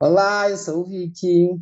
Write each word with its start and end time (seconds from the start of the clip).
Olá, 0.00 0.48
eu 0.48 0.56
sou 0.56 0.82
o 0.82 0.84
Vicky. 0.84 1.60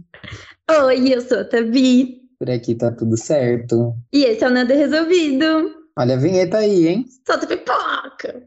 Oi, 0.71 1.15
eu 1.15 1.23
sou 1.23 1.39
a 1.39 1.45
Tabi. 1.47 2.21
Por 2.39 2.51
aqui 2.51 2.75
tá 2.75 2.93
tudo 2.93 3.17
certo. 3.17 3.95
E 4.13 4.25
esse 4.25 4.45
é 4.45 4.49
o 4.49 4.51
Nada 4.51 4.75
Resolvido. 4.75 5.75
Olha 5.99 6.17
a 6.17 6.19
vinheta 6.19 6.59
aí, 6.59 6.87
hein? 6.87 7.07
Solta 7.27 7.47
pipoca! 7.47 8.47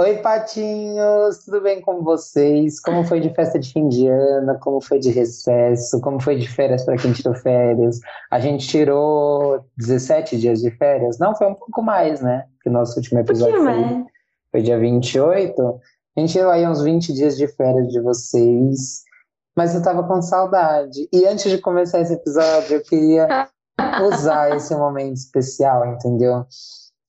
Oi, 0.00 0.16
patinhos! 0.22 1.44
Tudo 1.44 1.60
bem 1.60 1.82
com 1.82 2.02
vocês? 2.02 2.80
Como 2.80 3.04
foi 3.04 3.20
de 3.20 3.34
festa 3.34 3.58
de 3.58 3.70
fim 3.70 3.90
de 3.90 4.06
ano? 4.08 4.58
Como 4.60 4.80
foi 4.80 4.98
de 4.98 5.10
recesso? 5.10 6.00
Como 6.00 6.18
foi 6.18 6.38
de 6.38 6.48
férias 6.48 6.82
para 6.82 6.96
quem 6.96 7.12
tirou 7.12 7.34
férias? 7.34 8.00
A 8.30 8.40
gente 8.40 8.66
tirou 8.66 9.66
17 9.76 10.38
dias 10.38 10.62
de 10.62 10.70
férias? 10.70 11.18
Não, 11.18 11.36
foi 11.36 11.46
um 11.46 11.54
pouco 11.54 11.82
mais, 11.82 12.22
né? 12.22 12.46
Que 12.62 12.70
o 12.70 12.72
nosso 12.72 12.96
último 12.96 13.20
episódio 13.20 13.62
foi, 13.62 14.06
foi 14.56 14.62
dia 14.62 14.78
28. 14.78 15.80
A 16.16 16.20
gente 16.20 16.32
tirou 16.32 16.50
aí 16.50 16.66
uns 16.66 16.80
20 16.80 17.12
dias 17.12 17.36
de 17.36 17.46
férias 17.46 17.88
de 17.88 18.00
vocês. 18.00 19.02
Mas 19.54 19.74
eu 19.74 19.82
tava 19.82 20.02
com 20.04 20.22
saudade. 20.22 21.06
E 21.12 21.26
antes 21.26 21.50
de 21.50 21.58
começar 21.58 22.00
esse 22.00 22.14
episódio, 22.14 22.76
eu 22.76 22.82
queria 22.82 23.48
usar 24.08 24.56
esse 24.56 24.74
momento 24.74 25.16
especial, 25.16 25.84
entendeu? 25.86 26.46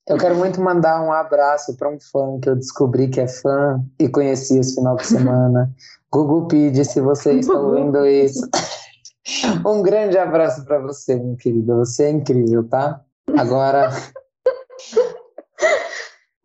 Eu 0.06 0.18
quero 0.18 0.36
muito 0.36 0.60
mandar 0.60 1.02
um 1.02 1.12
abraço 1.12 1.74
para 1.76 1.88
um 1.88 1.98
fã 2.00 2.38
que 2.40 2.48
eu 2.50 2.56
descobri 2.56 3.08
que 3.08 3.20
é 3.20 3.28
fã 3.28 3.82
e 3.98 4.08
conheci 4.08 4.58
esse 4.58 4.74
final 4.74 4.96
de 4.96 5.06
semana. 5.06 5.70
Google 6.12 6.48
Pide, 6.48 6.84
se 6.84 7.00
você 7.00 7.32
está 7.32 7.54
ouvindo 7.54 8.06
isso. 8.06 8.46
Um 9.62 9.82
grande 9.82 10.16
abraço 10.16 10.64
para 10.64 10.78
você, 10.78 11.14
meu 11.16 11.36
querido. 11.36 11.76
Você 11.76 12.04
é 12.04 12.10
incrível, 12.10 12.66
tá? 12.66 13.02
Agora, 13.36 13.90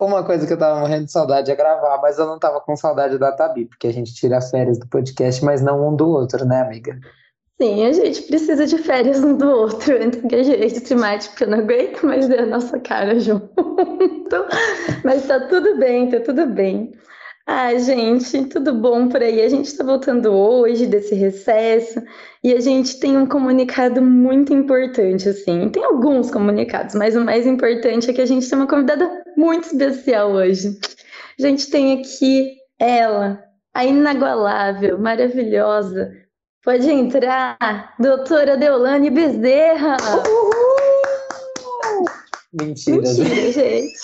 uma 0.06 0.24
coisa 0.24 0.46
que 0.46 0.54
eu 0.54 0.58
tava 0.58 0.80
morrendo 0.80 1.06
de 1.06 1.12
saudade 1.12 1.52
é 1.52 1.56
gravar, 1.56 2.00
mas 2.02 2.18
eu 2.18 2.26
não 2.26 2.40
tava 2.40 2.62
com 2.62 2.76
saudade 2.76 3.18
da 3.18 3.32
Tabi, 3.32 3.66
porque 3.66 3.88
a 3.88 3.94
gente 3.94 4.14
tira 4.14 4.42
férias 4.42 4.78
do 4.80 4.88
podcast, 4.88 5.44
mas 5.44 5.62
não 5.62 5.88
um 5.88 5.96
do 5.96 6.10
outro, 6.10 6.46
né, 6.46 6.62
amiga? 6.62 7.00
Sim, 7.62 7.86
a 7.86 7.92
gente 7.94 8.24
precisa 8.24 8.66
de 8.66 8.78
férias 8.78 9.24
um 9.24 9.38
do 9.38 9.48
outro, 9.48 9.94
entre 10.02 10.22
se 10.70 10.96
mate, 10.96 11.30
porque 11.30 11.44
eu 11.44 11.50
não 11.50 11.60
aguento 11.60 12.06
mais 12.06 12.28
ver 12.28 12.40
a 12.40 12.46
nossa 12.46 12.80
cara 12.80 13.18
junto. 13.22 13.54
Mas 15.04 15.28
tá 15.28 15.40
tudo 15.48 15.78
bem, 15.78 16.10
tá 16.10 16.20
tudo 16.20 16.46
bem. 16.48 16.92
Ah, 17.46 17.78
gente, 17.78 18.46
tudo 18.46 18.74
bom 18.74 19.10
por 19.10 19.22
aí? 19.22 19.42
A 19.42 19.50
gente 19.50 19.66
está 19.66 19.84
voltando 19.84 20.32
hoje 20.32 20.88
desse 20.88 21.14
recesso 21.14 22.02
e 22.42 22.54
a 22.54 22.60
gente 22.62 23.00
tem 23.00 23.18
um 23.18 23.26
comunicado 23.26 24.02
muito 24.02 24.54
importante, 24.54 25.28
assim. 25.28 25.70
Tem 25.70 25.84
alguns 25.84 26.32
comunicados, 26.32 26.96
mas 26.96 27.16
o 27.16 27.22
mais 27.22 27.46
importante 27.46 28.10
é 28.10 28.14
que 28.14 28.22
a 28.22 28.26
gente 28.26 28.50
tem 28.50 28.58
uma 28.58 28.68
convidada 28.68 29.23
muito 29.38 29.66
especial 29.68 30.32
hoje. 30.32 30.80
A 31.40 31.42
gente 31.42 31.70
tem 31.70 32.00
aqui 32.00 32.58
ela, 32.80 33.44
a 33.74 33.86
inagualável, 33.86 35.00
maravilhosa, 35.00 36.12
Pode 36.64 36.90
entrar, 36.90 37.94
doutora 38.00 38.56
Deolane 38.56 39.10
Bezerra. 39.10 39.98
Uhul! 40.26 40.54
Mentira, 42.54 43.02
mentira 43.02 43.52
gente. 43.52 44.00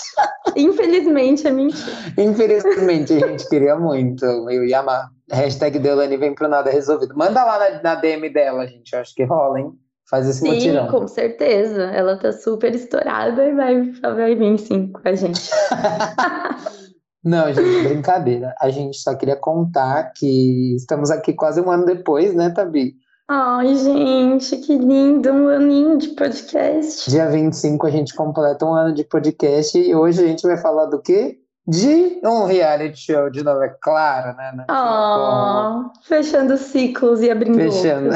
Infelizmente 0.57 1.47
é 1.47 1.51
mentira. 1.51 1.95
Infelizmente, 2.17 3.13
a 3.13 3.27
gente 3.27 3.47
queria 3.47 3.77
muito. 3.77 4.25
Eu 4.25 4.65
ia 4.65 4.79
amar. 4.79 5.09
Hashtag 5.31 5.79
Deolane 5.79 6.17
vem 6.17 6.35
pro 6.35 6.49
nada 6.49 6.69
resolvido. 6.69 7.15
Manda 7.15 7.45
lá 7.45 7.59
na, 7.59 7.81
na 7.81 7.95
DM 7.95 8.29
dela, 8.29 8.67
gente. 8.67 8.91
Eu 8.91 8.99
acho 8.99 9.15
que 9.15 9.23
rola, 9.23 9.61
hein? 9.61 9.71
Faz 10.09 10.27
esse 10.27 10.39
sim, 10.39 10.49
mutirão. 10.49 10.87
com 10.87 11.07
certeza. 11.07 11.83
Ela 11.83 12.17
tá 12.17 12.31
super 12.31 12.73
estourada 12.73 13.45
e 13.45 13.53
vai, 13.53 13.91
vai 13.91 14.35
vir 14.35 14.57
sim 14.57 14.91
com 14.91 15.07
a 15.07 15.13
gente. 15.13 15.49
Não, 17.23 17.53
gente, 17.53 17.87
brincadeira. 17.87 18.55
A 18.59 18.69
gente 18.69 18.97
só 18.97 19.13
queria 19.13 19.35
contar 19.35 20.13
que 20.15 20.75
estamos 20.75 21.11
aqui 21.11 21.33
quase 21.33 21.61
um 21.61 21.69
ano 21.69 21.85
depois, 21.85 22.33
né, 22.33 22.49
Tabi? 22.49 22.95
Ai, 23.27 23.75
gente, 23.75 24.57
que 24.57 24.75
lindo, 24.75 25.29
um 25.29 25.49
aninho 25.49 25.97
de 25.97 26.07
podcast. 26.09 27.07
Dia 27.11 27.29
25 27.29 27.85
a 27.85 27.89
gente 27.91 28.15
completa 28.15 28.65
um 28.65 28.73
ano 28.73 28.91
de 28.91 29.03
podcast 29.03 29.77
e 29.77 29.93
hoje 29.93 30.23
a 30.23 30.27
gente 30.27 30.41
vai 30.41 30.57
falar 30.57 30.85
do 30.85 30.99
quê? 30.99 31.37
De 31.69 32.19
um 32.23 32.45
reality 32.45 32.97
show 32.97 33.29
de 33.29 33.43
novo, 33.43 33.61
é 33.61 33.69
claro, 33.79 34.35
né? 34.35 34.65
Oh, 34.71 35.91
fechando 36.01 36.57
ciclos 36.57 37.21
e 37.21 37.29
abrindo 37.29 37.57
Fechando. 37.57 38.09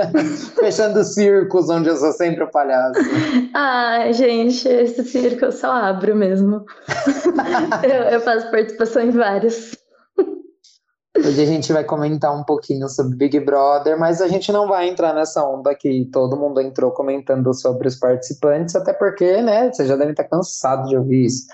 fechando 0.58 1.04
círculos 1.04 1.68
onde 1.68 1.90
eu 1.90 1.96
sou 1.98 2.12
sempre 2.12 2.44
o 2.44 2.50
palhaço. 2.50 2.98
Ah, 3.54 4.10
gente, 4.10 4.66
esse 4.66 5.04
circo 5.04 5.44
eu 5.44 5.52
só 5.52 5.70
abro 5.70 6.16
mesmo. 6.16 6.64
eu, 7.84 8.04
eu 8.04 8.20
faço 8.20 8.50
participação 8.50 9.02
em 9.02 9.10
vários. 9.10 9.76
Hoje 11.14 11.42
a 11.42 11.46
gente 11.46 11.72
vai 11.72 11.84
comentar 11.84 12.34
um 12.34 12.44
pouquinho 12.44 12.88
sobre 12.88 13.16
Big 13.16 13.40
Brother, 13.40 13.98
mas 13.98 14.22
a 14.22 14.28
gente 14.28 14.50
não 14.50 14.66
vai 14.66 14.88
entrar 14.88 15.12
nessa 15.12 15.44
onda 15.44 15.74
que 15.74 16.08
todo 16.10 16.38
mundo 16.38 16.60
entrou 16.60 16.92
comentando 16.92 17.52
sobre 17.52 17.88
os 17.88 17.96
participantes, 17.96 18.74
até 18.76 18.94
porque, 18.94 19.42
né, 19.42 19.70
você 19.70 19.84
já 19.84 19.96
deve 19.96 20.12
estar 20.12 20.24
cansado 20.24 20.88
de 20.88 20.96
ouvir 20.96 21.26
isso 21.26 21.48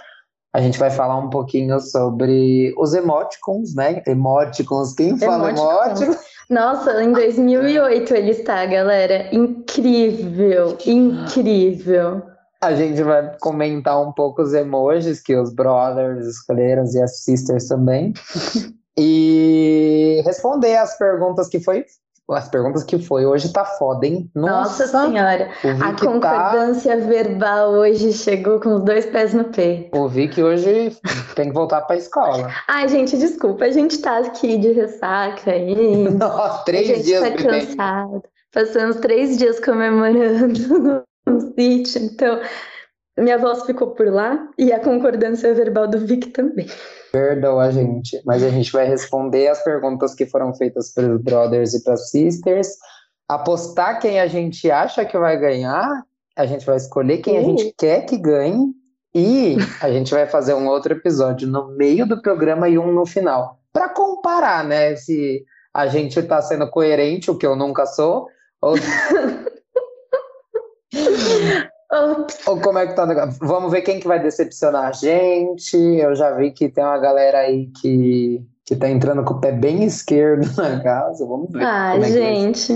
a 0.55 0.61
gente 0.61 0.79
vai 0.79 0.89
falar 0.89 1.19
um 1.19 1.29
pouquinho 1.29 1.81
sobre 1.81 2.73
os 2.79 2.95
emoticons, 2.95 3.75
né? 3.75 4.01
Emoticons, 4.07 4.95
quem 4.95 5.19
fala 5.19 5.51
emoticons? 5.51 6.17
Nossa, 6.49 7.03
em 7.03 7.13
2008 7.13 8.15
ele 8.15 8.31
está, 8.31 8.65
galera. 8.65 9.35
Incrível, 9.35 10.79
incrível. 10.87 12.23
A 12.61 12.73
gente 12.73 13.03
vai 13.03 13.37
comentar 13.41 14.01
um 14.01 14.13
pouco 14.13 14.43
os 14.43 14.55
emojis 14.55 15.21
que 15.21 15.35
os 15.35 15.53
brothers 15.53 16.25
escolheram 16.25 16.85
e 16.85 17.03
as 17.03 17.25
sisters 17.25 17.67
também. 17.67 18.15
e 18.97 20.23
responder 20.25 20.77
as 20.77 20.97
perguntas 20.97 21.49
que 21.49 21.59
foi 21.59 21.85
as 22.31 22.49
perguntas 22.49 22.83
que 22.85 22.99
foi. 22.99 23.27
Hoje 23.27 23.53
tá 23.53 23.65
foda, 23.65 24.07
hein? 24.07 24.31
Nossa, 24.35 24.87
Nossa 24.87 24.87
senhora. 24.87 25.51
A 25.83 25.93
concordância 25.93 26.97
tá... 26.97 27.07
verbal 27.07 27.73
hoje 27.73 28.13
chegou 28.13 28.61
com 28.61 28.77
os 28.77 28.83
dois 28.83 29.05
pés 29.07 29.35
no 29.35 29.45
pé. 29.45 29.89
Ouvi 29.93 30.29
que 30.29 30.43
hoje 30.43 30.97
tem 31.35 31.49
que 31.49 31.55
voltar 31.55 31.83
pra 31.83 31.97
escola. 31.97 32.51
Ai, 32.69 32.89
gente, 32.89 33.17
desculpa. 33.19 33.65
A 33.65 33.71
gente 33.71 33.99
tá 33.99 34.19
aqui 34.19 34.57
de 34.57 34.73
ressaca 34.73 35.51
aí. 35.51 36.09
Nossa, 36.11 36.65
três 36.65 36.91
a 36.91 36.95
gente 36.95 37.05
dias. 37.05 37.21
tá 37.23 37.37
cansado. 37.37 38.23
Passamos 38.53 38.97
três 38.97 39.37
dias 39.37 39.61
comemorando 39.61 41.03
no 41.27 41.41
sítio. 41.55 42.03
Então, 42.03 42.41
minha 43.19 43.37
voz 43.37 43.65
ficou 43.65 43.89
por 43.89 44.09
lá 44.09 44.49
e 44.59 44.73
a 44.73 44.81
concordância 44.81 45.53
verbal 45.53 45.89
do 45.89 45.99
Vic 45.99 46.31
também. 46.31 46.67
Perdoa 47.15 47.67
a 47.67 47.71
gente, 47.71 48.21
mas 48.27 48.43
a 48.43 48.49
gente 48.49 48.73
vai 48.73 48.89
responder 48.89 49.47
as 49.47 49.63
perguntas 49.63 50.17
que 50.17 50.27
foram 50.27 50.53
feitas 50.53 50.93
pelos 50.93 51.23
brothers 51.23 51.73
e 51.73 51.85
pelas 51.85 52.11
sisters, 52.11 52.67
apostar 53.29 54.01
quem 54.01 54.19
a 54.19 54.27
gente 54.27 54.69
acha 54.69 55.05
que 55.05 55.17
vai 55.17 55.39
ganhar, 55.39 56.03
a 56.35 56.45
gente 56.45 56.67
vai 56.67 56.75
escolher 56.75 57.19
quem 57.19 57.39
a 57.39 57.43
gente 57.43 57.73
quer 57.79 58.01
que 58.05 58.17
ganhe 58.17 58.73
e 59.15 59.55
a 59.81 59.93
gente 59.93 60.13
vai 60.13 60.27
fazer 60.27 60.55
um 60.55 60.67
outro 60.67 60.93
episódio 60.93 61.47
no 61.47 61.69
meio 61.77 62.05
do 62.05 62.21
programa 62.21 62.69
e 62.69 62.77
um 62.77 62.91
no 62.91 63.07
final, 63.07 63.61
para 63.73 63.89
comparar, 63.91 64.65
né, 64.65 64.97
se 64.97 65.45
a 65.73 65.87
gente 65.87 66.19
está 66.19 66.43
sendo 66.43 66.69
coerente, 66.69 67.31
o 67.31 67.39
que 67.39 67.47
eu 67.47 67.55
nunca 67.55 67.87
sou, 67.87 68.27
ou 68.61 68.75
Ou 72.47 72.61
como 72.61 72.79
é 72.79 72.87
que 72.87 72.95
tá 72.95 73.05
o 73.05 73.07
negócio? 73.07 73.39
Vamos 73.41 73.73
ver 73.73 73.83
quem 73.83 74.01
que 74.01 74.07
vai 74.07 74.21
decepcionar 74.21 74.87
a 74.87 74.93
gente. 74.93 75.77
Eu 75.77 76.15
já 76.15 76.33
vi 76.33 76.51
que 76.51 76.69
tem 76.69 76.85
uma 76.85 76.99
galera 76.99 77.39
aí 77.39 77.67
que, 77.81 78.43
que 78.65 78.77
tá 78.77 78.89
entrando 78.89 79.25
com 79.25 79.35
o 79.35 79.41
pé 79.41 79.53
bem 79.53 79.85
esquerdo 79.85 80.47
na 80.57 80.81
casa. 80.83 81.27
Vamos 81.27 81.51
ver. 81.53 81.65
Ah, 81.65 81.97
é 81.97 82.03
gente. 82.03 82.75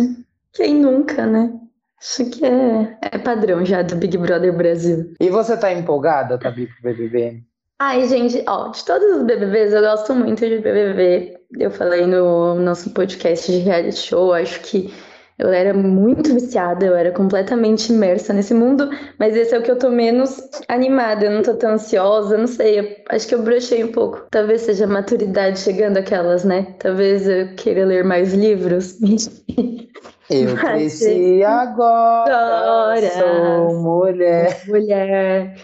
Que 0.53 0.65
quem 0.65 0.75
nunca, 0.75 1.27
né? 1.27 1.53
Acho 2.00 2.25
que 2.31 2.44
é, 2.44 2.97
é 3.03 3.19
padrão 3.19 3.65
já 3.65 3.82
do 3.82 3.97
Big 3.97 4.16
Brother 4.16 4.56
Brasil. 4.56 5.12
E 5.21 5.31
você 5.31 5.56
tá 5.56 5.72
empolgada, 5.72 6.38
Tabi, 6.38 6.66
pro 6.66 6.93
BBB? 6.93 7.43
Ai, 7.81 8.09
gente, 8.09 8.43
ó, 8.47 8.69
de 8.69 8.84
todos 8.84 9.16
os 9.16 9.22
BBBs, 9.25 9.72
eu 9.72 9.80
gosto 9.80 10.15
muito 10.15 10.41
de 10.41 10.59
BBB. 10.59 11.39
Eu 11.59 11.71
falei 11.71 12.07
no 12.07 12.57
nosso 12.57 12.91
podcast 12.91 13.51
de 13.51 13.59
reality 13.59 13.97
show, 13.97 14.33
acho 14.33 14.60
que 14.60 14.92
eu 15.39 15.53
era 15.53 15.73
muito 15.73 16.35
viciada, 16.35 16.85
eu 16.85 16.97
era 16.97 17.13
completamente 17.13 17.93
imersa 17.93 18.33
nesse 18.33 18.53
mundo, 18.53 18.91
mas 19.19 19.37
esse 19.37 19.55
é 19.55 19.59
o 19.59 19.63
que 19.63 19.71
eu 19.71 19.79
tô 19.79 19.89
menos 19.89 20.41
animada, 20.67 21.27
eu 21.27 21.31
não 21.31 21.43
tô 21.43 21.55
tão 21.55 21.73
ansiosa, 21.73 22.37
não 22.37 22.49
sei, 22.49 23.05
acho 23.09 23.29
que 23.29 23.35
eu 23.35 23.43
brochei 23.43 23.85
um 23.85 23.93
pouco. 23.93 24.27
Talvez 24.31 24.63
seja 24.63 24.85
a 24.85 24.89
maturidade 24.89 25.61
chegando 25.61 25.99
aquelas, 25.99 26.45
né? 26.45 26.75
Talvez 26.81 27.29
eu 27.29 27.55
queira 27.55 27.85
ler 27.85 28.05
mais 28.05 28.35
livros. 28.35 28.99
Eu 30.31 30.57
cresci 30.57 31.43
agora, 31.43 33.01
sou 33.13 33.81
mulher. 33.81 34.63
Mulher. 34.67 35.57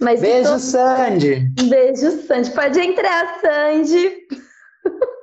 Mas 0.00 0.20
Beijo, 0.20 0.52
tô... 0.52 0.58
Sandy. 0.60 1.50
Beijo, 1.68 2.22
Sandy. 2.22 2.50
Pode 2.52 2.80
entrar, 2.80 3.40
Sandy. 3.40 4.28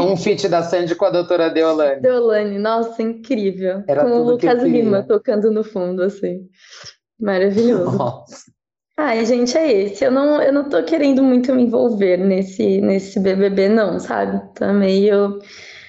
um 0.00 0.16
feat 0.16 0.48
da 0.48 0.62
Sandy 0.62 0.94
com 0.94 1.04
a 1.04 1.10
doutora 1.10 1.50
Deolane. 1.50 2.00
Deolane, 2.00 2.58
nossa, 2.58 3.02
incrível. 3.02 3.82
Era 3.88 4.04
com 4.04 4.10
o 4.10 4.22
Lucas 4.22 4.62
Lima 4.62 5.02
tocando 5.02 5.50
no 5.50 5.64
fundo, 5.64 6.02
assim. 6.02 6.48
Maravilhoso. 7.20 7.96
Nossa. 7.96 8.52
Ai, 8.96 9.24
gente, 9.24 9.56
é 9.56 9.72
esse. 9.84 10.04
Eu 10.04 10.10
não, 10.10 10.40
eu 10.40 10.52
não 10.52 10.68
tô 10.68 10.82
querendo 10.84 11.22
muito 11.22 11.54
me 11.54 11.62
envolver 11.62 12.18
nesse, 12.18 12.80
nesse 12.80 13.18
BBB, 13.18 13.68
não, 13.68 13.98
sabe? 13.98 14.40
Tô 14.54 14.72
meio 14.72 15.38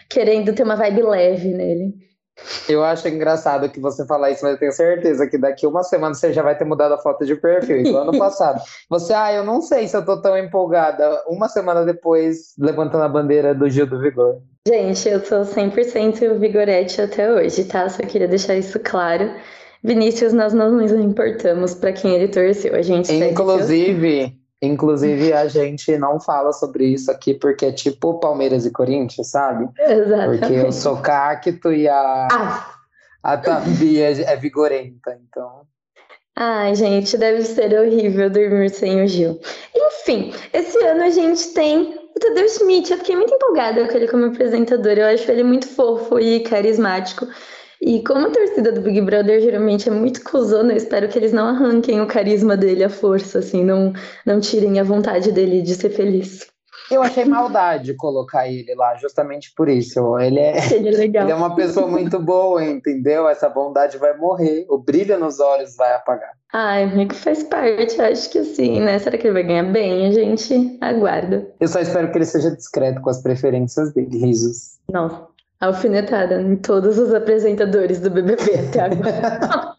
querendo 0.10 0.54
ter 0.54 0.64
uma 0.64 0.76
vibe 0.76 1.02
leve 1.04 1.50
nele. 1.50 1.94
Eu 2.68 2.84
acho 2.84 3.08
engraçado 3.08 3.70
que 3.70 3.80
você 3.80 4.06
falar 4.06 4.32
isso, 4.32 4.44
mas 4.44 4.54
eu 4.54 4.60
tenho 4.60 4.72
certeza 4.72 5.28
que 5.28 5.38
daqui 5.38 5.68
uma 5.68 5.84
semana 5.84 6.14
você 6.14 6.34
já 6.34 6.42
vai 6.42 6.58
ter 6.58 6.66
mudado 6.66 6.94
a 6.94 6.98
foto 6.98 7.26
de 7.26 7.36
perfil, 7.36 7.78
igual 7.78 8.04
ano 8.04 8.18
passado. 8.20 8.62
Você, 8.90 9.14
ah, 9.14 9.32
eu 9.32 9.44
não 9.44 9.62
sei 9.62 9.88
se 9.88 9.96
eu 9.96 10.04
tô 10.04 10.22
tão 10.22 10.38
empolgada. 10.38 11.24
Uma 11.28 11.48
semana 11.48 11.86
depois, 11.86 12.54
levantando 12.58 13.04
a 13.04 13.10
bandeira 13.10 13.54
do 13.54 13.70
Gil 13.70 13.86
do 13.86 14.00
Vigor. 14.00 14.42
Gente, 14.68 15.10
eu 15.10 15.24
sou 15.24 15.42
100% 15.42 16.40
vigorete 16.40 17.02
até 17.02 17.32
hoje, 17.32 17.66
tá? 17.66 17.88
Só 17.90 18.02
queria 18.04 18.28
deixar 18.28 18.56
isso 18.56 18.80
claro. 18.80 19.30
Vinícius, 19.84 20.32
nós 20.32 20.54
não 20.54 20.72
nos 20.72 20.92
importamos 20.94 21.76
para 21.76 21.92
quem 21.92 22.16
ele 22.16 22.30
torceu. 22.30 22.74
A 22.74 22.82
gente 22.82 23.14
Inclusive, 23.14 24.34
inclusive 24.66 25.34
a 25.34 25.48
gente 25.48 25.98
não 25.98 26.20
fala 26.20 26.54
sobre 26.54 26.86
isso 26.86 27.12
aqui 27.12 27.34
porque 27.34 27.66
é 27.66 27.72
tipo 27.72 28.20
Palmeiras 28.20 28.66
e 28.66 28.72
Corinthians, 28.72 29.30
sabe? 29.30 29.70
Exatamente. 29.80 30.40
Porque 30.40 30.54
eu 30.54 30.72
sou 30.72 30.98
cacto 30.98 31.74
e 31.74 31.88
a 31.88 32.28
ah. 32.32 32.74
a 33.22 33.38
Tambia 33.38 34.10
é 34.10 34.36
vigorenta, 34.36 35.18
então. 35.22 35.62
Ai, 36.36 36.74
gente, 36.74 37.16
deve 37.16 37.44
ser 37.44 37.80
horrível 37.80 38.30
dormir 38.30 38.70
sem 38.72 39.04
o 39.04 39.08
Gil. 39.08 39.40
Enfim, 39.76 40.34
esse 40.52 40.84
ano 40.84 41.04
a 41.04 41.10
gente 41.10 41.54
tem 41.54 41.94
o 42.16 42.20
Tadeu 42.20 42.50
Schmidt. 42.50 42.92
Eu 42.92 42.98
fiquei 42.98 43.16
muito 43.16 43.34
empolgada 43.34 43.88
com 43.88 43.96
ele 43.96 44.08
como 44.08 44.26
apresentador. 44.26 44.94
Eu 44.94 45.06
acho 45.14 45.30
ele 45.32 45.44
muito 45.44 45.68
fofo 45.68 46.20
e 46.20 46.40
carismático. 46.40 47.28
E 47.86 48.02
como 48.02 48.28
a 48.28 48.32
torcida 48.32 48.72
do 48.72 48.80
Big 48.80 49.02
Brother 49.02 49.42
geralmente 49.42 49.90
é 49.90 49.92
muito 49.92 50.24
cuzona, 50.24 50.72
eu 50.72 50.78
espero 50.78 51.10
que 51.10 51.20
eles 51.20 51.34
não 51.34 51.48
arranquem 51.48 52.00
o 52.00 52.08
carisma 52.08 52.56
dele, 52.56 52.82
a 52.82 52.90
força, 52.90 53.40
assim, 53.40 53.62
não, 53.62 53.92
não 54.26 54.40
tirem 54.40 54.80
a 54.80 54.84
vontade 54.86 55.34
dele 55.34 55.62
de 55.62 55.76
ser 55.76 55.90
feliz. 55.90 56.48
Eu 56.90 57.02
achei 57.02 57.26
maldade 57.26 57.94
colocar 57.96 58.48
ele 58.48 58.74
lá, 58.76 58.96
justamente 58.96 59.54
por 59.54 59.68
isso. 59.68 60.18
Ele 60.18 60.40
é, 60.40 60.56
ele 60.74 60.88
é, 60.88 60.92
legal. 60.92 61.24
Ele 61.24 61.34
é 61.34 61.36
uma 61.36 61.56
pessoa 61.56 61.86
muito 61.86 62.18
boa, 62.20 62.64
entendeu? 62.64 63.28
Essa 63.28 63.50
bondade 63.50 63.98
vai 63.98 64.16
morrer, 64.16 64.66
o 64.70 64.78
brilho 64.78 65.20
nos 65.20 65.42
olhos 65.42 65.76
vai 65.76 65.94
apagar. 65.94 66.32
Ai, 66.54 66.84
amigo, 66.84 67.14
faz 67.14 67.44
parte, 67.44 68.02
acho 68.02 68.30
que 68.30 68.46
sim, 68.46 68.80
né? 68.80 68.98
Será 68.98 69.18
que 69.18 69.28
ele 69.28 69.34
vai 69.34 69.44
ganhar 69.44 69.72
bem? 69.72 70.08
A 70.08 70.12
gente 70.12 70.78
aguarda. 70.80 71.52
Eu 71.60 71.68
só 71.68 71.82
espero 71.82 72.10
que 72.12 72.18
ele 72.18 72.26
seja 72.26 72.50
discreto 72.50 73.02
com 73.02 73.10
as 73.10 73.22
preferências 73.22 73.92
dele, 73.92 74.20
risos. 74.20 74.78
Nossa, 74.90 75.33
alfinetada 75.64 76.42
em 76.42 76.56
todos 76.58 76.98
os 76.98 77.14
apresentadores 77.14 78.00
do 78.00 78.10
BBB 78.10 78.44
até 78.68 78.82
agora. 78.82 79.76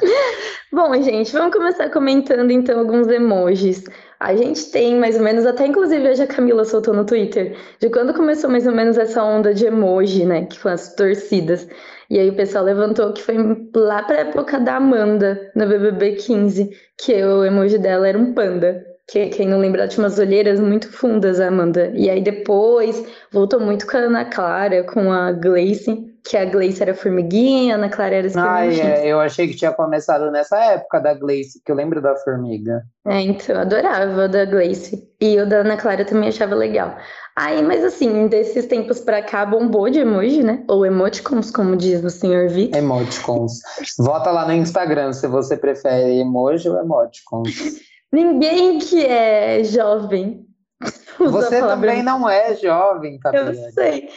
Bom, 0.72 0.94
gente, 1.02 1.32
vamos 1.32 1.52
começar 1.52 1.90
comentando 1.90 2.50
então 2.50 2.78
alguns 2.78 3.08
emojis. 3.08 3.82
A 4.20 4.34
gente 4.36 4.70
tem 4.70 4.96
mais 4.96 5.16
ou 5.16 5.22
menos, 5.22 5.44
até 5.44 5.66
inclusive 5.66 6.08
hoje 6.08 6.22
a 6.22 6.26
Camila 6.26 6.64
soltou 6.64 6.94
no 6.94 7.04
Twitter, 7.04 7.56
de 7.80 7.88
quando 7.90 8.14
começou 8.14 8.48
mais 8.50 8.66
ou 8.66 8.72
menos 8.72 8.96
essa 8.96 9.22
onda 9.22 9.52
de 9.52 9.66
emoji, 9.66 10.24
né? 10.24 10.44
Que 10.46 10.58
foram 10.58 10.74
as 10.74 10.94
torcidas. 10.94 11.66
E 12.10 12.18
aí 12.18 12.28
o 12.30 12.36
pessoal 12.36 12.64
levantou 12.64 13.12
que 13.12 13.22
foi 13.22 13.36
lá 13.74 14.02
pra 14.02 14.20
época 14.20 14.60
da 14.60 14.76
Amanda, 14.76 15.50
no 15.54 15.66
BBB 15.66 16.12
15, 16.12 16.70
que 16.96 17.22
o 17.24 17.44
emoji 17.44 17.78
dela 17.78 18.08
era 18.08 18.18
um 18.18 18.32
panda 18.32 18.87
que 19.08 19.26
quem 19.28 19.48
não 19.48 19.58
lembra, 19.58 19.88
tinha 19.88 20.04
umas 20.04 20.18
olheiras 20.18 20.60
muito 20.60 20.92
fundas, 20.92 21.40
Amanda. 21.40 21.90
E 21.94 22.10
aí 22.10 22.20
depois 22.20 23.02
voltou 23.32 23.58
muito 23.58 23.86
com 23.86 23.96
a 23.96 24.00
Ana 24.00 24.24
Clara, 24.26 24.84
com 24.84 25.10
a 25.10 25.32
Gleice, 25.32 26.14
que 26.28 26.36
a 26.36 26.44
Gleice 26.44 26.82
era 26.82 26.94
formiguinha, 26.94 27.74
a 27.74 27.78
Ana 27.78 27.88
Clara 27.88 28.16
era. 28.16 28.28
Ah, 28.36 28.66
é, 28.66 29.06
eu 29.06 29.18
achei 29.18 29.48
que 29.48 29.56
tinha 29.56 29.72
começado 29.72 30.30
nessa 30.30 30.62
época 30.62 31.00
da 31.00 31.14
Gleice, 31.14 31.58
que 31.64 31.72
eu 31.72 31.76
lembro 31.76 32.02
da 32.02 32.14
formiga. 32.16 32.82
É, 33.06 33.22
então, 33.22 33.56
eu 33.56 33.62
adorava 33.62 34.26
o 34.26 34.28
da 34.28 34.44
Gleice. 34.44 35.08
E 35.18 35.40
o 35.40 35.48
da 35.48 35.60
Ana 35.60 35.78
Clara 35.78 36.04
também 36.04 36.28
achava 36.28 36.54
legal. 36.54 36.94
Aí, 37.34 37.62
mas 37.62 37.82
assim, 37.82 38.26
desses 38.26 38.66
tempos 38.66 39.00
pra 39.00 39.22
cá 39.22 39.46
bombou 39.46 39.88
de 39.88 40.00
emoji, 40.00 40.42
né? 40.42 40.62
Ou 40.68 40.84
emoticons, 40.84 41.50
como 41.50 41.76
diz 41.76 42.04
o 42.04 42.10
senhor 42.10 42.48
Vic. 42.48 42.76
Emoticons. 42.76 43.60
Vota 43.98 44.30
lá 44.30 44.46
no 44.46 44.52
Instagram 44.52 45.14
se 45.14 45.26
você 45.26 45.56
prefere 45.56 46.18
emoji 46.20 46.68
ou 46.68 46.78
emoticons. 46.78 47.54
Ninguém 48.12 48.78
que 48.78 49.04
é 49.04 49.62
jovem. 49.64 50.46
Você 51.18 51.60
também 51.60 52.02
não 52.02 52.28
é 52.28 52.54
jovem, 52.54 53.18
Fabiana. 53.20 53.52
Eu 53.52 53.72
sei, 53.72 54.08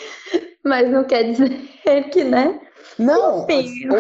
mas 0.64 0.90
não 0.90 1.04
quer 1.04 1.32
dizer 1.32 2.10
que, 2.12 2.24
né? 2.24 2.60
Não, 2.98 3.40
o, 3.40 3.48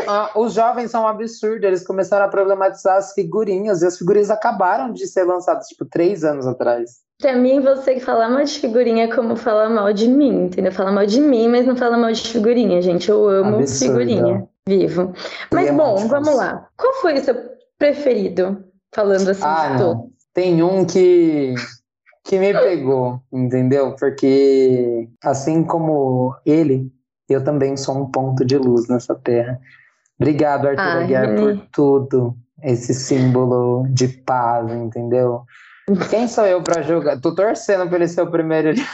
a, 0.07 0.31
os 0.35 0.53
jovens 0.53 0.91
são 0.91 1.07
absurdos. 1.07 1.63
Eles 1.63 1.85
começaram 1.85 2.25
a 2.25 2.29
problematizar 2.29 2.97
as 2.97 3.13
figurinhas 3.13 3.81
e 3.81 3.87
as 3.87 3.97
figurinhas 3.97 4.29
acabaram 4.29 4.91
de 4.91 5.07
ser 5.07 5.23
lançadas, 5.23 5.67
tipo, 5.67 5.85
três 5.85 6.23
anos 6.23 6.45
atrás. 6.45 6.99
Pra 7.19 7.35
mim, 7.35 7.61
você 7.61 7.95
que 7.95 7.99
fala 7.99 8.29
mal 8.29 8.43
de 8.43 8.59
figurinha 8.59 9.05
é 9.05 9.15
como 9.15 9.35
falar 9.35 9.69
mal 9.69 9.93
de 9.93 10.07
mim, 10.07 10.45
entendeu? 10.45 10.71
Fala 10.71 10.91
mal 10.91 11.05
de 11.05 11.21
mim, 11.21 11.47
mas 11.47 11.65
não 11.65 11.75
fala 11.75 11.97
mal 11.97 12.11
de 12.11 12.27
figurinha, 12.27 12.81
gente. 12.81 13.09
Eu 13.09 13.27
amo 13.27 13.57
Absurdo. 13.57 13.93
figurinha. 13.93 14.47
Vivo. 14.67 15.13
Mas, 15.51 15.71
bom, 15.71 16.07
vamos 16.07 16.35
lá. 16.35 16.67
Qual 16.77 16.93
foi 16.95 17.13
o 17.15 17.23
seu 17.23 17.35
preferido? 17.77 18.63
Falando 18.93 19.29
assim 19.29 19.43
ah, 19.43 19.77
não. 19.77 20.09
Tem 20.33 20.63
um 20.63 20.85
que, 20.85 21.53
que 22.23 22.39
me 22.39 22.53
pegou, 22.53 23.21
entendeu? 23.31 23.95
Porque 23.95 25.09
assim 25.23 25.63
como 25.63 26.35
ele, 26.45 26.91
eu 27.29 27.43
também 27.43 27.75
sou 27.77 27.97
um 27.97 28.11
ponto 28.11 28.45
de 28.45 28.57
luz 28.57 28.87
nessa 28.87 29.15
terra. 29.15 29.59
Obrigado, 30.19 30.67
Arthur 30.67 30.81
Ai, 30.81 31.03
Aguiar, 31.03 31.35
por 31.35 31.67
tudo. 31.71 32.35
Esse 32.63 32.93
símbolo 32.93 33.87
de 33.89 34.07
paz, 34.07 34.71
entendeu? 34.71 35.43
Quem 36.09 36.27
sou 36.27 36.45
eu 36.45 36.61
para 36.61 36.83
julgar? 36.83 37.19
Tô 37.19 37.33
torcendo 37.33 37.87
pra 37.87 37.97
ele 37.97 38.07
ser 38.07 38.21
o 38.21 38.29
primeiro. 38.29 38.73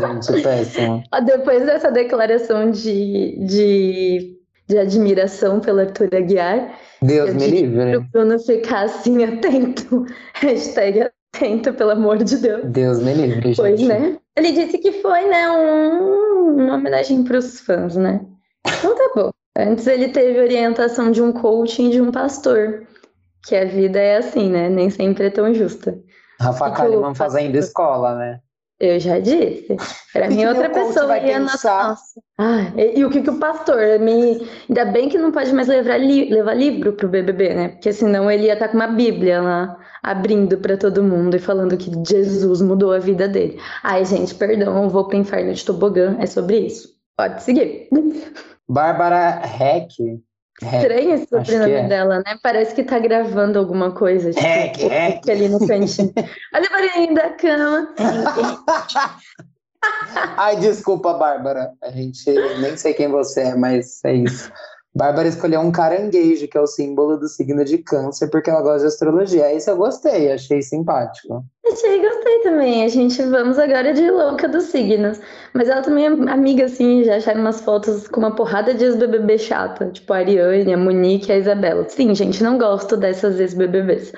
gente, 0.00 0.42
péssimo. 0.42 1.02
Depois 1.24 1.66
dessa 1.66 1.90
declaração 1.90 2.70
de, 2.70 3.38
de, 3.46 4.37
de 4.68 4.78
admiração 4.78 5.60
pelo 5.60 5.80
Arthur 5.80 6.14
Aguiar, 6.14 6.78
Deus 7.00 7.34
me 7.34 7.46
livre. 7.46 7.90
Para 7.90 7.98
o 7.98 8.02
Bruno 8.02 8.38
ficar 8.38 8.84
assim 8.84 9.24
atento. 9.24 10.04
Hashtag 10.34 11.08
atento, 11.34 11.72
pelo 11.72 11.90
amor 11.90 12.22
de 12.22 12.36
Deus. 12.36 12.64
Deus 12.66 13.00
me 13.00 13.14
livre, 13.14 13.54
gente. 13.54 13.56
Foi, 13.56 13.76
né? 13.76 14.18
Ele 14.36 14.52
disse 14.52 14.78
que 14.78 14.92
foi, 15.00 15.26
né, 15.28 15.50
um, 15.50 16.64
uma 16.64 16.74
homenagem 16.76 17.24
para 17.24 17.38
os 17.38 17.60
fãs, 17.60 17.96
né? 17.96 18.20
Então 18.66 18.94
tá 18.94 19.10
bom. 19.14 19.30
Antes 19.56 19.86
ele 19.86 20.08
teve 20.08 20.38
orientação 20.38 21.10
de 21.10 21.22
um 21.22 21.32
coaching 21.32 21.90
de 21.90 22.00
um 22.00 22.12
pastor. 22.12 22.86
Que 23.46 23.56
a 23.56 23.64
vida 23.64 23.98
é 23.98 24.18
assim, 24.18 24.50
né? 24.50 24.68
Nem 24.68 24.90
sempre 24.90 25.26
é 25.26 25.30
tão 25.30 25.52
justa. 25.54 25.98
Rafa 26.40 26.70
Kalimann 26.70 27.14
fazendo 27.14 27.56
escola, 27.56 28.16
né? 28.16 28.40
Eu 28.80 29.00
já 29.00 29.18
disse. 29.18 29.76
Para 30.12 30.28
mim, 30.28 30.46
outra 30.46 30.70
pessoa 30.70 31.18
ia 31.18 31.40
na 31.40 31.46
nossa. 31.46 31.98
Ah, 32.38 32.72
e, 32.76 33.00
e, 33.00 33.04
o 33.04 33.10
que, 33.10 33.22
que 33.22 33.30
o 33.30 33.38
pastor 33.38 33.98
me. 33.98 34.46
Ainda 34.68 34.84
bem 34.84 35.08
que 35.08 35.18
não 35.18 35.32
pode 35.32 35.52
mais 35.52 35.66
levar, 35.66 35.98
li... 35.98 36.30
levar 36.30 36.54
livro 36.54 36.92
pro 36.92 37.08
BBB, 37.08 37.54
né? 37.54 37.68
Porque 37.70 37.92
senão 37.92 38.30
ele 38.30 38.44
ia 38.44 38.52
estar 38.52 38.66
tá 38.66 38.72
com 38.72 38.78
uma 38.78 38.86
Bíblia 38.86 39.40
lá, 39.42 39.76
abrindo 40.00 40.58
para 40.58 40.76
todo 40.76 41.02
mundo 41.02 41.34
e 41.34 41.40
falando 41.40 41.76
que 41.76 41.90
Jesus 42.08 42.62
mudou 42.62 42.92
a 42.92 43.00
vida 43.00 43.26
dele. 43.26 43.58
Ai, 43.82 44.04
gente, 44.04 44.34
perdão, 44.36 44.84
eu 44.84 44.88
vou 44.88 45.08
pro 45.08 45.16
inferno 45.16 45.52
de 45.52 45.64
tobogã. 45.64 46.16
É 46.20 46.26
sobre 46.26 46.58
isso. 46.60 46.96
Pode 47.16 47.42
seguir. 47.42 47.88
Bárbara 48.68 49.42
Heck 49.42 50.22
Estranho 50.62 51.14
esse 51.14 51.28
sobrenome 51.28 51.72
é. 51.72 51.88
dela, 51.88 52.18
né? 52.18 52.38
Parece 52.42 52.74
que 52.74 52.82
tá 52.82 52.98
gravando 52.98 53.58
alguma 53.58 53.92
coisa. 53.92 54.30
Tipo, 54.30 54.44
hack, 54.44 54.76
hack. 54.82 55.28
ali 55.28 55.48
no 55.48 55.64
cantinho. 55.66 56.12
Olha 56.54 56.66
o 56.66 56.70
barulhinho 56.70 57.14
da 57.14 57.30
cama. 57.30 57.94
Ai, 60.36 60.56
desculpa, 60.56 61.14
Bárbara. 61.14 61.72
A 61.82 61.90
gente 61.90 62.24
nem 62.60 62.76
sei 62.76 62.92
quem 62.94 63.08
você 63.08 63.42
é, 63.42 63.54
mas 63.54 64.04
é 64.04 64.14
isso. 64.14 64.50
Bárbara 64.94 65.28
escolheu 65.28 65.60
um 65.60 65.70
caranguejo, 65.70 66.48
que 66.48 66.56
é 66.56 66.60
o 66.60 66.66
símbolo 66.66 67.16
do 67.16 67.28
signo 67.28 67.64
de 67.64 67.78
câncer, 67.78 68.28
porque 68.30 68.50
ela 68.50 68.62
gosta 68.62 68.80
de 68.80 68.86
astrologia. 68.86 69.52
Isso 69.54 69.70
eu 69.70 69.76
gostei, 69.76 70.32
achei 70.32 70.60
simpático. 70.62 71.44
Achei, 71.66 72.00
gostei 72.00 72.38
também. 72.40 72.82
A 72.82 72.88
gente 72.88 73.22
vamos 73.22 73.58
agora 73.58 73.92
de 73.92 74.10
louca 74.10 74.48
dos 74.48 74.64
signos. 74.64 75.20
Mas 75.52 75.68
ela 75.68 75.82
também 75.82 76.06
é 76.06 76.08
amiga, 76.08 76.64
assim, 76.64 77.04
já 77.04 77.16
acharam 77.16 77.40
umas 77.40 77.60
fotos 77.60 78.08
com 78.08 78.18
uma 78.20 78.34
porrada 78.34 78.74
de 78.74 78.84
ex-BBB 78.84 79.38
chata, 79.38 79.90
tipo 79.90 80.12
a 80.12 80.16
Ariane, 80.16 80.72
a 80.72 80.76
Monique 80.76 81.30
a 81.30 81.36
Isabela. 81.36 81.88
Sim, 81.88 82.14
gente, 82.14 82.42
não 82.42 82.58
gosto 82.58 82.96
dessas 82.96 83.38
ex-BBBs. 83.38 84.12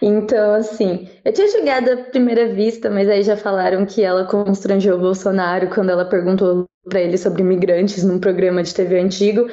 Então, 0.00 0.54
assim, 0.54 1.08
eu 1.24 1.32
tinha 1.32 1.48
chegado 1.48 1.90
à 1.90 1.96
primeira 1.96 2.52
vista, 2.52 2.90
mas 2.90 3.08
aí 3.08 3.22
já 3.22 3.36
falaram 3.36 3.86
que 3.86 4.02
ela 4.02 4.24
constrangeu 4.24 4.96
o 4.96 5.00
Bolsonaro 5.00 5.68
quando 5.70 5.90
ela 5.90 6.04
perguntou 6.04 6.66
para 6.88 7.00
ele 7.00 7.18
sobre 7.18 7.42
imigrantes 7.42 8.04
num 8.04 8.20
programa 8.20 8.62
de 8.62 8.74
TV 8.74 9.00
antigo. 9.00 9.48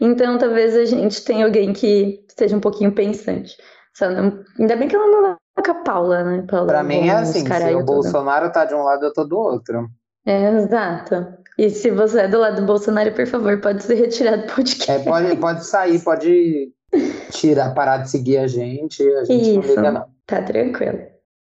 Então, 0.00 0.38
talvez 0.38 0.76
a 0.76 0.84
gente 0.84 1.24
tenha 1.24 1.44
alguém 1.44 1.72
que 1.72 2.24
esteja 2.28 2.56
um 2.56 2.60
pouquinho 2.60 2.92
pensante. 2.92 3.56
Não... 4.00 4.44
Ainda 4.58 4.76
bem 4.76 4.88
que 4.88 4.94
ela 4.94 5.06
não 5.06 5.30
é 5.32 5.62
com 5.62 5.70
a 5.70 5.74
Paula, 5.74 6.22
né? 6.22 6.44
Paula 6.48 6.66
pra 6.66 6.82
mim 6.82 7.08
é 7.08 7.14
assim, 7.14 7.44
se 7.44 7.74
o 7.74 7.84
Bolsonaro 7.84 8.50
tá 8.52 8.64
de 8.64 8.74
um 8.74 8.82
lado, 8.82 9.04
eu 9.04 9.12
tô 9.12 9.24
do 9.24 9.36
outro. 9.36 9.88
É, 10.24 10.50
exato. 10.56 11.26
E 11.58 11.68
se 11.70 11.90
você 11.90 12.20
é 12.20 12.28
do 12.28 12.38
lado 12.38 12.60
do 12.60 12.66
Bolsonaro, 12.66 13.12
por 13.12 13.26
favor, 13.26 13.60
pode 13.60 13.82
se 13.82 13.94
retirar 13.94 14.36
do 14.36 14.46
podcast. 14.54 14.90
É, 14.90 14.98
pode, 15.00 15.36
pode 15.36 15.66
sair, 15.66 15.98
pode 15.98 16.72
tirar, 17.30 17.74
parar 17.74 17.98
de 17.98 18.10
seguir 18.10 18.38
a 18.38 18.46
gente, 18.46 19.02
a 19.14 19.24
gente 19.24 19.52
não 19.54 19.60
Isso. 19.62 19.70
liga, 19.70 19.90
não. 19.92 20.06
Tá 20.26 20.42
tranquilo. 20.42 20.98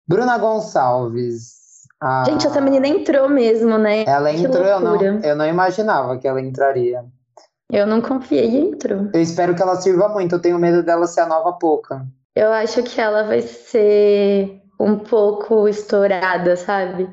Bruna 0.07 0.38
Gonçalves. 0.38 1.52
a- 2.00 2.25
Gente, 2.26 2.47
essa 2.47 2.61
menina 2.61 2.87
entrou 2.88 3.29
mesmo, 3.29 3.79
né? 3.79 4.05
Ela 4.07 4.31
que 4.33 4.38
entrou, 4.41 4.64
eu 4.64 4.81
não, 4.81 4.97
eu 5.23 5.37
não 5.37 5.47
imaginava 5.47 6.19
que 6.19 6.26
ela 6.26 6.41
entraria. 6.41 7.05
Eu 7.71 7.87
não 7.87 8.00
confiei 8.00 8.47
e 8.50 8.57
entrou. 8.69 9.09
Eu 9.14 9.21
espero 9.23 9.55
que 9.55 9.62
ela 9.62 9.81
sirva 9.81 10.09
muito, 10.09 10.35
eu 10.35 10.41
tenho 10.41 10.59
medo 10.59 10.83
dela 10.83 11.07
ser 11.07 11.21
a 11.21 11.26
nova 11.26 11.52
Poca. 11.55 12.05
Eu 12.35 12.52
acho 12.52 12.83
que 12.83 13.00
ela 13.00 13.23
vai 13.25 13.41
ser 13.41 14.61
um 14.81 14.99
pouco 14.99 15.69
estourada, 15.69 16.57
sabe? 16.57 17.09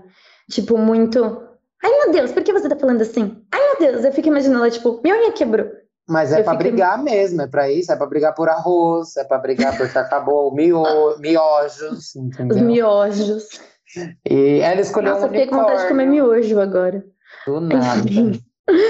Tipo, 0.49 0.77
muito. 0.77 1.23
Ai, 1.83 1.91
meu 1.91 2.11
Deus, 2.11 2.31
por 2.31 2.43
que 2.43 2.51
você 2.51 2.67
tá 2.67 2.75
falando 2.75 3.01
assim? 3.01 3.41
Ai, 3.53 3.61
meu 3.61 3.91
Deus, 3.91 4.03
eu 4.05 4.11
fico 4.11 4.27
imaginando 4.27 4.63
ela, 4.63 4.71
tipo, 4.71 4.99
minha 5.03 5.15
unha 5.15 5.31
quebrou. 5.31 5.67
Mas 6.09 6.33
é 6.33 6.43
fico- 6.43 6.57
brigar 6.57 7.01
mesmo, 7.03 7.41
é 7.43 7.47
pra 7.47 7.69
isso, 7.71 7.91
é 7.91 7.95
pra 7.95 8.07
brigar 8.07 8.33
por 8.33 8.49
arroz, 8.49 9.15
é 9.15 9.23
pra 9.23 9.37
brigar 9.37 9.77
porque 9.77 9.97
acabou 9.97 10.49
o 10.49 10.55
mio, 10.55 10.83
miojos, 11.19 11.91
Os 11.91 12.15
entendeu? 12.15 12.57
miojos. 12.65 13.47
E 14.29 14.59
ela 14.59 14.81
escolheu 14.81 15.13
Nossa, 15.13 15.25
um 15.27 15.29
fiquei 15.29 15.47
com 15.47 15.55
vontade 15.57 15.83
de 15.83 15.87
comer 15.87 16.07
unicórnio. 16.07 16.33
miojo 16.41 16.59
agora. 16.59 17.03
Do 17.45 17.59
nada. 17.61 18.01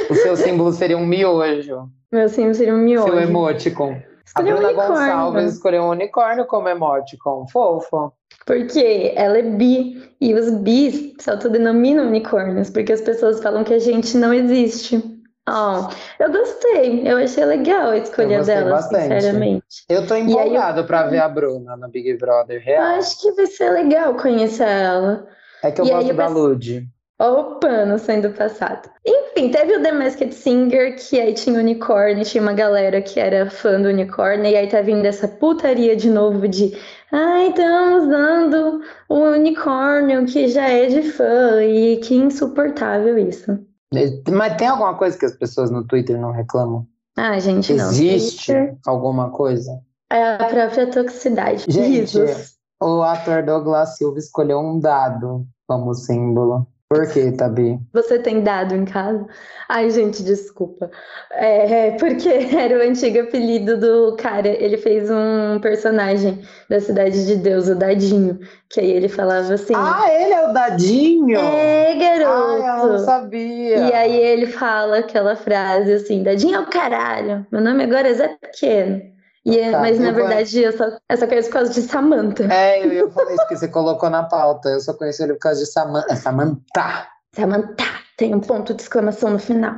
O 0.10 0.16
seu 0.16 0.36
símbolo 0.36 0.74
seria 0.74 0.98
um 0.98 1.06
miojo, 1.06 1.88
Meu 2.12 2.28
sim 2.28 2.54
seria 2.54 2.74
um 2.74 2.80
miojo. 2.80 3.08
seu 3.08 3.18
emoticon. 3.22 3.92
A 3.94 4.02
Escolhi 4.26 4.52
um 4.52 4.56
Bruna 4.56 4.68
unicórnio. 4.68 4.94
Gonçalves 4.94 5.54
escolheu 5.54 5.84
um 5.84 5.90
unicórnio 5.92 6.46
como 6.46 6.68
emoticon. 6.68 7.48
Fofo. 7.48 8.12
Porque 8.46 9.14
ela 9.16 9.38
é 9.38 9.42
bi 9.42 10.04
e 10.20 10.34
os 10.34 10.52
bis 10.56 11.14
se 11.18 11.30
autodenominam 11.32 12.08
unicórnios, 12.08 12.70
porque 12.70 12.92
as 12.92 13.00
pessoas 13.02 13.42
falam 13.42 13.64
que 13.64 13.74
a 13.74 13.80
gente 13.80 14.18
não 14.18 14.34
existe. 14.34 15.02
Oh, 15.52 15.90
eu 16.24 16.32
gostei, 16.32 17.02
eu 17.10 17.18
achei 17.18 17.44
legal 17.44 17.90
a 17.90 17.98
escolha 17.98 18.36
Eu 18.36 18.44
dela, 18.44 18.70
bastante. 18.72 19.04
sinceramente. 19.16 19.66
Eu 19.90 20.06
tô 20.06 20.14
aí 20.14 20.22
eu- 20.22 20.28
empolgado 20.30 20.84
pra 20.84 21.08
ver 21.08 21.20
a 21.20 21.28
Bruna 21.28 21.76
no 21.76 21.88
Big 21.90 22.16
Brother 22.18 22.58
Eu 22.58 22.62
real. 22.64 22.84
acho 23.00 23.20
que 23.20 23.32
vai 23.32 23.48
ser 23.48 23.72
legal 23.72 24.14
conhecer 24.16 24.68
ela. 24.68 25.28
É 25.64 25.72
que 25.72 25.82
eu 25.82 25.86
E 25.86 25.90
gosto 25.90 26.10
eu 26.12 26.16
da 26.16 26.28
Lud. 26.28 26.88
Ó 27.22 27.42
o 27.42 27.56
pano 27.60 28.00
sendo 28.00 28.30
passado. 28.30 28.90
Enfim, 29.06 29.50
teve 29.52 29.76
o 29.76 29.82
The 29.84 29.92
Masked 29.92 30.34
Singer, 30.34 30.96
que 30.96 31.20
aí 31.20 31.34
tinha 31.34 31.60
unicórnio, 31.60 32.24
tinha 32.24 32.42
uma 32.42 32.54
galera 32.54 33.02
que 33.02 33.20
era 33.20 33.50
fã 33.50 33.82
do 33.82 33.90
unicórnio, 33.90 34.46
e 34.50 34.56
aí 34.56 34.68
tá 34.68 34.82
vindo 34.82 35.04
essa 35.06 35.28
putaria 35.28 35.98
de 35.98 36.10
novo 36.10 36.48
de 36.48 36.78
ai, 37.12 37.50
estamos 37.50 38.08
dando 38.08 38.82
o 39.10 39.16
unicórnio 39.16 40.26
que 40.26 40.48
já 40.48 40.70
é 40.70 40.86
de 40.86 41.02
fã, 41.12 41.62
e 41.62 41.98
que 41.98 42.16
insuportável 42.16 43.18
isso. 43.18 43.60
Mas 43.94 44.56
tem 44.58 44.68
alguma 44.68 44.96
coisa 44.96 45.18
que 45.18 45.26
as 45.26 45.36
pessoas 45.36 45.72
no 45.72 45.84
Twitter 45.86 46.20
não 46.20 46.32
reclamam? 46.32 46.88
Ah, 47.18 47.40
gente, 47.40 47.74
não. 47.74 47.90
Existe 47.90 48.46
Twitter 48.46 48.78
alguma 48.86 49.32
coisa? 49.32 49.82
É 50.12 50.36
a 50.36 50.38
própria 50.38 50.90
toxicidade. 50.90 51.66
Gente, 51.68 52.00
Risos. 52.00 52.58
O 52.82 53.02
ator 53.02 53.44
Douglas 53.44 53.98
Silva 53.98 54.20
escolheu 54.20 54.60
um 54.60 54.80
dado 54.80 55.46
como 55.68 55.94
símbolo. 55.94 56.66
Por 56.90 57.08
quê, 57.08 57.32
Tabi? 57.32 57.80
Você 57.94 58.18
tem 58.18 58.42
dado 58.42 58.74
em 58.74 58.84
casa? 58.84 59.24
Ai, 59.70 59.92
gente, 59.92 60.24
desculpa. 60.24 60.90
É, 61.32 61.92
porque 62.00 62.28
era 62.58 62.80
o 62.80 62.82
antigo 62.82 63.20
apelido 63.20 63.78
do 63.80 64.16
cara. 64.16 64.48
Ele 64.48 64.76
fez 64.76 65.08
um 65.12 65.60
personagem 65.62 66.42
da 66.68 66.80
Cidade 66.80 67.28
de 67.28 67.36
Deus, 67.36 67.68
o 67.68 67.76
Dadinho. 67.76 68.40
Que 68.68 68.80
aí 68.80 68.90
ele 68.90 69.08
falava 69.08 69.54
assim: 69.54 69.74
Ah, 69.76 70.08
ele 70.12 70.34
é 70.34 70.50
o 70.50 70.52
Dadinho? 70.52 71.38
É, 71.38 71.92
Ai, 71.92 72.22
eu 72.22 72.28
não 72.28 72.60
garoto. 72.60 73.06
sabia. 73.06 73.78
E 73.78 73.94
aí 73.94 74.18
ele 74.18 74.48
fala 74.48 74.98
aquela 74.98 75.36
frase 75.36 75.94
assim: 75.94 76.24
Dadinho 76.24 76.56
é 76.56 76.60
o 76.60 76.66
caralho. 76.72 77.46
Meu 77.52 77.62
nome 77.62 77.84
agora 77.84 78.10
é 78.10 78.14
Zé 78.16 78.30
Pequeno. 78.30 79.19
E 79.50 79.60
é- 79.60 79.72
Tá, 79.72 79.80
mas 79.80 80.00
na 80.00 80.10
eu 80.10 80.14
verdade 80.14 80.62
eu 80.62 80.78
só, 80.78 80.86
eu 81.10 81.18
só 81.18 81.28
conheço 81.28 81.50
por 81.50 81.54
causa 81.54 81.74
de 81.74 81.82
Samantha. 81.82 82.44
É, 82.54 82.84
eu 82.86 82.94
ia 82.94 83.10
falar 83.10 83.34
isso 83.34 83.48
que 83.48 83.56
você 83.58 83.68
colocou 83.68 84.10
na 84.10 84.24
pauta. 84.24 84.70
Eu 84.70 84.80
só 84.80 84.94
conheci 84.94 85.24
ele 85.24 85.34
por 85.34 85.40
causa 85.40 85.60
de 85.62 85.66
Saman 85.68 86.04
é 86.10 86.16
Samantha. 86.16 87.08
Samantha, 87.36 87.84
tem 88.18 88.34
um 88.36 88.40
ponto 88.40 88.74
de 88.74 88.82
exclamação 88.82 89.30
no 89.32 89.40
final. 89.40 89.76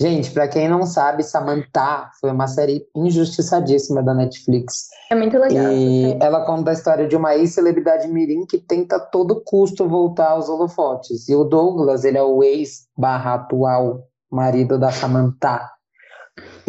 Gente, 0.00 0.30
pra 0.30 0.46
quem 0.46 0.68
não 0.68 0.84
sabe, 0.86 1.24
Samantha 1.24 2.08
foi 2.20 2.30
uma 2.30 2.46
série 2.46 2.86
injustiçadíssima 2.94 4.00
da 4.00 4.14
Netflix. 4.14 4.88
É 5.10 5.14
muito 5.16 5.36
legal. 5.36 5.72
E 5.72 6.16
ela 6.20 6.44
conta 6.46 6.70
a 6.70 6.72
história 6.72 7.08
de 7.08 7.16
uma 7.16 7.34
ex-celebridade 7.36 8.06
mirim 8.06 8.46
que 8.46 8.58
tenta 8.58 8.96
a 8.96 9.00
todo 9.00 9.42
custo 9.44 9.88
voltar 9.88 10.30
aos 10.30 10.48
holofotes. 10.48 11.28
E 11.28 11.34
o 11.34 11.42
Douglas, 11.42 12.04
ele 12.04 12.16
é 12.16 12.22
o 12.22 12.44
ex 12.44 12.86
barra 12.96 13.34
atual 13.34 14.04
marido 14.30 14.78
da 14.78 14.92
Samantha. 14.92 15.68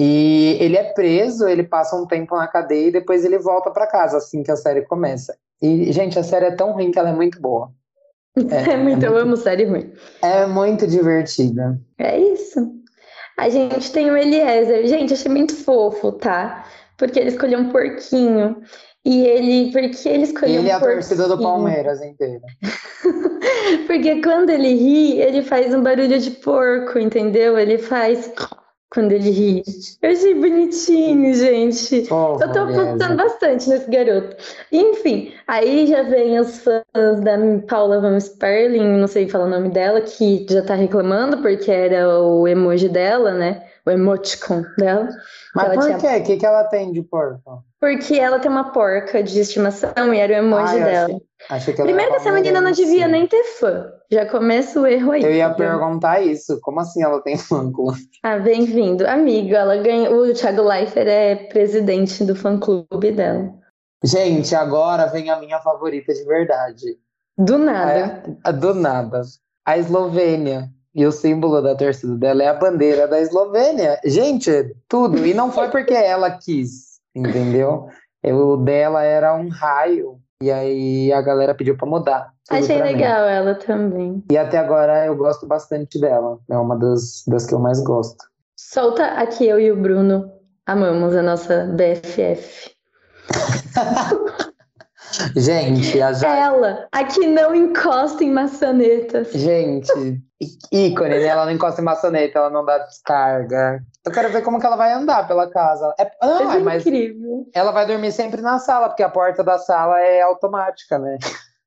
E 0.02 0.56
ele 0.62 0.78
é 0.78 0.94
preso, 0.94 1.46
ele 1.46 1.62
passa 1.62 1.94
um 1.94 2.08
tempo 2.08 2.34
na 2.34 2.48
cadeia 2.48 2.88
e 2.88 2.92
depois 2.92 3.26
ele 3.26 3.38
volta 3.38 3.70
pra 3.70 3.86
casa 3.86 4.16
assim 4.16 4.42
que 4.42 4.50
a 4.50 4.56
série 4.56 4.84
começa. 4.84 5.36
E, 5.62 5.92
gente, 5.92 6.18
a 6.18 6.24
série 6.24 6.46
é 6.46 6.56
tão 6.56 6.72
ruim 6.72 6.90
que 6.90 6.98
ela 6.98 7.10
é 7.10 7.14
muito 7.14 7.42
boa. 7.42 7.70
É, 8.50 8.78
muito, 8.78 9.06
eu 9.06 9.18
amo 9.18 9.36
série 9.36 9.66
ruim. 9.66 9.92
É 10.22 10.46
muito 10.46 10.88
divertida. 10.88 11.78
É 11.98 12.18
isso. 12.18 12.72
A 13.38 13.50
gente 13.50 13.92
tem 13.92 14.10
o 14.10 14.16
Eliezer. 14.16 14.88
Gente, 14.88 15.14
achei 15.14 15.30
muito 15.30 15.54
fofo, 15.54 16.14
tá? 16.14 16.64
Porque 16.98 17.20
ele 17.20 17.32
escolheu 17.32 17.60
um 17.60 17.70
porquinho. 17.70 18.62
E 19.04 19.26
ele. 19.26 19.72
Porque 19.74 20.08
ele 20.08 20.24
E 20.24 20.24
escolheu 20.24 20.60
ele 20.60 20.70
é 20.70 20.76
um 20.76 20.78
a 20.78 20.80
torcida 20.80 21.28
do? 21.28 21.42
Palmeiras 21.42 22.02
inteira. 22.02 22.46
Porque 23.88 24.22
quando 24.22 24.52
ele 24.52 24.74
ri, 24.76 25.20
ele 25.20 25.42
faz 25.42 25.74
um 25.74 25.84
barulho 25.84 26.18
de 26.20 26.32
porco, 26.32 26.98
entendeu? 26.98 27.58
Ele 27.58 27.78
faz 27.78 28.32
quando 28.92 29.12
ele 29.12 29.30
ri. 29.30 29.64
Eu 30.02 30.12
achei 30.12 30.34
bonitinho, 30.34 31.34
gente. 31.34 32.08
Eu 32.10 32.52
tô 32.52 32.60
apostando 32.60 33.16
bastante 33.18 33.70
nesse 33.70 33.90
garoto. 33.90 34.36
Enfim, 34.72 35.32
aí 35.48 35.86
já 35.88 36.04
vem 36.04 36.40
os 36.40 36.60
fãs 36.60 36.84
da 37.24 37.38
Paula 37.68 38.02
Van 38.02 38.20
Sperling, 38.20 38.98
não 38.98 39.08
sei 39.08 39.30
falar 39.30 39.46
o 39.46 39.50
nome 39.50 39.70
dela, 39.70 40.02
que 40.02 40.46
já 40.50 40.62
tá 40.64 40.74
reclamando 40.76 41.42
porque 41.42 41.72
era 41.72 42.20
o 42.20 42.48
emoji 42.48 42.90
dela, 42.90 43.32
né? 43.34 43.64
O 43.86 43.92
emoticon 43.92 44.64
dela. 44.78 45.08
Mas 45.56 45.74
por 45.76 45.84
tinha- 45.84 45.98
quê? 45.98 46.22
O 46.22 46.24
que, 46.24 46.38
que 46.38 46.46
ela 46.46 46.64
tem 46.66 46.92
de 46.92 47.02
porco? 47.02 47.64
Porque 47.80 48.16
ela 48.20 48.40
tem 48.40 48.52
uma 48.52 48.72
porca 48.72 49.24
de 49.24 49.40
estimação 49.40 50.14
e 50.14 50.18
era 50.20 50.34
o 50.34 50.38
emoji 50.38 50.74
Ah, 50.74 50.78
eu 50.80 50.84
dela. 50.86 51.06
achei, 51.06 51.22
achei 51.50 51.74
que 51.74 51.82
Primeiro 51.84 52.12
que 52.12 52.18
essa 52.18 52.32
menina 52.32 52.60
não 52.60 52.72
devia 52.72 53.08
nem 53.08 53.26
ter 53.26 53.44
fã. 53.44 53.86
Já 54.12 54.26
começa 54.26 54.82
o 54.82 54.86
erro 54.86 55.12
aí. 55.14 55.24
Eu 55.24 55.32
ia 55.32 55.48
entendeu? 55.48 55.70
perguntar 55.70 56.20
isso. 56.22 56.60
Como 56.62 56.80
assim 56.82 57.02
ela 57.04 57.22
tem 57.22 57.38
fã-clube? 57.38 58.00
Ah, 58.24 58.38
bem-vindo. 58.38 59.08
Amigo, 59.08 59.56
ela 59.56 59.78
ganha. 59.78 60.12
O 60.12 60.34
Thiago 60.34 60.62
Leifert 60.64 61.08
é 61.08 61.36
presidente 61.36 62.24
do 62.26 62.36
fã-clube 62.36 63.12
dela. 63.14 63.50
Gente, 64.04 64.54
agora 64.56 65.06
vem 65.08 65.30
a 65.30 65.40
minha 65.40 65.60
favorita 65.60 66.14
de 66.14 66.24
verdade. 66.26 66.98
Do 67.38 67.58
nada. 67.58 68.24
A- 68.44 68.52
do 68.52 68.74
nada. 68.74 69.22
A 69.66 69.78
Eslovênia. 69.78 70.70
E 70.96 71.06
o 71.06 71.12
símbolo 71.12 71.62
da 71.62 71.76
torcida 71.76 72.16
dela 72.16 72.44
é 72.44 72.48
a 72.48 72.54
bandeira 72.54 73.08
da 73.08 73.22
Eslovênia. 73.22 74.00
Gente, 74.04 74.52
tudo. 74.90 75.26
E 75.26 75.34
não 75.34 75.52
foi 75.52 75.70
porque 75.70 75.94
ela 75.94 76.32
quis, 76.32 76.89
entendeu? 77.20 77.88
O 78.24 78.58
dela 78.58 79.04
era 79.04 79.36
um 79.36 79.50
raio. 79.50 80.20
E 80.42 80.50
aí 80.50 81.12
a 81.12 81.22
galera 81.22 81.54
pediu 81.54 81.76
pra 81.76 81.86
mudar. 81.86 82.34
Achei 82.50 82.82
legal 82.82 83.26
ela 83.26 83.56
também. 83.56 84.24
E 84.32 84.38
até 84.38 84.58
agora 84.58 85.06
eu 85.06 85.16
gosto 85.16 85.46
bastante 85.46 86.00
dela. 86.00 86.40
É 86.50 86.58
uma 86.58 86.78
das, 86.78 87.24
das 87.28 87.46
que 87.46 87.54
eu 87.54 87.60
mais 87.60 87.82
gosto. 87.84 88.24
Solta 88.58 89.04
aqui 89.06 89.48
eu 89.48 89.60
e 89.60 89.72
o 89.72 89.76
Bruno. 89.76 90.32
Amamos 90.66 91.16
a 91.16 91.22
nossa 91.22 91.66
BFF. 91.76 92.72
Gente, 95.36 96.02
a 96.02 96.12
Ja- 96.14 96.36
Ela, 96.36 96.88
a 96.92 97.04
que 97.04 97.26
não 97.28 97.54
encosta 97.56 98.24
em 98.24 98.32
maçanetas. 98.32 99.32
Gente, 99.34 100.22
ícone, 100.72 101.10
né? 101.10 101.24
Ela 101.26 101.46
não 101.46 101.52
encosta 101.52 101.82
em 101.82 101.84
maçaneta, 101.84 102.40
ela 102.40 102.50
não 102.50 102.64
dá 102.66 102.78
descarga. 102.80 103.82
Eu 104.06 104.12
quero 104.12 104.30
ver 104.32 104.42
como 104.44 104.60
que 104.60 104.66
ela 104.66 104.76
vai 104.76 104.92
andar 104.94 105.28
pela 105.28 105.50
casa. 105.50 105.94
É, 106.00 106.10
ah, 106.22 106.56
é 106.56 106.60
mas 106.60 106.86
incrível. 106.86 107.48
ela 107.54 107.72
vai 107.72 107.86
dormir 107.86 108.12
sempre 108.12 108.42
na 108.42 108.60
sala, 108.60 108.88
porque 108.90 109.04
a 109.04 109.10
porta 109.10 109.44
da 109.44 109.58
sala 109.58 110.00
é 110.00 110.22
automática, 110.22 110.98
né? 110.98 111.18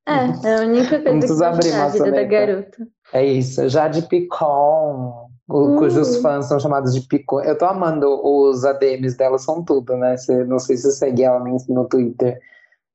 É, 0.08 0.48
é 0.48 0.56
a 0.56 0.60
única 0.62 1.00
coisa 1.00 1.36
que 1.36 1.44
abrir 1.44 1.72
a 1.74 1.88
vida 1.88 2.10
da 2.10 2.24
garota. 2.24 2.86
É 3.12 3.24
isso, 3.24 3.68
Jade 3.68 4.02
Picon, 4.02 5.28
o- 5.48 5.74
Uh. 5.74 5.76
cujos 5.78 6.16
fãs 6.18 6.46
são 6.46 6.58
chamados 6.58 6.94
de 6.94 7.06
Picon. 7.06 7.40
Eu 7.42 7.56
tô 7.56 7.66
amando 7.66 8.08
os 8.24 8.64
ADMs 8.64 9.16
dela, 9.16 9.38
são 9.38 9.62
tudo, 9.62 9.96
né? 9.96 10.16
Você, 10.16 10.44
não 10.44 10.58
sei 10.58 10.76
se 10.76 10.84
você 10.90 10.92
segue 10.98 11.22
ela 11.22 11.38
no 11.68 11.84
Twitter. 11.88 12.38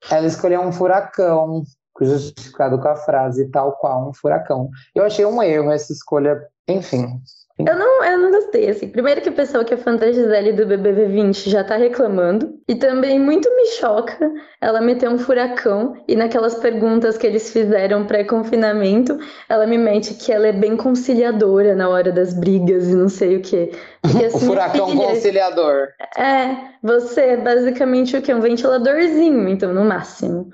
Ela 0.10 0.28
escolheu 0.28 0.62
um 0.62 0.72
furacão, 0.72 1.64
justificado 2.00 2.80
com 2.80 2.88
a 2.88 2.96
frase 2.96 3.50
tal 3.50 3.74
qual 3.78 4.10
um 4.10 4.14
furacão. 4.14 4.70
Eu 4.94 5.04
achei 5.04 5.26
um 5.26 5.42
erro 5.42 5.72
essa 5.72 5.92
escolha, 5.92 6.40
enfim. 6.68 7.22
Eu 7.60 7.76
não, 7.76 8.04
eu 8.04 8.20
não 8.20 8.32
gostei, 8.32 8.70
assim. 8.70 8.88
Primeiro 8.88 9.20
que 9.20 9.30
a 9.30 9.32
pessoa 9.34 9.64
que 9.64 9.74
é 9.74 9.78
fã 9.78 9.96
da 9.96 10.12
Gisele 10.12 10.54
do 10.54 10.68
BBB 10.68 11.06
20 11.06 11.50
já 11.50 11.64
tá 11.64 11.76
reclamando. 11.76 12.60
E 12.68 12.76
também 12.76 13.20
muito 13.20 13.50
me 13.56 13.66
choca 13.72 14.32
ela 14.62 14.80
meter 14.80 15.10
um 15.10 15.18
furacão 15.18 15.96
e 16.08 16.16
naquelas 16.16 16.56
perguntas 16.56 17.18
que 17.18 17.26
eles 17.26 17.52
fizeram 17.52 18.06
pré-confinamento, 18.06 19.18
ela 19.50 19.66
me 19.66 19.78
mente 19.78 20.14
que 20.14 20.32
ela 20.32 20.48
é 20.48 20.52
bem 20.52 20.78
conciliadora 20.78 21.74
na 21.76 21.90
hora 21.90 22.12
das 22.12 22.34
brigas 22.34 22.90
e 22.90 22.96
não 22.96 23.10
sei 23.10 23.38
o 23.38 23.42
quê. 23.42 23.72
Porque, 24.04 24.26
assim, 24.26 24.38
o 24.38 24.40
furacão 24.50 24.90
filha, 24.90 25.08
conciliador. 25.08 25.88
É, 26.16 26.56
você 26.84 27.22
é 27.22 27.38
basicamente 27.38 28.16
o 28.16 28.22
quê? 28.22 28.36
Um 28.36 28.42
ventiladorzinho, 28.42 29.50
então, 29.50 29.74
no 29.74 29.84
máximo. 29.84 30.52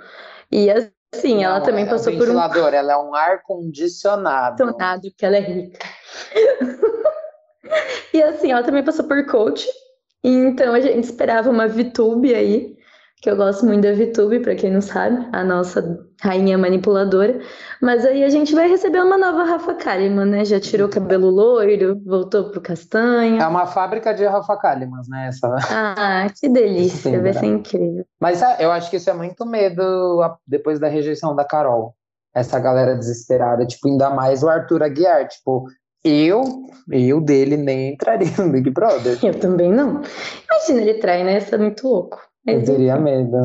E 0.50 0.70
assim, 0.72 1.36
não, 1.36 1.44
ela 1.44 1.60
também 1.60 1.84
é 1.84 1.90
passou 1.90 2.14
um 2.14 2.18
por 2.18 2.30
um. 2.30 2.34
Ventilador, 2.34 2.74
ela 2.74 2.94
é 2.94 2.98
um 2.98 3.14
ar-condicionado. 3.14 4.64
Condicionado, 4.64 5.10
que 5.18 5.26
ela 5.26 5.36
é 5.36 5.42
rica. 5.42 5.80
e 8.14 8.22
assim, 8.22 8.52
ela 8.52 8.64
também 8.64 8.84
passou 8.84 9.06
por 9.06 9.26
coach. 9.26 9.68
Então 10.24 10.74
a 10.74 10.80
gente 10.80 11.04
esperava 11.04 11.50
uma 11.50 11.68
VTube 11.68 12.34
aí, 12.34 12.78
que 13.24 13.30
eu 13.30 13.38
gosto 13.38 13.66
muito 13.66 13.84
da 13.84 13.94
VTube, 13.94 14.42
para 14.42 14.54
quem 14.54 14.70
não 14.70 14.82
sabe, 14.82 15.30
a 15.32 15.46
nossa 15.46 15.98
rainha 16.22 16.58
manipuladora. 16.58 17.40
Mas 17.82 18.06
aí 18.06 18.22
a 18.22 18.30
gente 18.30 18.54
vai 18.54 18.68
receber 18.68 19.02
uma 19.02 19.18
nova 19.18 19.46
Rafa 19.46 19.74
Kalimann, 19.76 20.26
né? 20.26 20.46
Já 20.46 20.60
tirou 20.60 20.88
o 20.88 20.92
cabelo 20.92 21.30
loiro, 21.30 22.02
voltou 22.06 22.52
pro 22.52 22.60
castanho. 22.60 23.42
É 23.42 23.48
uma 23.48 23.66
fábrica 23.66 24.14
de 24.14 24.26
Rafa 24.26 24.58
Kalimann, 24.58 25.02
né? 25.08 25.28
Essa... 25.28 25.56
Ah, 25.70 26.28
que 26.38 26.50
delícia, 26.50 27.12
Sim, 27.12 27.22
vai 27.22 27.34
ser 27.34 27.46
incrível. 27.46 28.06
Mas 28.20 28.44
ah, 28.44 28.58
eu 28.60 28.72
acho 28.72 28.90
que 28.90 28.98
isso 28.98 29.10
é 29.10 29.14
muito 29.14 29.46
medo 29.46 30.20
depois 30.46 30.78
da 30.78 30.90
rejeição 30.90 31.34
da 31.34 31.46
Carol. 31.46 31.96
Essa 32.36 32.60
galera 32.60 32.96
desesperada, 32.96 33.66
tipo, 33.66 33.88
ainda 33.88 34.10
mais 34.10 34.44
o 34.44 34.50
Arthur 34.50 34.84
Aguiar, 34.84 35.28
tipo, 35.28 35.66
eu, 36.04 36.44
eu 36.92 37.22
dele 37.22 37.58
nem 37.58 37.94
entraria 37.94 38.32
no 38.38 38.52
Big 38.52 38.70
Brother. 38.70 39.18
Eu 39.24 39.40
também 39.40 39.72
não. 39.72 40.02
Imagina 40.50 40.82
ele 40.82 40.94
trai, 40.96 41.24
né? 41.24 41.38
Isso 41.38 41.56
é 41.56 41.58
muito 41.58 41.88
louco. 41.88 42.22
Mas, 42.46 42.68
eu 42.68 42.76
teria 42.76 42.98
medo. 42.98 43.42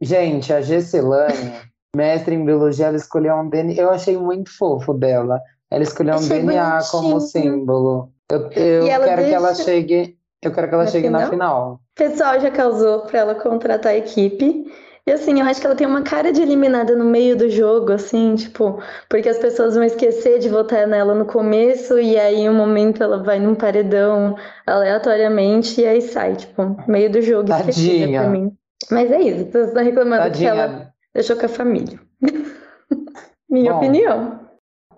Gente, 0.00 0.52
a 0.52 0.60
Gessilane, 0.60 1.52
mestre 1.96 2.34
em 2.34 2.44
biologia, 2.44 2.86
ela 2.86 2.96
escolheu 2.96 3.34
um 3.36 3.48
DNA. 3.48 3.74
Eu 3.74 3.90
achei 3.90 4.16
muito 4.16 4.56
fofo 4.56 4.92
dela. 4.92 5.40
Ela 5.70 5.82
escolheu 5.82 6.16
um 6.16 6.28
DNA 6.28 6.70
bonitinho. 6.70 6.90
como 6.90 7.20
símbolo. 7.20 8.12
Eu, 8.30 8.50
eu 8.52 8.86
quero 8.86 9.16
deixa... 9.16 9.24
que 9.24 9.34
ela 9.34 9.54
chegue. 9.54 10.18
Eu 10.42 10.52
quero 10.52 10.68
que 10.68 10.74
ela 10.74 10.84
na 10.84 10.90
chegue 10.90 11.06
final? 11.06 11.20
na 11.20 11.30
final. 11.30 11.72
O 11.74 11.94
pessoal 11.96 12.38
já 12.38 12.50
causou 12.50 13.00
para 13.00 13.18
ela 13.18 13.34
contratar 13.34 13.92
a 13.92 13.96
equipe. 13.96 14.66
E 15.08 15.12
assim, 15.12 15.40
eu 15.40 15.46
acho 15.46 15.58
que 15.58 15.66
ela 15.66 15.74
tem 15.74 15.86
uma 15.86 16.02
cara 16.02 16.30
de 16.30 16.42
eliminada 16.42 16.94
no 16.94 17.06
meio 17.06 17.34
do 17.34 17.48
jogo, 17.48 17.92
assim, 17.92 18.34
tipo, 18.34 18.78
porque 19.08 19.26
as 19.26 19.38
pessoas 19.38 19.74
vão 19.74 19.82
esquecer 19.82 20.38
de 20.38 20.50
votar 20.50 20.86
nela 20.86 21.14
no 21.14 21.24
começo 21.24 21.98
e 21.98 22.18
aí 22.18 22.40
em 22.40 22.50
um 22.50 22.54
momento 22.54 23.02
ela 23.02 23.22
vai 23.22 23.38
num 23.38 23.54
paredão 23.54 24.36
aleatoriamente 24.66 25.80
e 25.80 25.86
aí 25.86 26.02
sai, 26.02 26.36
tipo, 26.36 26.76
meio 26.86 27.10
do 27.10 27.22
jogo 27.22 27.48
Tadinha. 27.48 28.20
pra 28.20 28.28
mim. 28.28 28.54
Mas 28.90 29.10
é 29.10 29.18
isso, 29.22 29.50
você 29.50 29.72
tá 29.72 29.80
reclamando 29.80 30.24
Tadinha. 30.24 30.52
que 30.52 30.58
ela 30.58 30.92
deixou 31.14 31.36
com 31.38 31.46
a 31.46 31.48
família. 31.48 31.98
Minha 33.48 33.72
Bom, 33.72 33.78
opinião. 33.78 34.40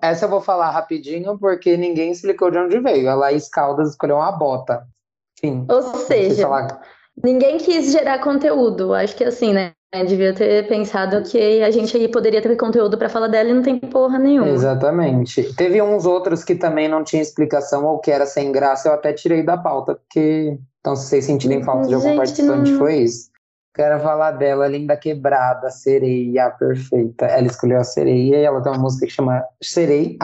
Essa 0.02 0.24
eu 0.24 0.28
vou 0.28 0.40
falar 0.40 0.70
rapidinho 0.70 1.38
porque 1.38 1.76
ninguém 1.76 2.10
explicou 2.10 2.50
de 2.50 2.58
onde 2.58 2.80
veio. 2.80 3.08
A 3.08 3.14
Laís 3.14 3.48
Caldas 3.48 3.90
escolheu 3.90 4.16
uma 4.16 4.32
bota. 4.32 4.84
Sim. 5.38 5.66
Ou 5.70 5.82
seja, 5.82 6.48
ninguém 7.24 7.58
quis 7.58 7.92
gerar 7.92 8.18
conteúdo. 8.20 8.94
Acho 8.94 9.16
que 9.16 9.24
assim, 9.24 9.52
né? 9.52 9.72
Devia 10.06 10.32
ter 10.32 10.68
pensado 10.68 11.20
que 11.28 11.62
a 11.62 11.70
gente 11.70 11.96
aí 11.96 12.06
poderia 12.06 12.40
ter 12.40 12.56
conteúdo 12.56 12.96
para 12.96 13.08
falar 13.08 13.26
dela 13.26 13.50
e 13.50 13.52
não 13.52 13.62
tem 13.62 13.76
porra 13.76 14.20
nenhuma. 14.20 14.48
Exatamente. 14.48 15.52
Teve 15.54 15.82
uns 15.82 16.06
outros 16.06 16.44
que 16.44 16.54
também 16.54 16.88
não 16.88 17.02
tinha 17.02 17.20
explicação 17.20 17.84
ou 17.84 17.98
que 17.98 18.10
era 18.10 18.24
sem 18.24 18.52
graça, 18.52 18.88
eu 18.88 18.94
até 18.94 19.12
tirei 19.12 19.42
da 19.42 19.56
pauta, 19.56 19.96
porque. 19.96 20.56
Então, 20.78 20.96
se 20.96 21.08
vocês 21.08 21.24
sentirem 21.24 21.62
falta 21.62 21.88
de 21.88 21.94
algum 21.94 22.06
gente, 22.06 22.16
participante, 22.16 22.70
não... 22.70 22.78
foi 22.78 22.98
isso. 22.98 23.30
Quero 23.74 24.00
falar 24.00 24.32
dela, 24.32 24.66
linda 24.66 24.96
quebrada, 24.96 25.70
sereia 25.70 26.50
perfeita. 26.50 27.26
Ela 27.26 27.46
escolheu 27.46 27.78
a 27.78 27.84
sereia 27.84 28.38
e 28.38 28.44
ela 28.44 28.62
tem 28.62 28.72
uma 28.72 28.80
música 28.80 29.06
que 29.06 29.12
chama 29.12 29.44
Sereia, 29.62 30.16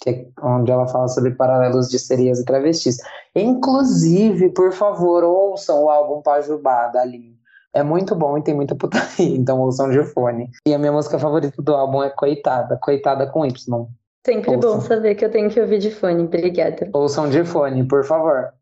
que 0.00 0.10
é 0.10 0.26
onde 0.42 0.70
ela 0.70 0.86
fala 0.86 1.08
sobre 1.08 1.32
paralelos 1.32 1.88
de 1.88 1.98
sereias 1.98 2.38
e 2.38 2.44
travestis. 2.44 2.98
Inclusive, 3.34 4.50
por 4.50 4.72
favor, 4.72 5.24
ouçam 5.24 5.84
o 5.84 5.90
álbum 5.90 6.22
Pajubá 6.22 6.88
da 6.88 7.04
Lin 7.04 7.38
é 7.74 7.82
muito 7.82 8.14
bom 8.14 8.36
e 8.36 8.42
tem 8.42 8.54
muita 8.54 8.74
putaria, 8.74 9.08
então 9.36 9.60
ouçam 9.60 9.90
de 9.90 10.02
fone. 10.02 10.50
E 10.66 10.74
a 10.74 10.78
minha 10.78 10.92
música 10.92 11.18
favorita 11.18 11.62
do 11.62 11.74
álbum 11.74 12.02
é 12.02 12.10
Coitada, 12.10 12.78
Coitada 12.80 13.26
com 13.26 13.44
Y. 13.44 13.86
Sempre 14.26 14.56
ouçam. 14.56 14.74
bom 14.74 14.80
saber 14.80 15.14
que 15.14 15.24
eu 15.24 15.30
tenho 15.30 15.48
que 15.48 15.60
ouvir 15.60 15.78
de 15.78 15.90
fone, 15.90 16.24
obrigada. 16.24 16.88
Ouçam 16.92 17.28
de 17.28 17.44
fone, 17.44 17.86
por 17.86 18.04
favor. 18.04 18.52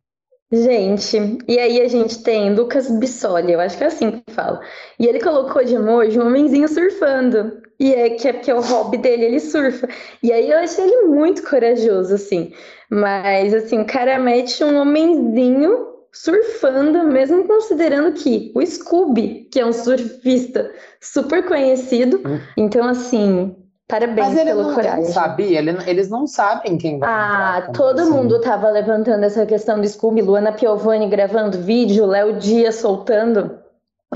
Gente, 0.53 1.39
e 1.49 1.59
aí 1.59 1.81
a 1.81 1.89
gente 1.89 2.23
tem 2.23 2.55
Lucas 2.55 2.89
Bissoli, 2.89 3.53
eu 3.53 3.61
acho 3.61 3.77
que 3.77 3.83
é 3.83 3.89
assim 3.89 4.13
que 4.13 4.33
fala. 4.33 4.61
E 4.99 5.07
ele 5.07 5.21
colocou 5.21 5.65
de 5.65 5.75
emoji 5.75 6.21
um 6.21 6.27
homenzinho 6.27 6.69
surfando. 6.69 7.61
E 7.79 7.95
é 7.95 8.11
que 8.11 8.29
é 8.29 8.33
porque 8.33 8.51
é 8.51 8.55
o 8.55 8.61
hobby 8.61 8.99
dele, 8.99 9.27
ele 9.27 9.41
surfa. 9.41 9.89
E 10.23 10.33
aí 10.33 10.51
eu 10.51 10.59
achei 10.59 10.85
ele 10.85 11.09
muito 11.09 11.43
corajoso, 11.49 12.15
assim. 12.15 12.53
Mas, 12.91 13.53
assim, 13.55 13.81
o 13.81 13.87
cara 13.87 14.19
mete 14.19 14.63
um 14.65 14.77
homenzinho 14.81 15.87
surfando, 16.13 17.05
mesmo 17.05 17.47
considerando 17.47 18.13
que 18.13 18.51
o 18.55 18.65
Scooby, 18.65 19.49
que 19.53 19.61
é 19.61 19.67
um 19.67 19.73
surfista 19.73 20.71
super 21.01 21.45
conhecido, 21.47 22.23
hum. 22.25 22.41
então 22.57 22.89
assim, 22.89 23.55
parabéns 23.87 24.29
Mas 24.29 24.39
ele 24.39 24.45
pela 24.45 24.63
não, 24.63 24.75
coragem. 24.75 25.05
Ele 25.05 25.13
sabia, 25.13 25.59
ele, 25.59 25.77
eles 25.87 26.09
não 26.09 26.27
sabem 26.27 26.79
quem 26.79 26.99
vai 26.99 27.09
Ah, 27.11 27.57
entrar, 27.59 27.73
todo 27.73 28.01
assim. 28.01 28.11
mundo 28.11 28.41
tava 28.41 28.71
levantando 28.71 29.25
essa 29.25 29.45
questão 29.45 29.79
do 29.81 29.87
Scooby, 29.87 30.23
Luana 30.23 30.53
Piovani 30.53 31.07
gravando 31.09 31.59
vídeo, 31.59 32.07
Léo 32.07 32.39
Dias 32.39 32.77
soltando. 32.77 33.59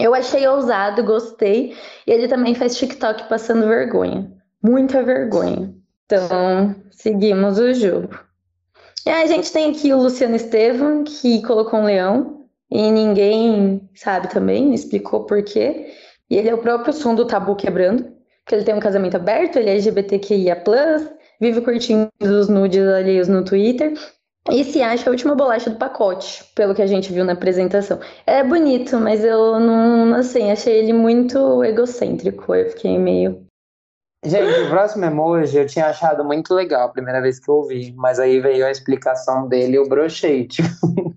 Eu 0.01 0.15
achei 0.15 0.47
ousado, 0.47 1.05
gostei. 1.05 1.77
E 2.07 2.11
ele 2.11 2.29
também 2.29 2.55
faz 2.55 2.77
TikTok 2.77 3.29
passando 3.29 3.69
vergonha. 3.69 4.31
Muita 4.63 5.03
vergonha. 5.03 5.75
Então, 6.07 6.75
seguimos 6.91 7.59
o 7.59 7.73
jogo. 7.73 8.19
E 9.07 9.11
a 9.11 9.27
gente 9.27 9.51
tem 9.53 9.71
aqui 9.71 9.93
o 9.93 10.03
Luciano 10.03 10.37
Estevam, 10.37 11.05
que 11.05 11.43
colocou 11.43 11.81
um 11.81 11.85
leão, 11.85 12.47
e 12.71 12.91
ninguém 12.91 13.89
sabe 13.95 14.29
também, 14.29 14.75
explicou 14.75 15.25
por 15.25 15.43
quê. 15.43 15.93
E 16.29 16.37
ele 16.37 16.49
é 16.49 16.55
o 16.55 16.59
próprio 16.59 16.93
som 16.93 17.15
do 17.15 17.27
tabu 17.27 17.57
quebrando, 17.57 18.05
porque 18.45 18.55
ele 18.55 18.65
tem 18.65 18.75
um 18.75 18.81
casamento 18.81 19.17
aberto, 19.17 19.57
ele 19.57 19.71
é 19.71 19.73
LGBTQIA+, 19.73 20.63
vive 21.41 21.61
curtindo 21.63 22.11
os 22.21 22.49
nudes 22.49 22.87
alheios 22.87 23.29
no 23.29 23.45
Twitter, 23.45 23.95
e 24.49 24.65
se 24.65 24.81
acha 24.83 25.09
a 25.09 25.13
última 25.13 25.35
bolacha 25.35 25.71
do 25.71 25.77
pacote, 25.77 26.45
pelo 26.55 26.75
que 26.75 26.83
a 26.83 26.87
gente 26.87 27.13
viu 27.13 27.25
na 27.25 27.35
apresentação. 27.35 28.01
É 28.27 28.43
bonito, 28.43 28.99
mas 28.99 29.23
eu 29.23 29.61
não, 29.61 30.15
assim, 30.15 30.51
achei 30.51 30.79
ele 30.79 30.93
muito 30.93 31.63
egocêntrico, 31.63 32.55
eu 32.55 32.71
fiquei 32.71 32.99
meio... 32.99 33.45
Gente, 34.23 34.61
o 34.61 34.69
próximo 34.69 35.07
emoji 35.07 35.57
eu 35.57 35.67
tinha 35.67 35.87
achado 35.87 36.23
muito 36.23 36.55
legal 36.55 36.87
a 36.89 36.93
primeira 36.93 37.23
vez 37.23 37.39
que 37.39 37.51
eu 37.51 37.55
ouvi, 37.57 37.95
mas 37.97 38.19
aí 38.19 38.39
veio 38.39 38.67
a 38.67 38.71
explicação 38.71 39.49
dele 39.49 39.73
e 39.73 39.77
eu 39.77 39.89
brochei, 39.89 40.45
tipo, 40.49 41.15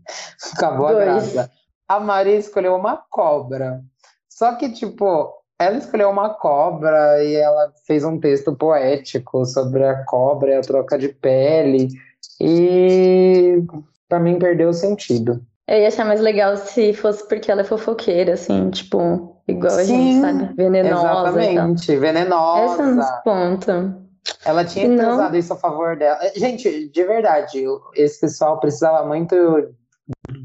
acabou 0.56 0.88
a 0.88 0.94
graça. 0.94 1.52
A 1.88 2.00
Maria 2.00 2.38
escolheu 2.38 2.76
uma 2.76 2.96
cobra. 3.10 3.82
Só 4.30 4.56
que, 4.56 4.72
tipo, 4.72 5.34
ela 5.60 5.78
escolheu 5.78 6.10
uma 6.10 6.30
cobra 6.30 7.24
e 7.24 7.36
ela 7.36 7.74
fez 7.86 8.04
um 8.04 8.20
texto 8.20 8.56
poético 8.56 9.46
sobre 9.46 9.86
a 9.86 10.04
cobra 10.06 10.52
e 10.52 10.56
a 10.56 10.62
troca 10.62 10.98
de 10.98 11.10
pele. 11.10 11.90
E 12.44 13.64
para 14.10 14.20
mim 14.20 14.38
perdeu 14.38 14.70
o 14.70 14.74
sentido. 14.74 15.42
Eu 15.68 15.80
ia 15.80 15.88
achar 15.88 16.06
mais 16.06 16.20
legal 16.20 16.58
se 16.58 16.94
fosse 16.94 17.28
porque 17.28 17.50
ela 17.50 17.62
é 17.62 17.64
fofoqueira, 17.64 18.34
assim, 18.34 18.70
tipo, 18.70 19.38
igual 19.48 19.74
a 19.74 19.84
gente 19.84 20.20
sabe, 20.20 20.54
venenosa. 20.56 21.42
Exatamente, 21.42 21.96
venenosa. 21.96 22.74
Essa 22.74 22.86
nos 22.86 23.10
ponta. 23.24 23.98
Ela 24.46 24.66
tinha 24.66 24.88
usado 24.88 25.38
isso 25.38 25.54
a 25.54 25.56
favor 25.56 25.96
dela. 25.96 26.20
Gente, 26.36 26.90
de 26.90 27.04
verdade, 27.04 27.64
esse 27.96 28.20
pessoal 28.20 28.60
precisava 28.60 29.06
muito 29.08 29.36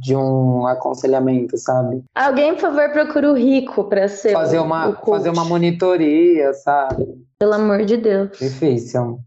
de 0.01 0.15
um 0.15 0.67
aconselhamento, 0.67 1.57
sabe? 1.59 2.05
Alguém, 2.15 2.55
por 2.55 2.61
favor, 2.61 2.91
procura 2.91 3.33
o 3.33 3.37
rico 3.37 3.85
para 3.85 4.07
ser 4.09 4.33
fazer 4.33 4.59
uma 4.59 4.95
fazer 4.95 5.31
uma 5.31 5.45
monitoria, 5.45 6.53
sabe? 6.55 7.07
Pelo 7.39 7.55
amor 7.55 7.85
de 7.85 7.97
Deus. 7.97 8.39
Difícil. 8.39 9.19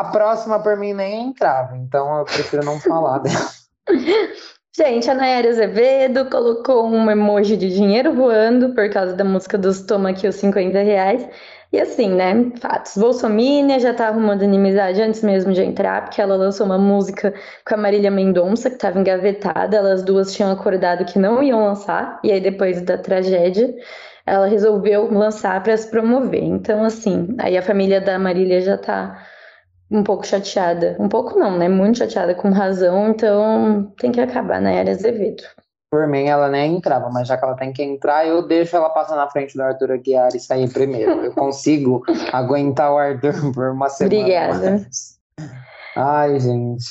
A 0.00 0.04
próxima 0.04 0.58
por 0.58 0.78
mim 0.78 0.94
nem 0.94 1.28
entrava, 1.28 1.76
então 1.76 2.20
eu 2.20 2.24
prefiro 2.24 2.64
não 2.64 2.80
falar 2.80 3.18
dela. 3.18 3.50
Gente, 4.74 5.10
a 5.10 5.14
Nayara 5.14 5.50
Azevedo 5.50 6.24
colocou 6.30 6.86
um 6.86 7.10
emoji 7.10 7.54
de 7.54 7.68
dinheiro 7.68 8.14
voando 8.14 8.74
por 8.74 8.88
causa 8.88 9.12
da 9.12 9.24
música 9.24 9.58
dos 9.58 9.82
Toma 9.82 10.08
Aqui 10.08 10.26
os 10.26 10.36
50 10.36 10.78
reais. 10.78 11.28
E 11.70 11.78
assim, 11.78 12.14
né? 12.14 12.50
Fatos. 12.62 12.96
Bolsomínia 12.96 13.78
já 13.78 13.92
tá 13.92 14.08
arrumando 14.08 14.42
inimizade 14.42 15.02
antes 15.02 15.22
mesmo 15.22 15.52
de 15.52 15.60
entrar, 15.60 16.04
porque 16.04 16.22
ela 16.22 16.34
lançou 16.34 16.64
uma 16.64 16.78
música 16.78 17.34
com 17.68 17.74
a 17.74 17.76
Marília 17.76 18.10
Mendonça, 18.10 18.70
que 18.70 18.76
estava 18.76 18.98
engavetada. 18.98 19.76
Elas 19.76 20.02
duas 20.02 20.32
tinham 20.32 20.50
acordado 20.50 21.04
que 21.04 21.18
não 21.18 21.42
iam 21.42 21.62
lançar, 21.62 22.18
e 22.24 22.32
aí 22.32 22.40
depois 22.40 22.80
da 22.80 22.96
tragédia, 22.96 23.74
ela 24.24 24.46
resolveu 24.46 25.12
lançar 25.12 25.62
para 25.62 25.76
se 25.76 25.90
promover. 25.90 26.42
Então, 26.42 26.82
assim, 26.84 27.36
aí 27.38 27.58
a 27.58 27.62
família 27.62 28.00
da 28.00 28.18
Marília 28.18 28.62
já 28.62 28.78
tá 28.78 29.26
um 29.90 30.02
pouco 30.02 30.26
chateada. 30.26 30.96
Um 31.00 31.08
pouco 31.08 31.38
não, 31.38 31.56
né? 31.58 31.68
Muito 31.68 31.98
chateada, 31.98 32.34
com 32.34 32.50
razão. 32.50 33.10
Então 33.10 33.92
tem 33.98 34.12
que 34.12 34.20
acabar, 34.20 34.60
né? 34.60 34.76
Era 34.76 34.90
Azevedo. 34.92 35.42
Por 35.90 36.06
mim, 36.06 36.26
ela 36.26 36.48
nem 36.48 36.76
entrava, 36.76 37.10
mas 37.10 37.26
já 37.26 37.36
que 37.36 37.44
ela 37.44 37.56
tem 37.56 37.72
que 37.72 37.82
entrar, 37.82 38.24
eu 38.24 38.46
deixo 38.46 38.76
ela 38.76 38.90
passar 38.90 39.16
na 39.16 39.28
frente 39.28 39.56
do 39.56 39.62
Arthur 39.62 39.90
Aguiar 39.90 40.28
e 40.36 40.38
sair 40.38 40.72
primeiro. 40.72 41.10
Eu 41.24 41.32
consigo 41.32 42.02
aguentar 42.32 42.92
o 42.92 42.98
Arthur 42.98 43.52
por 43.52 43.70
uma 43.70 43.88
semana. 43.88 44.14
Obrigada. 44.20 44.70
mais. 44.70 45.18
Ai, 45.96 46.38
gente. 46.38 46.84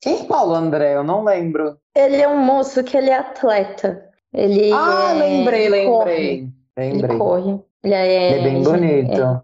Quem 0.00 0.20
é 0.20 0.24
Paulo 0.24 0.54
André? 0.54 0.94
Eu 0.94 1.04
não 1.04 1.24
lembro. 1.24 1.76
Ele 1.94 2.16
é 2.16 2.28
um 2.28 2.38
moço 2.38 2.82
que 2.82 2.96
ele 2.96 3.10
é 3.10 3.18
atleta. 3.18 4.02
Ele 4.32 4.72
Ah, 4.72 5.10
é- 5.10 5.18
lembrei, 5.18 5.66
ele 5.66 5.70
lembrei. 5.70 5.86
corre. 5.86 6.48
Ele 6.76 6.92
Lembrei. 6.92 7.18
corre. 7.18 7.60
Ele 7.84 7.94
é, 7.94 8.30
Ele 8.32 8.40
é 8.40 8.50
bem 8.50 8.62
bonito. 8.62 9.42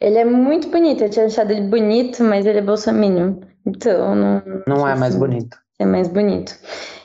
Ele 0.00 0.18
é 0.18 0.24
muito 0.24 0.68
bonito. 0.68 1.02
Eu 1.04 1.10
tinha 1.10 1.26
achado 1.26 1.50
ele 1.50 1.68
bonito, 1.68 2.22
mas 2.22 2.46
ele 2.46 2.58
é 2.58 2.62
bolsominion. 2.62 3.36
Então 3.66 4.14
não 4.14 4.42
Não 4.66 4.88
é 4.88 4.94
mais 4.94 5.14
bonito. 5.16 5.56
é 5.78 5.84
mais 5.86 6.08
bonito. 6.08 6.54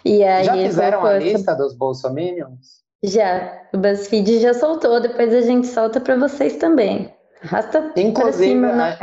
E 0.06 0.24
aí 0.24 0.44
Já 0.46 0.54
fizeram 0.54 1.06
a 1.06 1.18
lista 1.18 1.54
dos 1.56 1.76
bolsominions? 1.76 2.84
Já. 3.04 3.62
O 3.74 3.78
BuzzFeed 3.78 4.40
já 4.40 4.54
soltou. 4.54 5.00
Depois 5.02 5.34
a 5.34 5.42
gente 5.42 5.68
solta 5.68 6.00
pra 6.00 6.16
vocês 6.16 6.56
também. 6.58 7.14
Arrasta 7.44 7.92
Inclusive, 7.98 8.52
cima. 8.52 8.70
a- 8.70 8.76
na- 8.76 8.98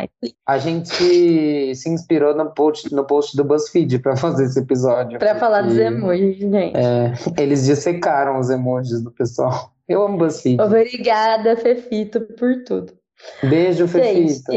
A 0.46 0.56
gente 0.56 1.74
se 1.74 1.88
inspirou 1.90 2.34
no 2.34 2.50
post, 2.54 2.90
no 2.94 3.04
post 3.04 3.36
do 3.36 3.44
BuzzFeed 3.44 3.98
para 3.98 4.16
fazer 4.16 4.44
esse 4.46 4.58
episódio. 4.60 5.18
Pra 5.18 5.34
falar 5.34 5.60
dos 5.62 5.76
emojis, 5.76 6.38
gente. 6.38 6.74
é, 6.74 7.12
eles 7.36 7.66
dissecaram 7.66 8.38
os 8.40 8.48
emojis 8.48 9.02
do 9.02 9.10
pessoal. 9.10 9.70
Eu 9.86 10.02
amo 10.02 10.16
BuzzFeed. 10.16 10.58
Obrigada, 10.62 11.54
Fefito, 11.56 12.20
por 12.38 12.64
tudo. 12.64 12.94
Beijo, 13.42 13.88
Fefita. 13.88 14.52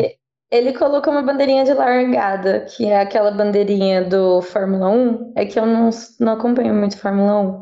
ele 0.52 0.74
colocou 0.74 1.12
uma 1.14 1.22
bandeirinha 1.24 1.64
de 1.64 1.74
largada, 1.74 2.62
que 2.62 2.86
é 2.86 3.00
aquela 3.00 3.32
bandeirinha 3.32 4.04
do 4.04 4.42
Fórmula 4.42 4.90
1. 4.90 5.34
É 5.36 5.46
que 5.46 5.60
eu 5.60 5.66
não, 5.66 5.90
não 6.20 6.34
acompanho 6.34 6.74
muito 6.74 6.98
Fórmula 6.98 7.40
1. 7.40 7.62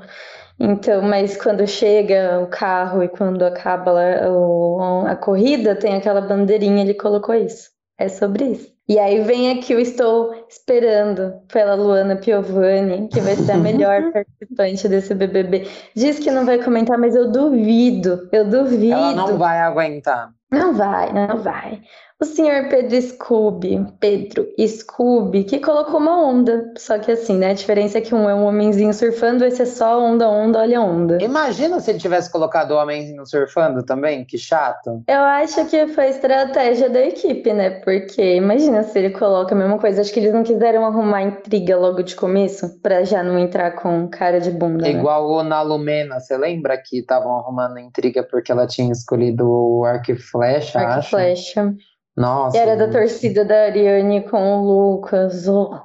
Então, 0.63 1.01
mas 1.01 1.35
quando 1.37 1.65
chega 1.65 2.39
o 2.39 2.47
carro 2.47 3.01
e 3.01 3.07
quando 3.07 3.43
acaba 3.43 3.93
o- 4.29 5.05
a 5.07 5.15
corrida, 5.15 5.75
tem 5.75 5.95
aquela 5.95 6.21
bandeirinha, 6.21 6.81
ele 6.83 6.93
colocou 6.93 7.33
isso. 7.33 7.69
É 7.97 8.07
sobre 8.07 8.45
isso. 8.45 8.71
E 8.87 8.99
aí 8.99 9.21
vem 9.21 9.51
aqui, 9.51 9.73
eu 9.73 9.79
estou 9.79 10.33
esperando 10.49 11.33
pela 11.51 11.75
Luana 11.75 12.15
Piovani, 12.17 13.07
que 13.07 13.21
vai 13.21 13.35
ser 13.35 13.53
a 13.53 13.57
melhor 13.57 14.01
participante 14.11 14.87
desse 14.89 15.13
BBB. 15.15 15.67
Diz 15.95 16.19
que 16.19 16.29
não 16.29 16.45
vai 16.45 16.61
comentar, 16.61 16.97
mas 16.97 17.15
eu 17.15 17.31
duvido, 17.31 18.27
eu 18.31 18.43
duvido. 18.47 18.93
Ela 18.93 19.13
não 19.13 19.37
vai 19.37 19.59
aguentar. 19.61 20.31
Não 20.51 20.73
vai, 20.73 21.11
não 21.13 21.41
vai. 21.41 21.81
O 22.21 22.25
senhor 22.25 22.69
Pedro 22.69 23.01
Scooby, 23.01 23.83
Pedro 23.99 24.47
Scooby, 24.59 25.43
que 25.43 25.59
colocou 25.59 25.99
uma 25.99 26.23
onda. 26.23 26.71
Só 26.77 26.99
que 26.99 27.11
assim, 27.11 27.35
né? 27.35 27.49
A 27.49 27.53
diferença 27.53 27.97
é 27.97 28.01
que 28.01 28.13
um 28.13 28.29
é 28.29 28.35
um 28.35 28.45
homenzinho 28.45 28.93
surfando, 28.93 29.43
esse 29.43 29.63
é 29.63 29.65
só 29.65 29.99
onda, 29.99 30.29
onda, 30.29 30.59
olha 30.59 30.79
onda. 30.79 31.17
Imagina 31.19 31.79
se 31.79 31.89
ele 31.89 31.97
tivesse 31.97 32.31
colocado 32.31 32.73
o 32.73 32.77
homenzinho 32.77 33.25
surfando 33.25 33.83
também, 33.83 34.23
que 34.23 34.37
chato. 34.37 35.01
Eu 35.07 35.21
acho 35.21 35.65
que 35.65 35.87
foi 35.87 36.09
estratégia 36.09 36.91
da 36.91 37.01
equipe, 37.01 37.51
né? 37.53 37.71
Porque 37.71 38.35
imagina 38.35 38.83
se 38.83 38.99
ele 38.99 39.09
coloca 39.09 39.55
a 39.55 39.57
mesma 39.57 39.79
coisa. 39.79 40.01
Acho 40.01 40.13
que 40.13 40.19
eles 40.19 40.31
não 40.31 40.43
quiseram 40.43 40.85
arrumar 40.85 41.23
intriga 41.23 41.75
logo 41.75 42.03
de 42.03 42.15
começo, 42.15 42.79
pra 42.83 43.03
já 43.03 43.23
não 43.23 43.39
entrar 43.39 43.71
com 43.71 44.07
cara 44.07 44.39
de 44.39 44.51
bunda, 44.51 44.83
né? 44.83 44.91
Igual 44.91 45.27
o 45.27 45.43
na 45.43 45.63
Lumena, 45.63 46.19
você 46.19 46.37
lembra 46.37 46.77
que 46.77 46.99
estavam 46.99 47.35
arrumando 47.39 47.79
intriga 47.79 48.21
porque 48.21 48.51
ela 48.51 48.67
tinha 48.67 48.91
escolhido 48.91 49.49
o 49.49 49.83
arco 49.85 50.11
e 50.11 50.15
flecha, 50.15 50.77
Arco 50.77 50.93
e 50.93 50.99
acho? 50.99 51.09
flecha. 51.09 51.75
Nossa. 52.15 52.57
Era 52.57 52.75
da 52.75 52.89
torcida 52.89 53.45
da 53.45 53.63
Ariane 53.65 54.21
com 54.29 54.59
o 54.59 54.65
Lucas. 54.65 55.47
Oh, 55.47 55.79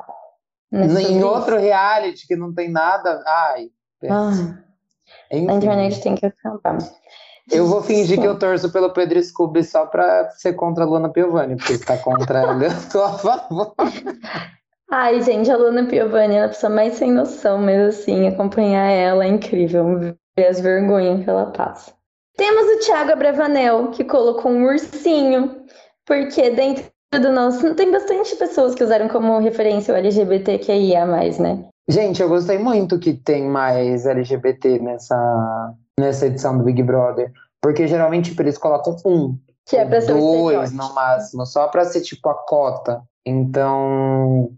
Em 0.72 1.22
outro 1.22 1.58
reality 1.58 2.26
que 2.26 2.36
não 2.36 2.52
tem 2.52 2.70
nada. 2.70 3.22
Ai. 3.26 3.70
Enfim. 4.02 5.50
A 5.50 5.54
internet 5.54 6.00
tem 6.00 6.14
que 6.14 6.26
acabar. 6.26 6.78
Eu 7.50 7.66
vou 7.66 7.80
fingir 7.80 8.16
Sim. 8.16 8.22
que 8.22 8.26
eu 8.26 8.38
torço 8.38 8.72
pelo 8.72 8.92
Pedro 8.92 9.22
Scooby 9.22 9.62
só 9.62 9.86
pra 9.86 10.30
ser 10.30 10.54
contra 10.54 10.82
a 10.82 10.86
Luana 10.86 11.08
Piovani, 11.08 11.56
porque 11.56 11.78
se 11.78 11.84
tá 11.84 11.96
contra 11.96 12.40
ela, 12.42 12.64
eu 12.64 12.90
tô 12.90 13.02
a 13.02 13.12
favor. 13.12 13.74
Ai, 14.90 15.20
gente, 15.20 15.50
a 15.50 15.56
Luna 15.56 15.86
Piovani 15.86 16.36
é 16.36 16.44
a 16.44 16.48
pessoa 16.48 16.70
mais 16.70 16.94
sem 16.94 17.12
noção, 17.12 17.58
mas 17.58 17.80
assim, 17.80 18.26
acompanhar 18.28 18.88
ela 18.88 19.24
é 19.24 19.28
incrível, 19.28 19.98
ver 19.98 20.46
as 20.46 20.60
vergonhas 20.60 21.24
que 21.24 21.30
ela 21.30 21.46
passa. 21.46 21.92
Temos 22.36 22.64
o 22.64 22.86
Thiago 22.86 23.12
Abravanel, 23.12 23.90
que 23.90 24.04
colocou 24.04 24.52
um 24.52 24.64
ursinho, 24.64 25.65
porque 26.06 26.50
dentro 26.50 26.84
do 27.12 27.32
nosso. 27.32 27.74
Tem 27.74 27.90
bastante 27.90 28.36
pessoas 28.36 28.74
que 28.74 28.84
usaram 28.84 29.08
como 29.08 29.38
referência 29.38 29.92
o 29.92 29.96
LGBTQIA, 29.96 31.04
né? 31.04 31.68
Gente, 31.88 32.20
eu 32.20 32.28
gostei 32.28 32.58
muito 32.58 32.98
que 32.98 33.14
tem 33.14 33.48
mais 33.48 34.06
LGBT 34.06 34.80
nessa, 34.80 35.74
nessa 35.98 36.26
edição 36.26 36.58
do 36.58 36.64
Big 36.64 36.82
Brother. 36.82 37.32
Porque 37.62 37.86
geralmente 37.86 38.30
tipo, 38.30 38.42
eles 38.42 38.58
colocam 38.58 38.96
um, 39.04 39.38
Que 39.66 39.76
é 39.76 39.84
pra 39.84 40.00
ser 40.00 40.14
dois 40.14 40.72
no 40.72 40.94
máximo, 40.94 41.46
só 41.46 41.68
pra 41.68 41.84
ser 41.84 42.00
tipo 42.02 42.28
a 42.28 42.34
cota. 42.34 43.02
Então, 43.24 44.50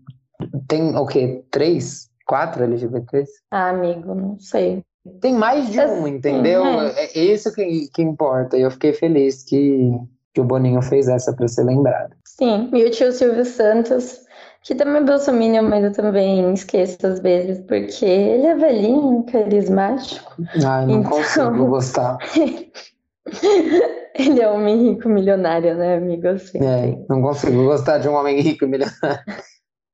tem 0.67 0.97
o 0.97 1.07
quê? 1.07 1.43
Três? 1.51 2.09
Quatro 2.27 2.63
LGBTs? 2.63 3.31
Ah, 3.51 3.71
amigo, 3.71 4.15
não 4.15 4.39
sei. 4.39 4.83
Tem 5.23 5.33
mais 5.33 5.71
de 5.71 5.81
um, 5.81 5.83
Assim, 5.83 6.17
entendeu? 6.17 6.65
é. 6.65 7.05
É 7.15 7.19
isso 7.19 7.51
que, 7.55 7.89
que 7.95 8.03
importa. 8.03 8.59
E 8.59 8.63
eu 8.63 8.71
fiquei 8.71 8.93
feliz 8.93 9.43
que, 9.43 9.91
que 10.39 10.43
o 10.43 10.45
Boninho 10.45 10.81
fez 10.81 11.09
essa 11.09 11.33
pra 11.33 11.49
ser 11.49 11.65
lembrado. 11.65 12.15
Sim, 12.25 12.71
e 12.73 12.85
o 12.85 12.91
tio 12.93 13.11
Silvio 13.11 13.45
Santos, 13.45 14.21
que 14.63 14.73
também 14.73 15.03
é 15.03 15.05
bolsominion, 15.05 15.65
mas 15.65 15.83
eu 15.83 15.93
também 15.93 16.53
esqueço 16.53 16.97
às 17.05 17.19
vezes, 17.19 17.59
porque 17.67 18.05
ele 18.05 18.47
é 18.47 18.55
velhinho, 18.55 19.25
carismático. 19.25 20.33
Ai, 20.65 20.87
não 20.87 21.01
Então- 21.01 21.11
consigo 21.11 21.67
gostar. 21.67 22.19
Ele 24.15 24.41
é 24.41 24.49
homem 24.49 24.91
rico 24.91 25.09
milionário, 25.09 25.77
né, 25.77 25.97
amigo? 25.97 26.37
Sei. 26.39 26.61
É, 26.61 26.99
não 27.09 27.21
consigo 27.23 27.65
gostar 27.65 27.99
de 27.99 28.09
um 28.09 28.15
homem 28.15 28.41
rico 28.41 28.67
milionário. 28.67 29.23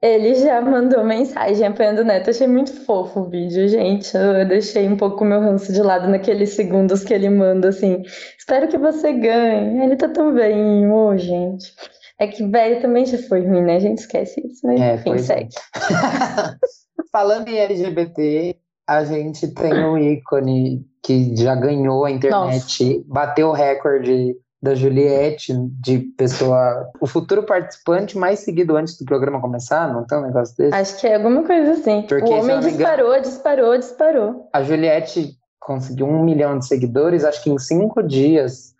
Ele 0.04 0.34
já 0.34 0.60
mandou 0.62 1.02
mensagem 1.02 1.66
apoiando 1.66 2.02
o 2.02 2.04
Neto. 2.04 2.28
Achei 2.28 2.46
muito 2.46 2.84
fofo 2.84 3.20
o 3.20 3.30
vídeo, 3.30 3.66
gente. 3.66 4.14
Eu 4.14 4.46
deixei 4.46 4.86
um 4.86 4.98
pouco 4.98 5.24
o 5.24 5.26
meu 5.26 5.40
ranço 5.40 5.72
de 5.72 5.80
lado 5.80 6.08
naqueles 6.08 6.50
segundos 6.50 7.02
que 7.02 7.14
ele 7.14 7.30
manda 7.30 7.68
assim. 7.70 8.02
Espero 8.38 8.68
que 8.68 8.76
você 8.76 9.14
ganhe. 9.14 9.82
Ele 9.82 9.96
tá 9.96 10.08
tão 10.08 10.34
velhinho, 10.34 10.92
ô, 10.92 11.16
gente. 11.16 11.72
É 12.20 12.26
que 12.26 12.46
velho 12.46 12.82
também 12.82 13.06
já 13.06 13.16
foi 13.16 13.46
ruim, 13.46 13.62
né? 13.62 13.76
A 13.76 13.80
gente 13.80 13.98
esquece 13.98 14.46
isso, 14.46 14.60
mas 14.66 14.78
É, 14.78 14.94
enfim, 14.96 15.14
é. 15.14 15.18
segue. 15.18 15.54
Falando 17.10 17.48
em 17.48 17.56
LGBT, 17.56 18.56
a 18.86 19.04
gente 19.04 19.48
tem 19.54 19.84
um 19.84 19.96
ícone 19.96 20.84
que 21.02 21.34
já 21.34 21.54
ganhou 21.54 22.04
a 22.04 22.10
internet, 22.10 23.02
bateu 23.06 23.48
o 23.48 23.52
recorde 23.52 24.36
da 24.64 24.74
Juliette 24.74 25.52
de 25.78 25.98
pessoa, 26.16 26.90
o 26.98 27.06
futuro 27.06 27.42
participante 27.42 28.16
mais 28.16 28.38
seguido 28.38 28.74
antes 28.78 28.96
do 28.98 29.04
programa 29.04 29.38
começar, 29.38 29.92
não 29.92 30.06
tem 30.06 30.16
um 30.16 30.22
negócio 30.22 30.56
desse? 30.56 30.74
Acho 30.74 30.98
que 31.00 31.06
é 31.06 31.16
alguma 31.16 31.42
coisa 31.44 31.72
assim. 31.72 32.00
Porque, 32.08 32.24
o 32.24 32.38
homem 32.38 32.44
me 32.44 32.52
engano- 32.52 32.68
disparou, 32.70 33.20
disparou, 33.20 33.78
disparou. 33.78 34.48
A 34.54 34.62
Juliette 34.62 35.36
conseguiu 35.60 36.06
um 36.06 36.24
milhão 36.24 36.58
de 36.58 36.66
seguidores, 36.66 37.24
acho 37.24 37.42
que 37.42 37.50
em 37.50 37.58
cinco 37.58 38.02
dias, 38.02 38.74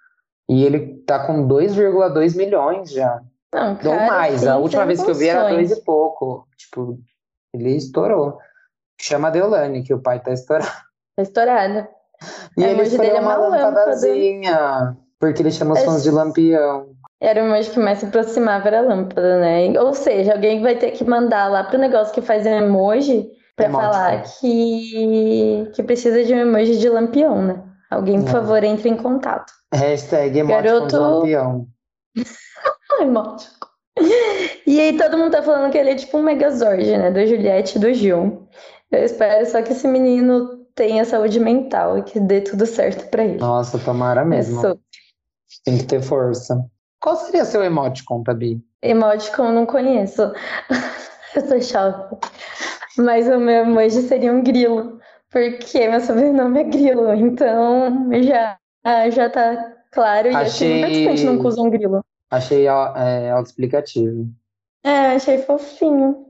e 0.49 0.65
ele 0.65 1.03
tá 1.07 1.27
com 1.27 1.47
2,2 1.47 2.35
milhões 2.35 2.91
já. 2.91 3.21
Não, 3.55 3.73
Ou 3.73 3.77
cara, 3.77 4.07
mais, 4.07 4.41
sim, 4.41 4.49
a 4.49 4.57
última 4.57 4.87
vez 4.87 5.03
que 5.05 5.11
eu 5.11 5.15
vi 5.15 5.29
era 5.29 5.51
dois 5.51 5.71
e 5.71 5.83
pouco. 5.83 6.49
Tipo, 6.57 6.99
ele 7.53 7.77
estourou. 7.77 8.39
Chama 8.99 9.29
a 9.29 9.31
Deolane, 9.31 9.83
que 9.83 9.93
o 9.93 10.01
pai 10.01 10.19
tá 10.19 10.33
estourado. 10.33 10.71
Tá 11.15 11.23
estourado. 11.23 11.87
E 12.57 12.65
A 12.65 12.71
ele 12.71 12.81
emoji 12.81 12.97
dele 12.97 13.17
é 13.19 13.21
uma 13.21 13.39
uma 13.39 13.49
lâmpadazinha, 13.49 14.97
porque 15.33 15.43
ele 15.43 15.51
chama 15.51 15.75
os 15.75 15.83
fãs 15.83 16.03
de 16.03 16.11
lampião. 16.11 16.87
Era 17.21 17.43
o 17.43 17.47
emoji 17.47 17.71
que 17.71 17.79
mais 17.79 17.99
se 17.99 18.07
aproximava 18.07 18.71
da 18.71 18.81
lâmpada, 18.81 19.41
né? 19.41 19.79
Ou 19.81 19.95
seja, 19.95 20.33
alguém 20.35 20.61
vai 20.63 20.77
ter 20.77 20.91
que 20.91 21.05
mandar 21.05 21.51
lá 21.51 21.65
pro 21.65 21.79
negócio 21.79 22.13
que 22.13 22.21
faz 22.21 22.45
emoji 22.45 23.27
pra 23.57 23.67
Emoticon. 23.67 23.93
falar 23.93 24.23
que, 24.41 25.71
que 25.75 25.83
precisa 25.83 26.23
de 26.25 26.35
um 26.35 26.39
emoji 26.39 26.77
de 26.79 26.89
lampião, 26.89 27.41
né? 27.43 27.63
Alguém, 27.91 28.21
por 28.21 28.29
É. 28.29 28.33
favor, 28.33 28.63
entre 28.65 28.89
em 28.89 28.97
contato. 28.97 29.53
Hashtag 29.73 30.43
Garoto- 30.43 30.99
lampião. 31.01 31.67
E 34.67 34.81
aí 34.81 34.97
todo 34.99 35.17
mundo 35.17 35.31
tá 35.33 35.43
falando 35.43 35.71
que 35.71 35.79
ele 35.79 35.91
é 35.91 35.95
tipo 35.95 36.19
um 36.19 36.23
megazord, 36.23 36.85
né? 36.97 37.11
Da 37.11 37.25
Juliette 37.25 37.77
e 37.79 37.81
do 37.81 37.93
Gil. 37.93 38.49
Eu 38.91 39.05
espero 39.05 39.47
só 39.47 39.63
que 39.63 39.73
esse 39.73 39.87
menino 39.87 40.65
tenha 40.75 41.05
saúde 41.05 41.39
mental 41.39 41.99
e 41.99 42.03
que 42.03 42.19
dê 42.19 42.41
tudo 42.41 42.67
certo 42.67 43.09
pra 43.11 43.25
ele. 43.25 43.39
Nossa, 43.39 43.79
tomara 43.79 44.25
mesmo. 44.25 44.61
sobre. 44.61 44.81
Tem 45.65 45.79
que 45.79 45.85
ter 45.85 46.03
força. 46.03 46.65
Qual 47.01 47.17
seria 47.17 47.45
seu 47.45 47.63
emoticon, 47.63 48.23
Tabi? 48.23 48.63
Emoticon 48.83 49.47
eu 49.47 49.53
não 49.53 49.67
conheço. 49.67 50.23
Eu 51.35 51.49
tô 51.49 51.61
chata. 51.61 52.17
Mas 52.97 53.27
o 53.27 53.41
meu 53.41 53.65
emoji 53.65 54.03
seria 54.03 54.33
um 54.33 54.43
grilo. 54.43 55.01
Porque 55.31 55.89
meu 55.89 56.01
sobrenome 56.01 56.61
é 56.61 56.65
grilo. 56.65 57.13
Então 57.13 58.09
já, 58.23 58.57
já 59.11 59.29
tá 59.29 59.73
claro. 59.91 60.31
E 60.31 60.35
Achei- 60.35 61.01
gente 61.17 61.25
não 61.25 61.39
usa 61.41 61.61
um 61.61 61.71
grilo. 61.71 62.05
Achei 62.31 62.67
é, 62.67 63.31
autoexplicativo. 63.31 64.29
É, 64.85 65.17
achei 65.17 65.39
fofinho. 65.39 66.25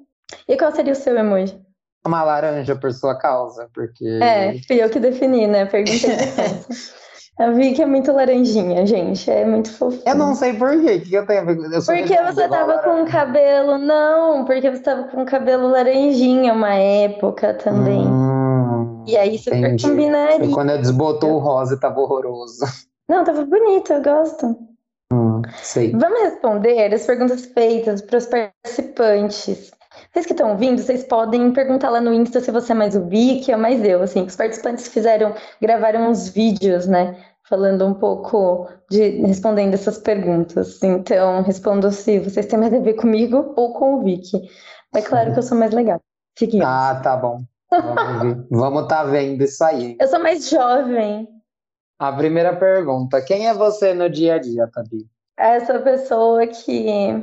E 0.49 0.57
qual 0.57 0.73
seria 0.73 0.95
o 0.95 0.97
seu 0.97 1.17
emoji? 1.17 1.61
Uma 2.07 2.23
laranja 2.23 2.75
por 2.77 2.93
sua 2.93 3.19
causa, 3.19 3.69
porque. 3.75 4.07
É, 4.23 4.59
fui 4.67 4.83
eu 4.83 4.89
que 4.91 5.01
defini, 5.01 5.47
né? 5.47 5.67
Perguntei 5.67 6.11
A 7.37 7.51
Vicky 7.51 7.83
é 7.83 7.87
muito 7.87 8.13
laranjinha, 8.13 8.87
gente. 8.87 9.29
É 9.29 9.45
muito 9.45 9.73
fofinha. 9.73 10.03
Eu 10.07 10.15
não 10.15 10.35
sei 10.37 10.53
por 10.53 10.71
quê. 10.81 11.01
que 11.01 11.15
eu 11.15 11.27
tenho 11.27 11.41
a 11.41 11.45
ver 11.45 11.59
eu 11.59 11.85
Porque 11.85 12.23
você 12.23 12.49
tava 12.49 12.79
com 12.79 13.03
o 13.03 13.07
cabelo. 13.07 13.77
Não, 13.77 14.45
porque 14.45 14.71
você 14.71 14.83
tava 14.83 15.05
com 15.05 15.23
o 15.23 15.27
cabelo 15.27 15.69
laranjinha 15.69 16.53
uma 16.53 16.75
época 16.75 17.55
também. 17.55 18.07
Hum, 18.07 19.05
e 19.07 19.17
aí 19.17 19.37
super 19.37 19.59
entendi. 19.59 19.89
combinaria. 19.89 20.39
Foi 20.39 20.51
quando 20.51 20.71
eu 20.71 20.79
desbotou 20.79 21.33
o 21.33 21.39
rosa 21.39 21.75
e 21.75 21.81
tava 21.81 22.01
horroroso. 22.01 22.65
Não, 23.09 23.25
tava 23.25 23.45
bonito, 23.45 23.93
eu 23.93 24.03
gosto. 24.03 24.57
Hum, 25.13 25.43
sei. 25.57 25.91
Vamos 25.91 26.21
responder 26.21 26.95
as 26.95 27.05
perguntas 27.05 27.45
feitas 27.47 28.01
para 28.01 28.19
os 28.19 28.27
participantes. 28.27 29.73
Vocês 30.15 30.27
que 30.27 30.33
estão 30.33 30.53
ouvindo, 30.53 30.81
vocês 30.81 31.03
podem 31.03 31.53
perguntar 31.53 31.91
lá 31.91 32.01
no 32.01 32.15
Insta 32.15 32.41
se 32.41 32.53
você 32.53 32.71
é 32.71 32.75
mais 32.77 32.95
o 32.95 33.05
Vicky 33.05 33.51
ou 33.53 33.59
mais 33.59 33.85
eu. 33.85 34.01
Assim, 34.01 34.23
os 34.23 34.37
participantes 34.37 34.87
fizeram, 34.87 35.35
gravaram 35.61 36.09
uns 36.09 36.29
vídeos, 36.29 36.87
né? 36.87 37.21
Falando 37.49 37.85
um 37.85 37.95
pouco 37.95 38.69
de 38.89 39.09
respondendo 39.23 39.75
essas 39.75 39.99
perguntas. 39.99 40.81
Então, 40.85 41.43
respondo 41.43 41.91
se 41.91 42.21
vocês 42.21 42.47
têm 42.47 42.61
mais 42.61 42.73
a 42.73 42.79
ver 42.79 42.95
comigo 42.95 43.55
ou 43.57 43.73
com 43.73 43.97
o 43.97 44.05
Vicky. 44.05 44.41
É 44.95 45.03
claro 45.03 45.33
que 45.33 45.41
eu 45.41 45.43
sou 45.43 45.59
mais 45.59 45.73
legal. 45.73 46.01
Seguimos. 46.39 46.65
Ah, 46.65 47.01
tá 47.03 47.17
bom. 47.17 47.43
Vamos 47.69 48.23
ver. 48.23 48.47
Vamos 48.57 48.87
tá 48.87 49.03
vendo 49.03 49.43
isso 49.43 49.65
aí. 49.65 49.97
Eu 50.01 50.07
sou 50.07 50.21
mais 50.21 50.49
jovem. 50.49 51.29
A 51.99 52.13
primeira 52.13 52.55
pergunta: 52.55 53.21
quem 53.21 53.49
é 53.49 53.53
você 53.53 53.93
no 53.93 54.09
dia 54.09 54.37
a 54.37 54.39
dia, 54.39 54.71
Tabi? 54.73 55.09
Essa 55.37 55.81
pessoa 55.81 56.47
que 56.47 57.21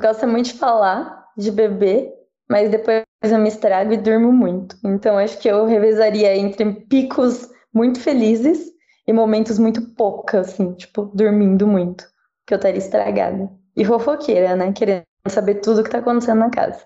gosta 0.00 0.26
muito 0.26 0.46
de 0.46 0.54
falar, 0.54 1.28
de 1.36 1.52
beber, 1.52 2.23
mas 2.48 2.70
depois 2.70 3.02
eu 3.22 3.38
me 3.38 3.48
estrago 3.48 3.92
e 3.92 3.96
durmo 3.96 4.32
muito. 4.32 4.76
Então 4.84 5.18
acho 5.18 5.38
que 5.38 5.48
eu 5.48 5.66
revezaria 5.66 6.36
entre 6.36 6.64
picos 6.72 7.48
muito 7.72 8.00
felizes 8.00 8.72
e 9.06 9.12
momentos 9.12 9.58
muito 9.58 9.82
pouca, 9.94 10.40
assim, 10.40 10.72
tipo, 10.74 11.10
dormindo 11.14 11.66
muito, 11.66 12.04
que 12.46 12.54
eu 12.54 12.56
estaria 12.56 12.78
estragada. 12.78 13.50
E 13.76 13.84
fofoqueira, 13.84 14.54
né? 14.56 14.72
Querendo 14.72 15.02
saber 15.28 15.56
tudo 15.56 15.82
que 15.82 15.90
tá 15.90 15.98
acontecendo 15.98 16.38
na 16.38 16.50
casa. 16.50 16.80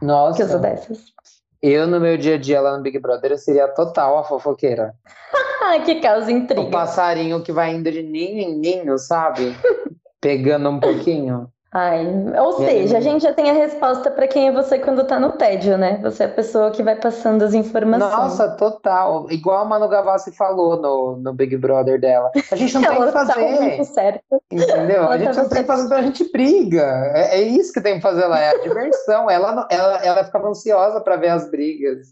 Nossa. 0.00 0.36
Que 0.36 0.42
eu 0.42 0.48
sou 0.48 0.58
dessas. 0.58 1.04
Eu, 1.62 1.86
no 1.86 2.00
meu 2.00 2.18
dia 2.18 2.34
a 2.34 2.38
dia 2.38 2.60
lá 2.60 2.76
no 2.76 2.82
Big 2.82 2.98
Brother, 2.98 3.30
eu 3.30 3.38
seria 3.38 3.68
total 3.68 4.18
a 4.18 4.24
fofoqueira. 4.24 4.94
Que 5.86 6.00
causa 6.00 6.26
O 6.26 6.30
intriga. 6.30 6.70
passarinho 6.70 7.42
que 7.42 7.52
vai 7.52 7.72
indo 7.72 7.90
de 7.90 8.02
ninho 8.02 8.40
em 8.40 8.58
ninho, 8.58 8.98
sabe? 8.98 9.56
Pegando 10.20 10.68
um 10.68 10.78
pouquinho. 10.80 11.48
Ai, 11.74 12.06
ou 12.38 12.58
seja, 12.58 12.98
a 12.98 13.00
gente 13.00 13.22
já 13.22 13.32
tem 13.32 13.48
a 13.48 13.54
resposta 13.54 14.10
pra 14.10 14.28
quem 14.28 14.48
é 14.48 14.52
você 14.52 14.78
quando 14.78 15.04
tá 15.06 15.18
no 15.18 15.32
tédio, 15.32 15.78
né? 15.78 15.98
Você 16.02 16.24
é 16.24 16.26
a 16.26 16.28
pessoa 16.28 16.70
que 16.70 16.82
vai 16.82 16.96
passando 16.96 17.42
as 17.42 17.54
informações. 17.54 18.12
Nossa, 18.12 18.50
total. 18.56 19.26
Igual 19.30 19.62
a 19.62 19.64
Manu 19.64 19.88
Gavassi 19.88 20.36
falou 20.36 20.76
no, 20.76 21.16
no 21.16 21.32
Big 21.32 21.56
Brother 21.56 21.98
dela. 21.98 22.30
A 22.50 22.56
gente 22.56 22.74
não 22.74 22.82
tem 22.84 22.94
Ela 22.94 23.06
que 23.06 23.12
tá 23.12 23.26
fazer. 23.26 23.60
muito 23.60 23.84
certa. 23.86 24.22
Entendeu? 24.50 24.96
Ela 25.04 25.14
A 25.14 25.18
gente 25.18 25.34
não 25.34 25.48
tem 25.48 25.62
que 25.62 25.66
fazer, 25.66 25.86
então 25.86 25.96
a 25.98 26.02
gente 26.02 26.30
briga. 26.30 27.10
É, 27.14 27.38
é 27.38 27.40
isso 27.40 27.72
que 27.72 27.80
tem 27.80 27.94
que 27.94 28.02
fazer 28.02 28.26
lá, 28.26 28.38
é 28.38 28.50
a 28.50 28.60
diversão. 28.60 29.30
Ela, 29.30 29.66
ela, 29.70 29.96
ela 30.04 30.24
ficava 30.24 30.48
ansiosa 30.48 31.00
pra 31.00 31.16
ver 31.16 31.28
as 31.30 31.50
brigas. 31.50 32.08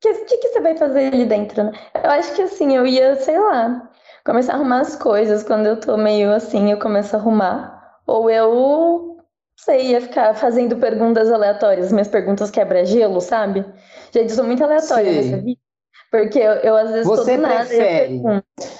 que, 0.00 0.08
o 0.08 0.24
que, 0.24 0.36
que 0.36 0.48
você 0.50 0.60
vai 0.60 0.76
fazer 0.76 1.12
ali 1.12 1.24
dentro, 1.24 1.64
né? 1.64 1.72
Eu 2.00 2.10
acho 2.12 2.32
que 2.36 2.42
assim, 2.42 2.76
eu 2.76 2.86
ia, 2.86 3.16
sei 3.16 3.40
lá, 3.40 3.90
começar 4.24 4.52
a 4.52 4.54
arrumar 4.54 4.82
as 4.82 4.94
coisas. 4.94 5.42
Quando 5.42 5.66
eu 5.66 5.80
tô 5.80 5.96
meio 5.96 6.32
assim, 6.32 6.70
eu 6.70 6.78
começo 6.78 7.16
a 7.16 7.18
arrumar. 7.18 7.81
Ou 8.06 8.30
eu, 8.30 9.18
sei, 9.56 9.88
ia 9.88 10.00
ficar 10.00 10.34
fazendo 10.34 10.76
perguntas 10.76 11.30
aleatórias, 11.30 11.92
minhas 11.92 12.08
perguntas 12.08 12.50
quebra-gelo, 12.50 13.20
sabe? 13.20 13.64
Gente, 14.12 14.30
eu 14.30 14.36
sou 14.36 14.44
muito 14.44 14.62
aleatória 14.62 15.12
Sim. 15.12 15.30
nessa 15.30 15.42
vida. 15.42 15.60
Porque 16.10 16.38
eu, 16.38 16.52
eu, 16.56 16.76
às 16.76 16.90
vezes 16.90 17.06
tô 17.06 17.16
Você 17.16 17.38
do 17.38 17.46
e 17.46 17.50
eu 17.50 17.56
prefere? 17.56 18.22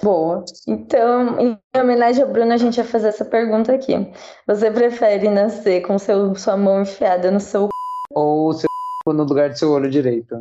Boa. 0.02 0.44
Então, 0.68 1.40
em 1.40 1.58
homenagem 1.74 2.22
ao 2.22 2.28
Bruno, 2.28 2.52
a 2.52 2.58
gente 2.58 2.76
vai 2.76 2.84
fazer 2.84 3.08
essa 3.08 3.24
pergunta 3.24 3.72
aqui. 3.72 3.94
Você 4.46 4.70
prefere 4.70 5.30
nascer 5.30 5.80
com 5.80 5.98
seu, 5.98 6.34
sua 6.34 6.58
mão 6.58 6.82
enfiada 6.82 7.30
no 7.30 7.40
seu 7.40 7.70
Ou 8.10 8.52
seu 8.52 8.68
no 9.06 9.24
lugar 9.24 9.48
do 9.48 9.58
seu 9.58 9.70
olho 9.70 9.90
direito. 9.90 10.40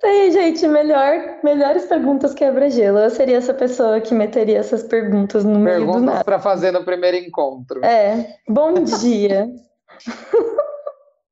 Sei, 0.00 0.30
gente, 0.30 0.66
melhor, 0.68 1.38
melhores 1.42 1.84
perguntas 1.86 2.32
quebra-gelo. 2.32 2.98
Eu 2.98 3.10
seria 3.10 3.36
essa 3.36 3.52
pessoa 3.52 4.00
que 4.00 4.14
meteria 4.14 4.58
essas 4.58 4.84
perguntas 4.84 5.44
no 5.44 5.58
meio 5.58 5.80
do 5.80 5.86
Perguntas 5.86 6.04
nada. 6.04 6.24
pra 6.24 6.38
fazer 6.38 6.70
no 6.70 6.84
primeiro 6.84 7.16
encontro. 7.16 7.84
É, 7.84 8.36
bom 8.48 8.74
dia. 8.74 9.50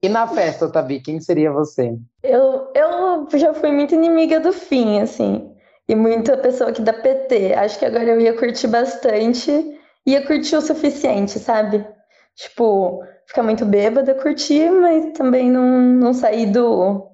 E 0.02 0.08
na 0.08 0.26
festa, 0.26 0.68
Tabi, 0.68 1.00
quem 1.00 1.20
seria 1.20 1.52
você? 1.52 1.96
Eu, 2.22 2.70
eu 2.74 3.28
já 3.34 3.54
fui 3.54 3.70
muito 3.70 3.94
inimiga 3.94 4.40
do 4.40 4.52
fim, 4.52 5.00
assim, 5.00 5.52
e 5.88 5.94
muita 5.94 6.36
pessoa 6.36 6.72
que 6.72 6.82
dá 6.82 6.92
PT. 6.92 7.54
Acho 7.54 7.78
que 7.78 7.84
agora 7.84 8.04
eu 8.04 8.20
ia 8.20 8.36
curtir 8.36 8.66
bastante, 8.66 9.80
ia 10.04 10.26
curtir 10.26 10.56
o 10.56 10.60
suficiente, 10.60 11.38
sabe? 11.38 11.86
Tipo, 12.34 13.02
ficar 13.26 13.42
muito 13.42 13.64
bêbada, 13.64 14.14
curtir, 14.14 14.70
mas 14.70 15.12
também 15.16 15.50
não, 15.50 15.80
não 15.80 16.12
sair 16.12 16.46
do, 16.46 17.08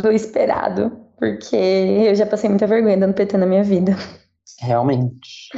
do 0.00 0.10
esperado, 0.10 0.90
porque 1.18 1.56
eu 1.56 2.14
já 2.14 2.26
passei 2.26 2.48
muita 2.48 2.66
vergonha 2.66 2.96
dando 2.96 3.14
PT 3.14 3.36
na 3.36 3.46
minha 3.46 3.64
vida. 3.64 3.96
Realmente. 4.60 5.50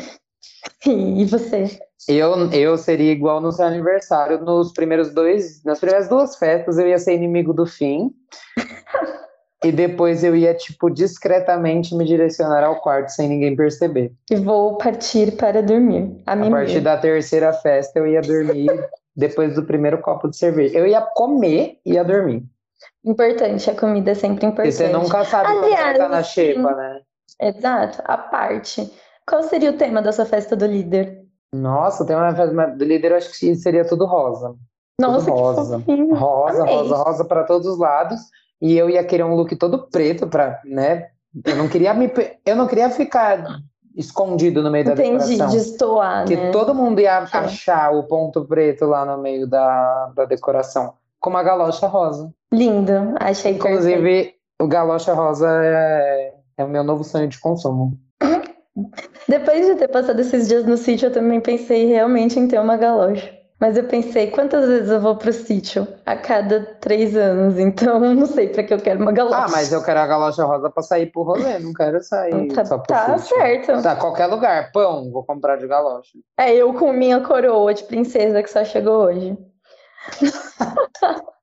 E 0.86 1.24
você? 1.24 1.78
Eu, 2.08 2.50
eu 2.52 2.78
seria 2.78 3.10
igual 3.10 3.40
no 3.40 3.50
seu 3.50 3.66
aniversário, 3.66 4.40
nos 4.40 4.72
primeiros 4.72 5.12
dois, 5.12 5.62
nas 5.64 5.80
primeiras 5.80 6.08
duas 6.08 6.36
festas 6.36 6.78
eu 6.78 6.86
ia 6.86 6.98
ser 6.98 7.14
inimigo 7.14 7.52
do 7.52 7.66
fim. 7.66 8.10
E 9.64 9.72
depois 9.72 10.22
eu 10.22 10.36
ia, 10.36 10.54
tipo, 10.54 10.90
discretamente 10.90 11.94
me 11.94 12.04
direcionar 12.04 12.62
ao 12.62 12.76
quarto 12.76 13.08
sem 13.08 13.28
ninguém 13.28 13.56
perceber. 13.56 14.12
E 14.30 14.36
vou 14.36 14.76
partir 14.76 15.32
para 15.36 15.62
dormir. 15.62 16.22
A 16.26 16.34
A 16.34 16.50
partir 16.50 16.80
da 16.80 16.96
terceira 16.96 17.52
festa 17.52 17.98
eu 17.98 18.06
ia 18.06 18.20
dormir 18.20 18.68
depois 19.16 19.54
do 19.54 19.64
primeiro 19.64 19.98
copo 19.98 20.28
de 20.28 20.36
cerveja. 20.36 20.78
Eu 20.78 20.86
ia 20.86 21.00
comer 21.00 21.80
e 21.84 21.94
ia 21.94 22.04
dormir. 22.04 22.44
Importante, 23.04 23.70
a 23.70 23.74
comida 23.78 24.10
é 24.10 24.14
sempre 24.14 24.50
Porque 24.50 24.70
você 24.72 24.84
importante. 24.86 25.04
nunca 25.04 25.24
sabe 25.24 25.46
quando 25.46 25.60
vai 25.60 25.72
Aliás, 25.72 25.92
estar 25.92 26.08
na 26.08 26.22
xepa, 26.22 26.74
né? 26.74 27.00
Exato, 27.40 28.02
a 28.04 28.18
parte. 28.18 28.92
Qual 29.28 29.42
seria 29.42 29.70
o 29.70 29.76
tema 29.76 30.00
da 30.02 30.12
sua 30.12 30.24
festa 30.26 30.54
do 30.56 30.66
líder? 30.66 31.22
Nossa, 31.52 32.04
tem 32.04 32.16
uma 32.16 32.34
festa 32.34 32.66
do 32.68 32.84
líder, 32.84 33.12
eu 33.12 33.16
acho 33.16 33.30
que 33.38 33.54
seria 33.56 33.86
tudo 33.86 34.04
rosa. 34.06 34.54
Nossa, 35.00 35.26
que 35.26 35.30
rosa. 35.30 35.78
fofinho. 35.78 36.14
Rosa, 36.14 36.62
Amei. 36.62 36.74
rosa, 36.74 36.96
rosa 36.96 37.24
para 37.24 37.44
todos 37.44 37.66
os 37.66 37.78
lados. 37.78 38.20
E 38.60 38.76
eu 38.76 38.88
ia 38.88 39.04
querer 39.04 39.24
um 39.24 39.34
look 39.34 39.54
todo 39.56 39.86
preto 39.88 40.26
para, 40.26 40.60
né? 40.64 41.08
Eu 41.44 41.56
não 41.56 41.68
queria 41.68 41.92
me, 41.92 42.10
eu 42.46 42.56
não 42.56 42.66
queria 42.66 42.88
ficar 42.88 43.60
escondido 43.94 44.62
no 44.62 44.70
meio 44.70 44.84
da 44.86 44.92
Entendi, 44.92 45.36
decoração. 45.36 45.48
destoar, 45.48 46.26
Que 46.26 46.36
né? 46.36 46.50
todo 46.50 46.74
mundo 46.74 47.00
ia 47.00 47.18
achar 47.18 47.92
o 47.92 48.04
ponto 48.04 48.44
preto 48.46 48.86
lá 48.86 49.04
no 49.04 49.18
meio 49.20 49.46
da, 49.46 50.06
da 50.14 50.24
decoração. 50.24 50.94
Com 51.26 51.30
uma 51.30 51.42
galocha 51.42 51.88
rosa. 51.88 52.32
Lindo, 52.54 52.92
achei 53.18 53.54
perfeito. 53.54 53.66
Inclusive, 53.74 54.34
o 54.62 54.68
galocha 54.68 55.12
rosa 55.12 55.48
é, 55.60 56.32
é 56.56 56.64
o 56.64 56.68
meu 56.68 56.84
novo 56.84 57.02
sonho 57.02 57.26
de 57.26 57.40
consumo. 57.40 57.98
Depois 59.28 59.66
de 59.66 59.74
ter 59.74 59.88
passado 59.88 60.20
esses 60.20 60.46
dias 60.46 60.64
no 60.64 60.76
sítio, 60.76 61.06
eu 61.08 61.12
também 61.12 61.40
pensei 61.40 61.86
realmente 61.86 62.38
em 62.38 62.46
ter 62.46 62.60
uma 62.60 62.76
galocha. 62.76 63.28
Mas 63.58 63.76
eu 63.76 63.82
pensei, 63.88 64.30
quantas 64.30 64.68
vezes 64.68 64.88
eu 64.88 65.00
vou 65.00 65.16
pro 65.16 65.32
sítio? 65.32 65.88
A 66.06 66.14
cada 66.14 66.60
três 66.80 67.16
anos, 67.16 67.58
então 67.58 68.04
eu 68.04 68.14
não 68.14 68.26
sei 68.26 68.46
pra 68.50 68.62
que 68.62 68.72
eu 68.72 68.78
quero 68.78 69.02
uma 69.02 69.10
galocha. 69.10 69.46
Ah, 69.46 69.48
mas 69.50 69.72
eu 69.72 69.82
quero 69.82 69.98
a 69.98 70.06
galocha 70.06 70.44
rosa 70.44 70.70
pra 70.70 70.82
sair 70.84 71.06
pro 71.10 71.22
rolê, 71.24 71.58
não 71.58 71.72
quero 71.72 72.00
sair 72.04 72.52
Tá, 72.52 72.64
só 72.64 72.78
pro 72.78 72.86
tá 72.86 73.18
sítio. 73.18 73.36
certo. 73.36 73.82
Tá, 73.82 73.96
qualquer 73.96 74.26
lugar. 74.26 74.70
Pão, 74.70 75.10
vou 75.10 75.24
comprar 75.24 75.56
de 75.56 75.66
galocha. 75.66 76.18
É 76.38 76.54
eu 76.54 76.72
com 76.72 76.92
minha 76.92 77.20
coroa 77.20 77.74
de 77.74 77.82
princesa 77.82 78.40
que 78.44 78.48
só 78.48 78.64
chegou 78.64 79.06
hoje. 79.06 79.36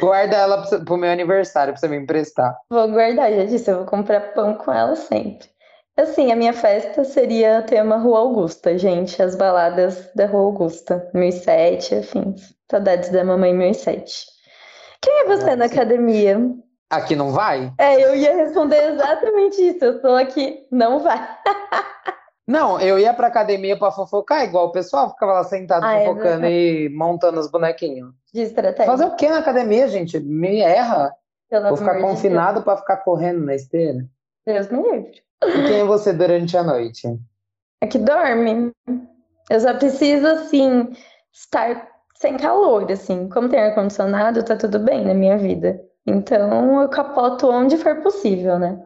Guarda 0.00 0.36
ela 0.36 0.62
pro, 0.84 0.96
meu 0.96 1.10
aniversário 1.10 1.72
pra 1.72 1.80
você 1.80 1.88
me 1.88 1.96
emprestar. 1.96 2.56
Vou 2.70 2.88
guardar, 2.88 3.32
já 3.32 3.44
disse, 3.44 3.70
eu 3.70 3.78
vou 3.78 3.86
comprar 3.86 4.32
pão 4.32 4.54
com 4.54 4.72
ela 4.72 4.96
sempre. 4.96 5.48
Assim, 5.96 6.32
a 6.32 6.36
minha 6.36 6.52
festa 6.52 7.04
seria 7.04 7.62
tema 7.62 7.96
Rua 7.96 8.18
Augusta, 8.18 8.76
gente, 8.76 9.22
as 9.22 9.36
baladas 9.36 10.10
da 10.14 10.26
Rua 10.26 10.46
Augusta, 10.46 11.08
1007, 11.14 11.94
afins. 11.94 12.54
Saudades 12.68 13.10
da 13.10 13.24
mamãe 13.24 13.54
1007. 13.54 14.26
Quem 15.00 15.20
é 15.20 15.24
você 15.26 15.50
na 15.50 15.56
Nossa. 15.56 15.74
academia? 15.74 16.38
Aqui 16.90 17.14
não 17.14 17.30
vai? 17.30 17.72
É, 17.78 18.02
eu 18.02 18.14
ia 18.14 18.34
responder 18.34 18.92
exatamente 18.92 19.60
isso. 19.60 19.84
Eu 19.84 20.00
tô 20.00 20.14
aqui, 20.14 20.66
não 20.70 21.00
vai. 21.00 21.18
Não, 22.46 22.78
eu 22.78 22.98
ia 22.98 23.14
pra 23.14 23.28
academia 23.28 23.78
pra 23.78 23.90
fofocar, 23.90 24.44
igual 24.44 24.66
o 24.66 24.72
pessoal 24.72 25.10
ficava 25.10 25.32
lá 25.32 25.44
sentado 25.44 25.84
Ah, 25.84 25.94
é 25.94 26.04
fofocando 26.04 26.46
e 26.46 26.90
montando 26.90 27.40
os 27.40 27.50
bonequinhos. 27.50 28.12
De 28.32 28.42
estratégia. 28.42 28.84
Fazer 28.84 29.06
o 29.06 29.16
que 29.16 29.28
na 29.28 29.38
academia, 29.38 29.88
gente? 29.88 30.20
Me 30.20 30.60
erra. 30.60 31.14
pelo 31.48 31.68
Vou 31.68 31.76
ficar 31.76 31.92
amor 31.92 32.02
de 32.02 32.08
confinado 32.08 32.62
pra 32.62 32.76
ficar 32.76 32.98
correndo 32.98 33.44
na 33.44 33.54
esteira. 33.54 34.06
Deus. 34.46 34.66
Deus 34.66 34.70
me 34.70 34.90
livre. 34.90 35.22
E 35.42 35.66
quem 35.66 35.80
é 35.80 35.84
você 35.84 36.12
durante 36.12 36.56
a 36.56 36.62
noite? 36.62 37.18
É 37.80 37.86
que 37.86 37.98
dorme. 37.98 38.72
Eu 39.50 39.60
só 39.60 39.74
preciso, 39.74 40.26
assim, 40.26 40.90
estar 41.32 41.88
sem 42.14 42.36
calor, 42.36 42.90
assim. 42.90 43.28
Como 43.28 43.48
tem 43.48 43.60
ar-condicionado, 43.60 44.42
tá 44.42 44.56
tudo 44.56 44.78
bem 44.78 45.04
na 45.04 45.14
minha 45.14 45.38
vida. 45.38 45.80
Então 46.06 46.82
eu 46.82 46.88
capoto 46.88 47.50
onde 47.50 47.76
for 47.78 48.02
possível, 48.02 48.58
né? 48.58 48.78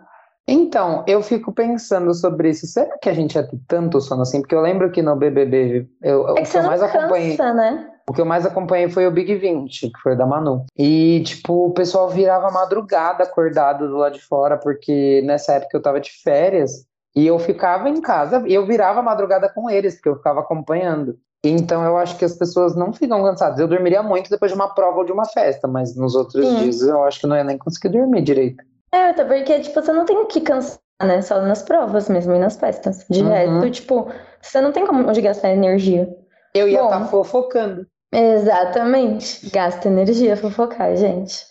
Então, 0.51 1.05
eu 1.07 1.23
fico 1.23 1.53
pensando 1.53 2.15
sobre 2.15 2.49
isso. 2.49 2.67
Será 2.67 2.97
que 2.97 3.11
a 3.11 3.13
gente 3.13 3.35
ia 3.35 3.47
ter 3.47 3.61
tanto 3.69 4.01
sono 4.01 4.23
assim? 4.23 4.41
Porque 4.41 4.55
eu 4.55 4.63
lembro 4.63 4.91
que 4.91 5.03
no 5.03 5.15
BBB, 5.15 5.87
eu, 6.03 6.27
É 6.27 6.33
o 6.33 6.35
que 6.37 6.43
que 6.43 6.49
você 6.49 6.59
eu 6.59 6.63
não 6.63 6.71
mais 6.71 6.83
acompanhei, 6.83 7.37
cansa, 7.37 7.53
né? 7.53 7.91
o 8.09 8.13
que 8.15 8.21
eu 8.23 8.25
mais 8.25 8.47
acompanhei 8.47 8.89
foi 8.89 9.07
o 9.07 9.11
Big 9.11 9.35
20, 9.35 9.91
que 9.91 10.01
foi 10.03 10.17
da 10.17 10.25
Manu. 10.25 10.65
E, 10.77 11.23
tipo, 11.23 11.67
o 11.67 11.73
pessoal 11.73 12.09
virava 12.09 12.51
madrugada 12.51 13.25
acordado 13.25 13.87
do 13.87 13.99
lado 13.99 14.15
de 14.15 14.23
fora, 14.23 14.57
porque 14.57 15.21
nessa 15.27 15.53
época 15.53 15.77
eu 15.77 15.83
tava 15.83 16.01
de 16.01 16.11
férias 16.23 16.87
e 17.15 17.27
eu 17.27 17.39
ficava 17.39 17.91
em 17.91 18.01
casa 18.01 18.43
e 18.47 18.55
eu 18.55 18.67
virava 18.67 19.03
madrugada 19.03 19.51
com 19.51 19.69
eles, 19.69 19.97
porque 19.97 20.09
eu 20.09 20.17
ficava 20.17 20.41
acompanhando. 20.41 21.19
Então, 21.45 21.85
eu 21.85 21.99
acho 21.99 22.17
que 22.17 22.25
as 22.25 22.37
pessoas 22.37 22.75
não 22.75 22.93
ficam 22.93 23.23
cansadas. 23.23 23.61
Eu 23.61 23.69
dormiria 23.69 24.03
muito 24.03 24.31
depois 24.31 24.51
de 24.51 24.57
uma 24.57 24.75
prova 24.75 24.99
ou 24.99 25.05
de 25.05 25.13
uma 25.13 25.27
festa, 25.27 25.69
mas 25.69 25.95
nos 25.95 26.15
outros 26.15 26.45
Sim. 26.47 26.57
dias 26.57 26.81
eu 26.81 27.05
acho 27.05 27.21
que 27.21 27.27
não 27.27 27.37
ia 27.37 27.45
nem 27.45 27.59
conseguir 27.59 27.91
dormir 27.91 28.23
direito. 28.23 28.65
É, 28.93 29.11
até 29.11 29.25
porque, 29.25 29.61
tipo, 29.61 29.81
você 29.81 29.93
não 29.93 30.05
tem 30.05 30.17
o 30.17 30.27
que 30.27 30.41
cansar, 30.41 30.79
né? 31.03 31.21
Só 31.23 31.41
nas 31.43 31.63
provas 31.63 32.09
mesmo 32.09 32.35
e 32.35 32.39
nas 32.39 32.57
festas. 32.57 33.05
De 33.09 33.23
Uhum. 33.23 33.29
resto, 33.29 33.71
tipo, 33.71 34.11
você 34.41 34.61
não 34.61 34.73
tem 34.73 34.87
como 34.87 35.07
onde 35.09 35.21
gastar 35.21 35.51
energia. 35.51 36.09
Eu 36.55 36.69
ia 36.69 36.83
estar 36.83 37.05
fofocando. 37.07 37.87
Exatamente. 38.13 39.51
Gasta 39.51 39.89
energia 39.89 40.37
fofocar, 40.37 40.97
gente. 40.97 41.47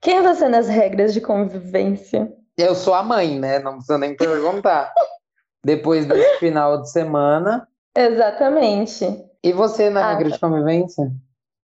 Quem 0.00 0.18
é 0.18 0.22
você 0.22 0.48
nas 0.48 0.68
regras 0.68 1.12
de 1.12 1.20
convivência? 1.20 2.32
Eu 2.56 2.74
sou 2.74 2.94
a 2.94 3.02
mãe, 3.02 3.38
né? 3.38 3.58
Não 3.58 3.74
precisa 3.74 3.98
nem 3.98 4.16
perguntar. 4.16 4.92
Depois 5.64 6.06
desse 6.06 6.38
final 6.38 6.80
de 6.80 6.90
semana. 6.90 7.66
Exatamente. 7.96 9.24
E 9.42 9.52
você 9.52 9.90
na 9.90 10.00
Ah, 10.06 10.14
regra 10.14 10.30
de 10.30 10.38
convivência? 10.38 11.10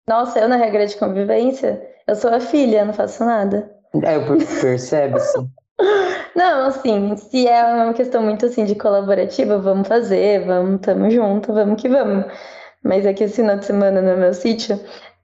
Nossa, 0.09 0.41
eu 0.41 0.49
na 0.49 0.57
regra 0.57 0.87
de 0.87 0.97
convivência, 0.97 1.87
eu 2.07 2.15
sou 2.17 2.33
a 2.33 2.41
filha, 2.41 2.85
não 2.85 2.93
faço 2.93 3.25
nada. 3.25 3.71
É, 4.03 4.17
eu 4.17 4.27
per- 4.27 4.61
percebe-se. 4.61 5.39
Não, 6.37 6.67
assim, 6.67 7.17
se 7.17 7.47
é 7.47 7.63
uma 7.65 7.93
questão 7.93 8.23
muito 8.23 8.47
assim 8.47 8.65
de 8.65 8.75
colaborativa, 8.75 9.59
vamos 9.59 9.87
fazer, 9.89 10.47
vamos, 10.47 10.81
tamo 10.81 11.11
junto, 11.11 11.53
vamos 11.53 11.81
que 11.81 11.89
vamos. 11.89 12.25
Mas 12.83 13.05
é 13.05 13.13
que 13.13 13.25
esse 13.25 13.37
final 13.37 13.57
de 13.59 13.65
semana 13.67 14.01
no 14.01 14.17
meu 14.17 14.33
sítio, 14.33 14.79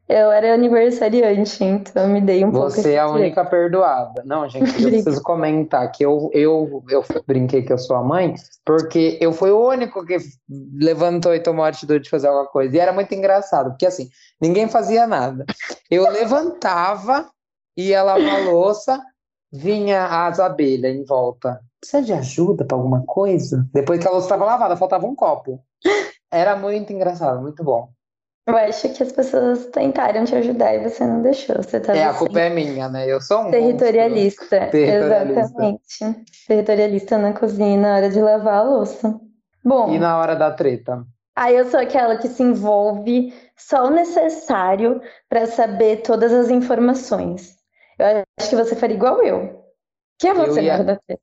eu 0.08 0.30
era 0.30 0.52
aniversariante, 0.54 1.62
então 1.64 2.02
eu 2.04 2.08
me 2.08 2.20
dei 2.20 2.44
um 2.44 2.50
pouco 2.52 2.70
Você 2.70 2.92
é 2.94 2.98
a 2.98 3.06
direito. 3.06 3.22
única 3.24 3.44
perdoada. 3.44 4.22
Não, 4.24 4.46
gente, 4.50 4.82
eu 4.82 4.88
preciso 4.90 5.22
comentar 5.22 5.90
que 5.92 6.04
eu, 6.04 6.28
eu, 6.32 6.82
eu 6.90 7.04
brinquei 7.26 7.62
que 7.62 7.72
eu 7.72 7.78
sou 7.78 7.96
a 7.96 8.02
mãe, 8.02 8.34
porque 8.64 9.16
eu 9.20 9.32
fui 9.32 9.50
o 9.50 9.66
único 9.68 10.04
que 10.04 10.16
levantou 10.78 11.34
e 11.34 11.40
tomou 11.40 11.64
a 11.64 11.68
atitude 11.68 12.04
de 12.04 12.10
fazer 12.10 12.28
alguma 12.28 12.46
coisa. 12.46 12.76
E 12.76 12.80
era 12.80 12.92
muito 12.92 13.14
engraçado, 13.14 13.70
porque 13.70 13.86
assim, 13.86 14.08
ninguém 14.40 14.68
fazia 14.68 15.06
nada. 15.06 15.44
Eu 15.90 16.08
levantava, 16.10 17.26
ia 17.78 18.02
lavar 18.02 18.40
a 18.42 18.50
louça, 18.50 19.00
vinha 19.52 20.26
as 20.26 20.40
abelhas 20.40 20.94
em 20.94 21.04
volta. 21.04 21.60
Precisa 21.80 22.02
de 22.02 22.12
ajuda 22.12 22.64
para 22.64 22.76
alguma 22.76 23.04
coisa? 23.06 23.66
Depois 23.72 24.00
que 24.00 24.06
a 24.08 24.10
louça 24.10 24.26
estava 24.26 24.44
lavada, 24.44 24.76
faltava 24.76 25.06
um 25.06 25.14
copo. 25.14 25.62
Era 26.30 26.56
muito 26.56 26.92
engraçado, 26.92 27.40
muito 27.40 27.62
bom. 27.62 27.88
Eu 28.46 28.56
acho 28.56 28.88
que 28.94 29.02
as 29.02 29.12
pessoas 29.12 29.66
tentaram 29.66 30.24
te 30.24 30.34
ajudar 30.34 30.74
e 30.74 30.82
você 30.88 31.06
não 31.06 31.20
deixou. 31.20 31.56
Você 31.56 31.78
tava 31.78 31.98
É, 31.98 32.04
a 32.04 32.10
assim, 32.10 32.18
culpa 32.20 32.40
é 32.40 32.48
minha, 32.50 32.88
né? 32.88 33.06
Eu 33.06 33.20
sou 33.20 33.42
um 33.42 33.50
territorialista. 33.50 34.68
Territorialista. 34.70 35.40
Exatamente. 35.40 36.24
Territorialista 36.48 37.18
na 37.18 37.32
cozinha 37.34 37.78
na 37.78 37.96
hora 37.96 38.08
de 38.10 38.20
lavar 38.20 38.54
a 38.54 38.62
louça. 38.62 39.20
Bom, 39.62 39.92
E 39.92 39.98
na 39.98 40.18
hora 40.18 40.34
da 40.34 40.50
treta? 40.50 41.04
aí 41.36 41.56
eu 41.56 41.66
sou 41.70 41.78
aquela 41.78 42.16
que 42.16 42.26
se 42.26 42.42
envolve 42.42 43.32
só 43.56 43.86
o 43.86 43.90
necessário 43.90 45.00
para 45.28 45.46
saber 45.46 45.98
todas 46.02 46.32
as 46.32 46.48
informações. 46.50 47.57
Eu 47.98 48.22
acho 48.38 48.50
que 48.50 48.56
você 48.56 48.76
faria 48.76 48.96
igual 48.96 49.22
eu. 49.22 49.64
Quem 50.18 50.30
é 50.30 50.32
Eu 50.32 50.36
você 50.46 50.60
na 50.60 50.62
ia- 50.62 50.84
da 50.84 50.96
treta? 50.96 51.22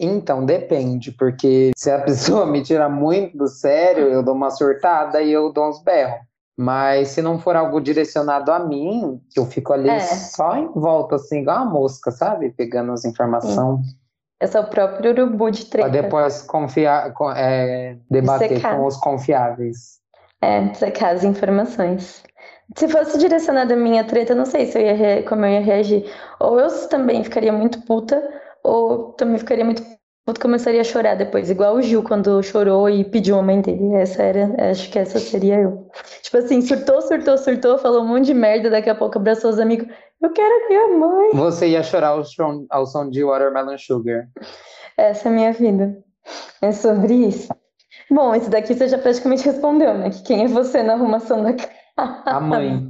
Então, 0.00 0.44
depende, 0.44 1.10
porque 1.12 1.70
se 1.76 1.90
a 1.90 2.00
pessoa 2.02 2.46
me 2.46 2.62
tira 2.62 2.88
muito 2.88 3.36
do 3.36 3.48
sério, 3.48 4.08
eu 4.08 4.22
dou 4.22 4.34
uma 4.34 4.50
surtada 4.50 5.20
e 5.22 5.32
eu 5.32 5.52
dou 5.52 5.68
uns 5.68 5.82
berros. 5.82 6.20
Mas 6.60 7.08
se 7.10 7.22
não 7.22 7.38
for 7.38 7.54
algo 7.54 7.80
direcionado 7.80 8.50
a 8.50 8.58
mim, 8.58 9.20
eu 9.36 9.46
fico 9.46 9.72
ali 9.72 9.88
É. 9.90 10.00
só 10.00 10.56
em 10.56 10.66
volta, 10.72 11.14
assim, 11.14 11.40
igual 11.42 11.58
uma 11.62 11.66
mosca, 11.70 12.10
sabe? 12.10 12.50
Pegando 12.50 12.90
as 12.92 13.04
informações. 13.04 13.86
Eu 14.40 14.48
sou 14.48 14.62
o 14.62 14.66
próprio 14.70 15.10
urubu 15.12 15.50
de 15.50 15.66
Pra 15.66 15.82
treta. 15.88 16.02
depois 16.02 16.42
confiar, 16.42 17.12
é, 17.36 17.96
debater 18.10 18.60
com 18.62 18.86
os 18.86 18.96
confiáveis. 18.96 19.98
É, 20.42 20.72
sacar 20.74 21.14
as 21.14 21.22
informações. 21.24 22.22
Se 22.76 22.86
fosse 22.88 23.18
direcionada 23.18 23.74
a 23.74 23.76
minha 23.76 24.04
treta, 24.04 24.32
eu 24.32 24.36
não 24.36 24.44
sei 24.44 24.66
se 24.66 24.78
eu 24.78 24.82
ia 24.82 24.94
rea- 24.94 25.22
como 25.22 25.44
eu 25.46 25.52
ia 25.52 25.60
reagir. 25.60 26.04
Ou 26.38 26.60
eu 26.60 26.68
também 26.88 27.24
ficaria 27.24 27.52
muito 27.52 27.80
puta, 27.82 28.22
ou 28.62 29.12
também 29.12 29.38
ficaria 29.38 29.64
muito 29.64 29.82
puta 30.26 30.40
começaria 30.42 30.82
a 30.82 30.84
chorar 30.84 31.14
depois, 31.14 31.48
igual 31.48 31.74
o 31.76 31.80
Gil 31.80 32.02
quando 32.02 32.42
chorou 32.42 32.90
e 32.90 33.02
pediu 33.02 33.38
a 33.38 33.42
mãe 33.42 33.62
dele. 33.62 33.94
Essa 33.94 34.22
era, 34.22 34.70
acho 34.70 34.90
que 34.90 34.98
essa 34.98 35.18
seria 35.18 35.58
eu. 35.58 35.88
Tipo 36.22 36.36
assim, 36.36 36.60
surtou, 36.60 37.00
surtou, 37.00 37.38
surtou, 37.38 37.78
falou 37.78 38.02
um 38.02 38.06
monte 38.08 38.26
de 38.26 38.34
merda, 38.34 38.68
daqui 38.68 38.90
a 38.90 38.94
pouco 38.94 39.16
abraçou 39.18 39.48
os 39.50 39.58
amigos. 39.58 39.88
Eu 40.20 40.30
quero 40.30 40.66
a 40.66 40.68
minha 40.68 40.88
mãe. 40.98 41.30
Você 41.32 41.68
ia 41.68 41.82
chorar 41.82 42.08
ao 42.08 42.24
som, 42.24 42.66
ao 42.68 42.84
som 42.84 43.08
de 43.08 43.24
Watermelon 43.24 43.78
Sugar. 43.78 44.28
Essa 44.98 45.28
é 45.28 45.32
a 45.32 45.34
minha 45.34 45.52
vida. 45.54 45.96
É 46.60 46.72
sobre 46.72 47.14
isso. 47.14 47.48
Bom, 48.10 48.34
esse 48.34 48.50
daqui 48.50 48.74
você 48.74 48.86
já 48.88 48.98
praticamente 48.98 49.44
respondeu, 49.46 49.94
né? 49.94 50.10
Que 50.10 50.22
quem 50.24 50.44
é 50.44 50.48
você 50.48 50.82
na 50.82 50.92
arrumação 50.92 51.42
da 51.42 51.54
casa? 51.54 51.77
A 52.26 52.38
mãe, 52.40 52.88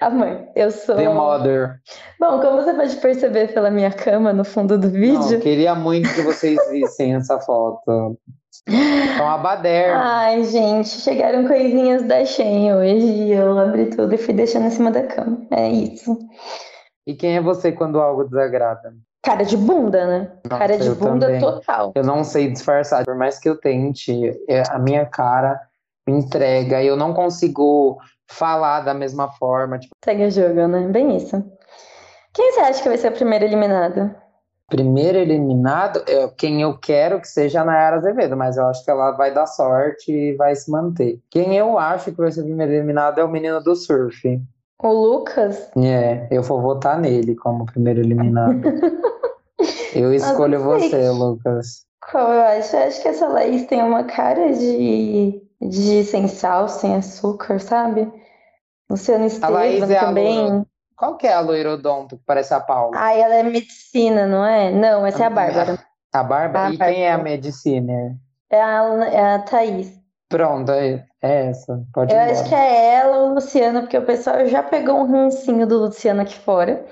A 0.00 0.10
mãe. 0.10 0.48
Eu 0.56 0.70
sou. 0.70 0.96
the 0.96 1.08
mother. 1.08 1.76
Bom, 2.18 2.40
como 2.40 2.60
você 2.62 2.74
pode 2.74 2.96
perceber 2.96 3.52
pela 3.54 3.70
minha 3.70 3.90
cama 3.92 4.32
no 4.32 4.44
fundo 4.44 4.76
do 4.76 4.88
Não, 4.88 4.92
vídeo. 4.94 5.40
queria 5.40 5.74
muito 5.74 6.12
que 6.12 6.22
vocês 6.22 6.58
vissem 6.70 7.14
essa 7.14 7.38
foto. 7.38 8.18
Então, 8.66 9.28
a 9.28 9.38
baderna. 9.38 10.02
Ai, 10.02 10.44
gente, 10.44 10.88
chegaram 10.88 11.46
coisinhas 11.46 12.02
da 12.02 12.24
Shein 12.24 12.72
hoje 12.74 13.06
e 13.06 13.32
eu 13.32 13.58
abri 13.58 13.86
tudo 13.90 14.12
e 14.14 14.18
fui 14.18 14.34
deixando 14.34 14.66
em 14.66 14.70
cima 14.70 14.90
da 14.90 15.04
cama. 15.06 15.46
É 15.52 15.68
isso. 15.70 16.18
E 17.06 17.14
quem 17.14 17.36
é 17.36 17.40
você 17.40 17.72
quando 17.72 18.00
algo 18.00 18.24
desagrada? 18.24 18.92
Cara 19.22 19.44
de 19.44 19.56
bunda, 19.56 20.06
né? 20.06 20.32
Nossa, 20.44 20.58
Cara 20.58 20.76
de 20.78 20.90
bunda 20.90 21.26
também. 21.26 21.40
total. 21.40 21.92
Eu 21.94 22.04
não 22.04 22.22
sei 22.24 22.50
disfarçar. 22.50 23.04
Por 23.04 23.14
mais 23.16 23.38
que 23.38 23.48
eu 23.48 23.56
tente, 23.56 24.12
é, 24.48 24.62
a 24.70 24.78
minha 24.78 25.06
cara 25.06 25.60
me 26.06 26.14
entrega. 26.18 26.82
Eu 26.82 26.96
não 26.96 27.12
consigo 27.14 27.98
falar 28.30 28.80
da 28.80 28.94
mesma 28.94 29.30
forma. 29.32 29.78
Tipo, 29.78 29.94
Segue 30.04 30.26
o 30.26 30.30
jogo, 30.30 30.66
né? 30.68 30.86
Bem 30.88 31.16
isso. 31.16 31.42
Quem 32.32 32.52
você 32.52 32.60
acha 32.60 32.82
que 32.82 32.88
vai 32.88 32.98
ser 32.98 33.08
a 33.08 33.12
primeira 33.12 33.44
eliminada? 33.44 34.14
primeiro 34.68 35.16
eliminado 35.16 36.02
é 36.06 36.28
quem 36.36 36.60
eu 36.60 36.76
quero 36.78 37.20
que 37.20 37.26
seja 37.26 37.62
a 37.62 37.64
Nayara 37.64 37.96
Azevedo, 37.96 38.36
mas 38.36 38.56
eu 38.56 38.66
acho 38.66 38.84
que 38.84 38.90
ela 38.90 39.12
vai 39.12 39.32
dar 39.32 39.46
sorte 39.46 40.12
e 40.12 40.36
vai 40.36 40.54
se 40.54 40.70
manter. 40.70 41.18
Quem 41.30 41.56
eu 41.56 41.78
acho 41.78 42.12
que 42.12 42.18
vai 42.18 42.30
ser 42.30 42.42
o 42.42 42.44
primeiro 42.44 42.72
eliminado 42.72 43.18
é 43.18 43.24
o 43.24 43.30
menino 43.30 43.62
do 43.62 43.74
surf. 43.74 44.40
O 44.80 44.92
Lucas? 44.92 45.70
É, 45.76 46.28
eu 46.30 46.42
vou 46.42 46.60
votar 46.60 47.00
nele 47.00 47.34
como 47.34 47.66
primeiro 47.66 48.00
eliminado. 48.00 48.60
Eu 49.92 50.14
escolho 50.14 50.62
você, 50.62 51.10
Lucas. 51.10 51.84
Qual 52.12 52.32
eu 52.32 52.40
acho? 52.42 52.76
Eu 52.76 52.82
acho 52.84 53.02
que 53.02 53.08
essa 53.08 53.26
Laís 53.26 53.66
tem 53.66 53.82
uma 53.82 54.04
cara 54.04 54.52
de, 54.52 55.42
de 55.60 56.04
sem 56.04 56.28
sal, 56.28 56.68
sem 56.68 56.94
açúcar, 56.96 57.60
sabe? 57.60 58.10
Luciano 58.90 59.26
Estevam 59.26 59.60
é 59.60 59.94
também. 60.00 60.66
Qual 60.96 61.16
que 61.16 61.26
é 61.26 61.32
a 61.32 61.40
loirodonto 61.40 62.16
que 62.16 62.24
parece 62.24 62.52
a 62.54 62.60
Paula? 62.60 62.92
Ai, 62.96 63.20
ela 63.20 63.34
é 63.34 63.42
medicina, 63.42 64.26
não 64.26 64.44
é? 64.44 64.72
Não, 64.72 65.06
essa 65.06 65.24
é 65.24 65.26
a 65.26 65.30
Bárbara. 65.30 65.78
A 66.12 66.22
Bárbara? 66.22 66.68
A 66.68 66.72
E 66.72 66.78
quem 66.78 67.04
é 67.04 67.08
a 67.08 67.16
Bárbara. 67.16 67.30
Mediciner? 67.30 68.16
É 68.50 68.60
a, 68.60 68.82
é 69.12 69.34
a 69.34 69.38
Thaís. 69.40 69.92
Pronto, 70.28 70.72
é 70.72 71.06
é 71.20 71.46
essa. 71.46 71.84
Pode 71.92 72.12
Eu 72.12 72.20
acho 72.20 72.48
que 72.48 72.54
é 72.54 72.94
ela 72.94 73.18
ou 73.18 73.30
o 73.30 73.34
Luciano, 73.34 73.80
porque 73.80 73.98
o 73.98 74.04
pessoal 74.04 74.46
já 74.46 74.62
pegou 74.62 74.96
um 74.96 75.10
rancinho 75.10 75.66
do 75.66 75.78
Luciano 75.78 76.22
aqui 76.22 76.38
fora. 76.38 76.84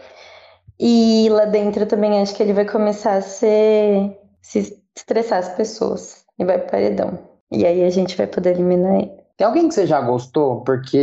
E 0.79 1.29
lá 1.31 1.45
dentro 1.45 1.87
também 1.87 2.21
acho 2.21 2.35
que 2.35 2.43
ele 2.43 2.53
vai 2.53 2.67
começar 2.67 3.15
a 3.15 3.23
ser, 3.23 4.19
se 4.43 4.83
estressar 4.97 5.39
as 5.39 5.49
pessoas. 5.51 6.25
E 6.39 6.45
vai 6.45 6.59
pro 6.59 6.71
paredão. 6.71 7.36
E 7.51 7.65
aí 7.65 7.85
a 7.85 7.91
gente 7.91 8.17
vai 8.17 8.27
poder 8.27 8.51
eliminar 8.51 8.97
ele. 9.01 9.13
Tem 9.37 9.47
alguém 9.47 9.69
que 9.69 9.75
você 9.75 9.87
já 9.87 10.01
gostou? 10.01 10.63
Porque 10.63 10.97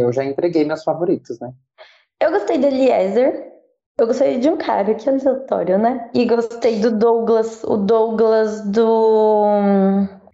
eu 0.00 0.12
já 0.12 0.24
entreguei 0.24 0.64
meus 0.64 0.82
favoritos, 0.82 1.38
né? 1.40 1.52
Eu 2.20 2.30
gostei 2.32 2.58
do 2.58 2.66
Eliezer. 2.66 3.52
Eu 3.98 4.06
gostei 4.06 4.38
de 4.38 4.50
um 4.50 4.56
cara, 4.58 4.94
que 4.94 5.08
aleatório, 5.08 5.78
né? 5.78 6.10
E 6.12 6.26
gostei 6.26 6.80
do 6.80 6.90
Douglas, 6.90 7.62
o 7.64 7.76
Douglas 7.78 8.60
do. 8.62 9.46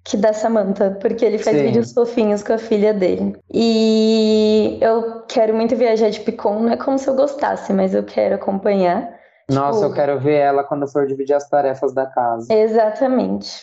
Que 0.04 0.16
da 0.16 0.32
Samantha, 0.32 0.98
porque 1.00 1.24
ele 1.24 1.38
faz 1.38 1.56
Sim. 1.58 1.66
vídeos 1.66 1.92
fofinhos 1.92 2.42
com 2.42 2.54
a 2.54 2.58
filha 2.58 2.92
dele. 2.92 3.36
E 3.52 4.78
eu 4.80 5.22
quero 5.28 5.54
muito 5.54 5.76
viajar 5.76 6.10
de 6.10 6.18
Picon, 6.18 6.58
não 6.58 6.72
é 6.72 6.76
como 6.76 6.98
se 6.98 7.08
eu 7.08 7.14
gostasse, 7.14 7.72
mas 7.72 7.94
eu 7.94 8.02
quero 8.02 8.34
acompanhar. 8.34 9.16
Nossa, 9.48 9.78
Tipo- 9.78 9.92
eu 9.92 9.94
quero 9.94 10.18
ver 10.18 10.38
ela 10.38 10.64
quando 10.64 10.88
for 10.90 11.06
dividir 11.06 11.34
as 11.34 11.48
tarefas 11.48 11.94
da 11.94 12.06
casa. 12.06 12.52
Exatamente. 12.52 13.62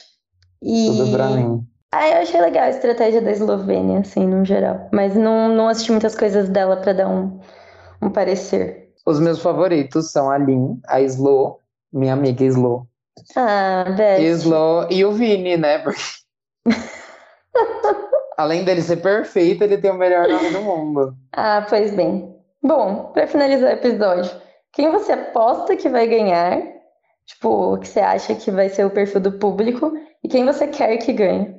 E 0.64 0.86
Tudo 0.88 1.12
pra 1.12 1.26
mim. 1.28 1.62
Ah, 1.92 2.08
eu 2.08 2.18
achei 2.22 2.40
legal 2.40 2.66
a 2.66 2.70
estratégia 2.70 3.20
da 3.22 3.32
Eslovênia, 3.32 4.00
assim, 4.00 4.26
no 4.26 4.46
geral. 4.46 4.90
Mas 4.94 5.16
não, 5.16 5.50
não 5.50 5.68
assisti 5.68 5.92
muitas 5.92 6.16
coisas 6.16 6.48
dela 6.48 6.78
para 6.78 6.94
dar 6.94 7.08
um, 7.08 7.40
um 8.02 8.12
parecer. 8.12 8.94
Os 9.06 9.20
meus 9.20 9.42
favoritos 9.42 10.12
são 10.12 10.30
a 10.30 10.38
Lin, 10.38 10.80
a 10.88 11.02
Slo, 11.02 11.60
minha 11.92 12.14
amiga 12.14 12.44
Slo. 12.46 12.88
Ah, 13.36 13.86
Beth. 13.98 14.20
Slo 14.20 14.88
e 14.92 15.04
o 15.04 15.12
Vini, 15.12 15.58
né? 15.58 15.80
Porque... 15.80 16.02
Além 18.38 18.64
dele 18.64 18.84
ser 18.84 18.98
perfeito, 18.98 19.64
ele 19.64 19.80
tem 19.80 19.90
o 19.92 19.96
melhor 19.98 20.28
nome 20.28 20.52
do 20.52 20.62
mundo. 20.62 21.16
Ah, 21.34 21.66
pois 21.68 21.94
bem. 21.94 22.36
Bom, 22.62 23.12
para 23.14 23.28
finalizar 23.28 23.72
o 23.72 23.74
episódio, 23.74 24.32
quem 24.72 24.92
você 24.92 25.12
aposta 25.12 25.76
que 25.76 25.90
vai 25.90 26.08
ganhar? 26.08 26.62
Tipo, 27.26 27.74
o 27.74 27.78
que 27.80 27.88
você 27.88 28.00
acha 28.00 28.36
que 28.36 28.52
vai 28.52 28.70
ser 28.70 28.86
o 28.86 28.92
perfil 28.92 29.22
do 29.22 29.32
público? 29.34 29.92
E 30.24 30.28
quem 30.28 30.46
você 30.46 30.68
quer 30.68 30.98
que 30.98 31.12
ganhe? 31.14 31.59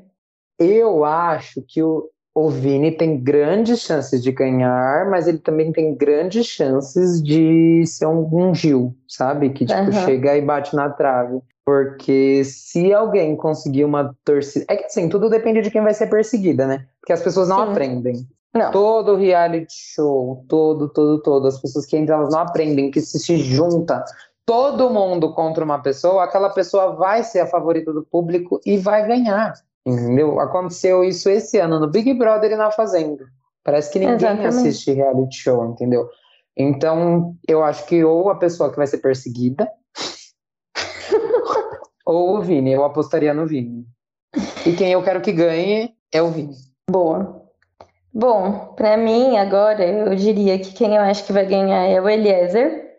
Eu 0.61 1.05
acho 1.05 1.65
que 1.67 1.83
o, 1.83 2.11
o 2.35 2.51
Vini 2.51 2.93
tem 2.93 3.19
grandes 3.19 3.81
chances 3.81 4.23
de 4.23 4.31
ganhar, 4.31 5.09
mas 5.11 5.27
ele 5.27 5.39
também 5.39 5.73
tem 5.73 5.95
grandes 5.95 6.47
chances 6.47 7.23
de 7.23 7.85
ser 7.87 8.07
um, 8.07 8.29
um 8.33 8.55
Gil, 8.55 8.95
sabe? 9.09 9.51
Que 9.51 9.65
tipo, 9.65 9.81
Aham. 9.81 10.05
chega 10.05 10.37
e 10.37 10.43
bate 10.43 10.77
na 10.77 10.91
trave. 10.91 11.41
Porque 11.65 12.43
se 12.45 12.93
alguém 12.93 13.37
conseguir 13.37 13.85
uma 13.85 14.15
torcida. 14.25 14.67
É 14.69 14.77
que 14.77 14.85
assim, 14.85 15.09
tudo 15.09 15.31
depende 15.31 15.63
de 15.63 15.71
quem 15.71 15.83
vai 15.83 15.95
ser 15.95 16.09
perseguida, 16.09 16.67
né? 16.67 16.87
Porque 17.01 17.13
as 17.13 17.23
pessoas 17.23 17.49
não 17.49 17.65
Sim. 17.65 17.71
aprendem. 17.71 18.29
Não. 18.55 18.73
Todo 18.73 19.17
reality 19.17 19.73
show, 19.73 20.45
todo, 20.49 20.89
todo, 20.89 21.23
todo, 21.23 21.47
as 21.47 21.61
pessoas 21.61 21.87
que 21.87 21.97
entram, 21.97 22.19
elas 22.19 22.33
não 22.33 22.41
aprendem 22.41 22.91
que 22.91 23.01
se 23.01 23.19
se 23.19 23.37
junta 23.37 24.05
todo 24.45 24.91
mundo 24.91 25.33
contra 25.33 25.65
uma 25.65 25.79
pessoa, 25.79 26.25
aquela 26.25 26.51
pessoa 26.51 26.97
vai 26.97 27.23
ser 27.23 27.39
a 27.39 27.47
favorita 27.47 27.93
do 27.93 28.03
público 28.03 28.61
e 28.67 28.77
vai 28.77 29.07
ganhar. 29.07 29.55
Entendeu? 29.87 30.39
Aconteceu 30.41 31.03
isso 31.03 31.29
esse 31.31 31.59
ano 31.59 31.81
no 31.81 31.89
Big 31.89 32.13
Brother 32.15 32.53
e 32.53 32.57
na 32.57 32.71
Fazenda. 32.71 33.25
Parece 33.65 33.93
que 33.93 33.99
ninguém 33.99 34.17
Exatamente. 34.17 34.47
assiste 34.47 34.93
reality 34.93 35.37
show, 35.37 35.65
entendeu? 35.65 36.09
Então, 36.57 37.35
eu 37.49 37.63
acho 37.63 37.87
que 37.87 38.05
ou 38.05 38.31
a 38.31 38.35
pessoa 38.35 38.71
que 38.71 38.77
vai 38.77 38.87
ser 38.87 38.99
perseguida, 38.99 39.71
ou 42.05 42.37
o 42.37 42.43
Vini. 42.43 42.73
Eu 42.73 42.85
apostaria 42.85 43.33
no 43.33 43.47
Vini. 43.47 43.87
E 44.67 44.73
quem 44.75 44.93
eu 44.93 45.03
quero 45.03 45.21
que 45.21 45.33
ganhe 45.33 45.95
é 46.13 46.21
o 46.21 46.31
Vini. 46.31 46.55
Boa. 46.89 47.41
Bom, 48.13 48.75
pra 48.75 48.97
mim 48.97 49.37
agora 49.37 49.85
eu 49.85 50.15
diria 50.17 50.59
que 50.59 50.73
quem 50.73 50.97
eu 50.97 51.03
acho 51.03 51.25
que 51.25 51.33
vai 51.33 51.47
ganhar 51.47 51.87
é 51.87 52.01
o 52.01 52.09
Eliezer 52.09 52.91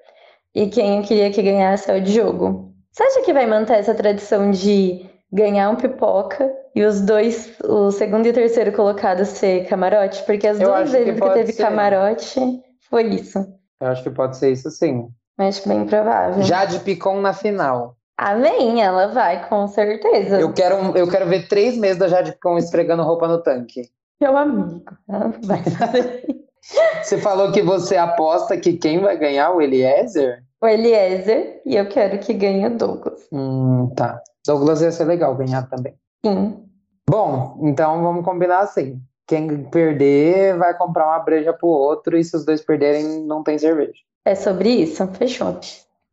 e 0.55 0.67
quem 0.67 0.97
eu 0.97 1.03
queria 1.03 1.29
que 1.29 1.41
ganhasse 1.41 1.91
é 1.91 1.97
o 1.97 2.01
Diogo. 2.01 2.73
Você 2.91 3.03
acha 3.03 3.21
que 3.21 3.33
vai 3.33 3.45
manter 3.45 3.73
essa 3.73 3.93
tradição 3.93 4.51
de 4.51 5.05
ganhar 5.31 5.69
um 5.69 5.75
pipoca 5.75 6.49
e 6.73 6.83
os 6.83 7.01
dois, 7.01 7.53
o 7.63 7.91
segundo 7.91 8.25
e 8.25 8.29
o 8.29 8.33
terceiro 8.33 8.71
colocado 8.71 9.25
ser 9.25 9.67
camarote? 9.67 10.23
Porque 10.23 10.47
as 10.47 10.59
Eu 10.59 10.67
duas 10.69 10.89
que 10.89 10.97
vezes 10.97 11.13
que, 11.13 11.19
pode 11.19 11.33
teve 11.33 11.51
ser. 11.53 11.63
camarote 11.63 12.61
foi 12.89 13.03
isso. 13.03 13.39
Eu 13.79 13.87
acho 13.87 14.03
que 14.03 14.09
pode 14.09 14.37
ser 14.37 14.51
isso 14.51 14.69
sim. 14.69 15.07
Acho 15.37 15.67
bem 15.67 15.85
provável. 15.85 16.43
Jade 16.43 16.79
Picon 16.79 17.19
na 17.19 17.33
final. 17.33 17.95
Amém, 18.17 18.81
ela 18.83 19.07
vai, 19.07 19.47
com 19.49 19.67
certeza. 19.67 20.39
Eu 20.39 20.53
quero, 20.53 20.75
eu 20.95 21.09
quero 21.09 21.25
ver 21.27 21.47
três 21.47 21.75
meses 21.77 21.97
da 21.97 22.07
Jade 22.07 22.33
Picon 22.33 22.57
esfregando 22.57 23.01
roupa 23.03 23.27
no 23.27 23.41
tanque. 23.41 23.89
Meu 24.21 24.37
amigo, 24.37 24.83
ela 25.09 25.33
vai 25.43 25.63
fazer 25.63 26.25
Você 27.01 27.17
falou 27.17 27.51
que 27.51 27.63
você 27.63 27.97
aposta 27.97 28.55
que 28.55 28.73
quem 28.73 28.99
vai 28.99 29.17
ganhar 29.17 29.49
o 29.51 29.61
Eliezer? 29.61 30.43
o 30.61 30.67
Eliezer 30.67 31.59
e 31.65 31.75
eu 31.75 31.89
quero 31.89 32.19
que 32.19 32.33
ganhe 32.35 32.67
o 32.67 32.77
Douglas. 32.77 33.27
Hum, 33.31 33.91
tá. 33.95 34.21
Douglas 34.45 34.81
ia 34.81 34.91
ser 34.91 35.05
legal 35.05 35.35
ganhar 35.35 35.67
também. 35.67 35.95
Sim. 36.25 36.65
Bom, 37.09 37.59
então 37.63 38.01
vamos 38.03 38.23
combinar 38.23 38.59
assim. 38.59 39.01
Quem 39.27 39.63
perder 39.65 40.57
vai 40.57 40.77
comprar 40.77 41.07
uma 41.07 41.19
breja 41.19 41.53
pro 41.53 41.67
outro 41.67 42.17
e 42.17 42.23
se 42.23 42.35
os 42.35 42.45
dois 42.45 42.61
perderem, 42.61 43.23
não 43.25 43.43
tem 43.43 43.57
cerveja. 43.57 43.99
É 44.25 44.35
sobre 44.35 44.69
isso? 44.69 45.05
Fechou. 45.13 45.59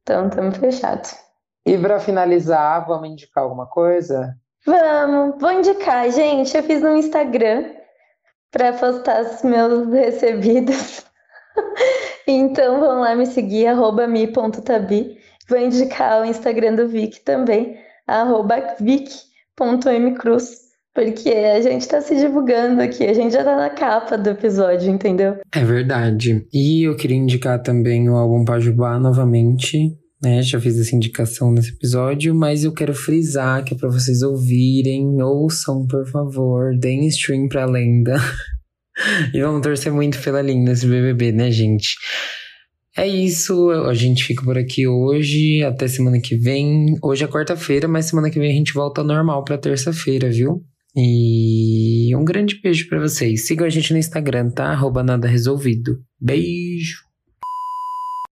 Então, 0.03 0.29
estamos 0.29 0.57
fechados. 0.57 1.15
E 1.67 1.77
pra 1.77 2.01
finalizar, 2.01 2.87
vamos 2.87 3.11
indicar 3.11 3.45
alguma 3.45 3.67
coisa? 3.67 4.37
Vamos, 4.65 5.41
vou 5.41 5.53
indicar, 5.53 6.11
gente. 6.11 6.57
Eu 6.57 6.63
fiz 6.63 6.81
no 6.81 6.97
Instagram 6.97 7.73
para 8.51 8.73
postar 8.73 9.23
os 9.23 9.43
meus 9.43 9.89
recebidos. 9.93 11.05
Então, 12.27 12.81
vão 12.81 13.01
lá 13.01 13.15
me 13.15 13.27
seguir, 13.27 13.67
arroba 13.67 14.07
mi.tabi. 14.07 15.19
Vou 15.49 15.59
indicar 15.59 16.23
o 16.23 16.25
Instagram 16.25 16.75
do 16.75 16.89
Vic 16.89 17.21
também, 17.21 17.79
arroba 18.07 18.77
vic.mcruz, 19.59 20.51
porque 20.95 21.31
a 21.31 21.61
gente 21.61 21.83
está 21.83 22.01
se 22.01 22.17
divulgando 22.17 22.81
aqui, 22.81 23.05
a 23.05 23.15
gente 23.15 23.33
já 23.33 23.45
tá 23.45 23.57
na 23.57 23.71
capa 23.71 24.17
do 24.17 24.31
episódio, 24.31 24.91
entendeu? 24.91 25.37
É 25.53 25.65
verdade. 25.65 26.47
E 26.53 26.85
eu 26.85 26.97
queria 26.97 27.17
indicar 27.17 27.61
também 27.63 28.09
o 28.09 28.17
álbum 28.17 28.45
Pajubá 28.45 28.99
novamente. 28.99 29.97
Né, 30.21 30.43
já 30.43 30.59
fiz 30.59 30.77
essa 30.77 30.97
indicação 30.97 31.53
nesse 31.53 31.71
episódio, 31.71 32.35
mas 32.35 32.65
eu 32.65 32.73
quero 32.73 32.93
frisar 32.93 33.63
que 33.63 33.73
é 33.73 33.77
pra 33.77 33.89
vocês 33.89 34.21
ouvirem, 34.21 35.23
ouçam, 35.23 35.87
por 35.87 36.05
favor, 36.11 36.77
deem 36.77 37.07
stream 37.07 37.47
pra 37.47 37.65
lenda. 37.65 38.17
e 39.33 39.41
vamos 39.41 39.63
torcer 39.63 39.93
muito 39.93 40.21
pela 40.21 40.43
linda 40.43 40.73
esse 40.73 40.89
BBB, 40.89 41.31
né, 41.31 41.53
gente? 41.53 41.95
É 42.99 43.07
isso, 43.07 43.71
a 43.71 43.95
gente 43.95 44.25
fica 44.25 44.43
por 44.43 44.59
aqui 44.59 44.85
hoje, 44.85 45.63
até 45.63 45.87
semana 45.87 46.21
que 46.21 46.35
vem. 46.35 46.97
Hoje 47.01 47.23
é 47.23 47.29
quarta-feira, 47.29 47.87
mas 47.87 48.07
semana 48.07 48.29
que 48.29 48.41
vem 48.41 48.51
a 48.51 48.55
gente 48.55 48.75
volta 48.75 49.05
normal 49.05 49.45
pra 49.45 49.57
terça-feira, 49.57 50.29
viu? 50.29 50.65
E 50.97 52.11
um 52.17 52.25
grande 52.25 52.61
beijo 52.61 52.89
pra 52.89 52.99
vocês. 52.99 53.47
Sigam 53.47 53.65
a 53.65 53.71
gente 53.71 53.93
no 53.93 54.01
Instagram, 54.01 54.51
tá? 54.51 54.73
Arroba 54.73 55.05
nada 55.05 55.29
resolvido. 55.29 56.01
Beijo! 56.21 57.08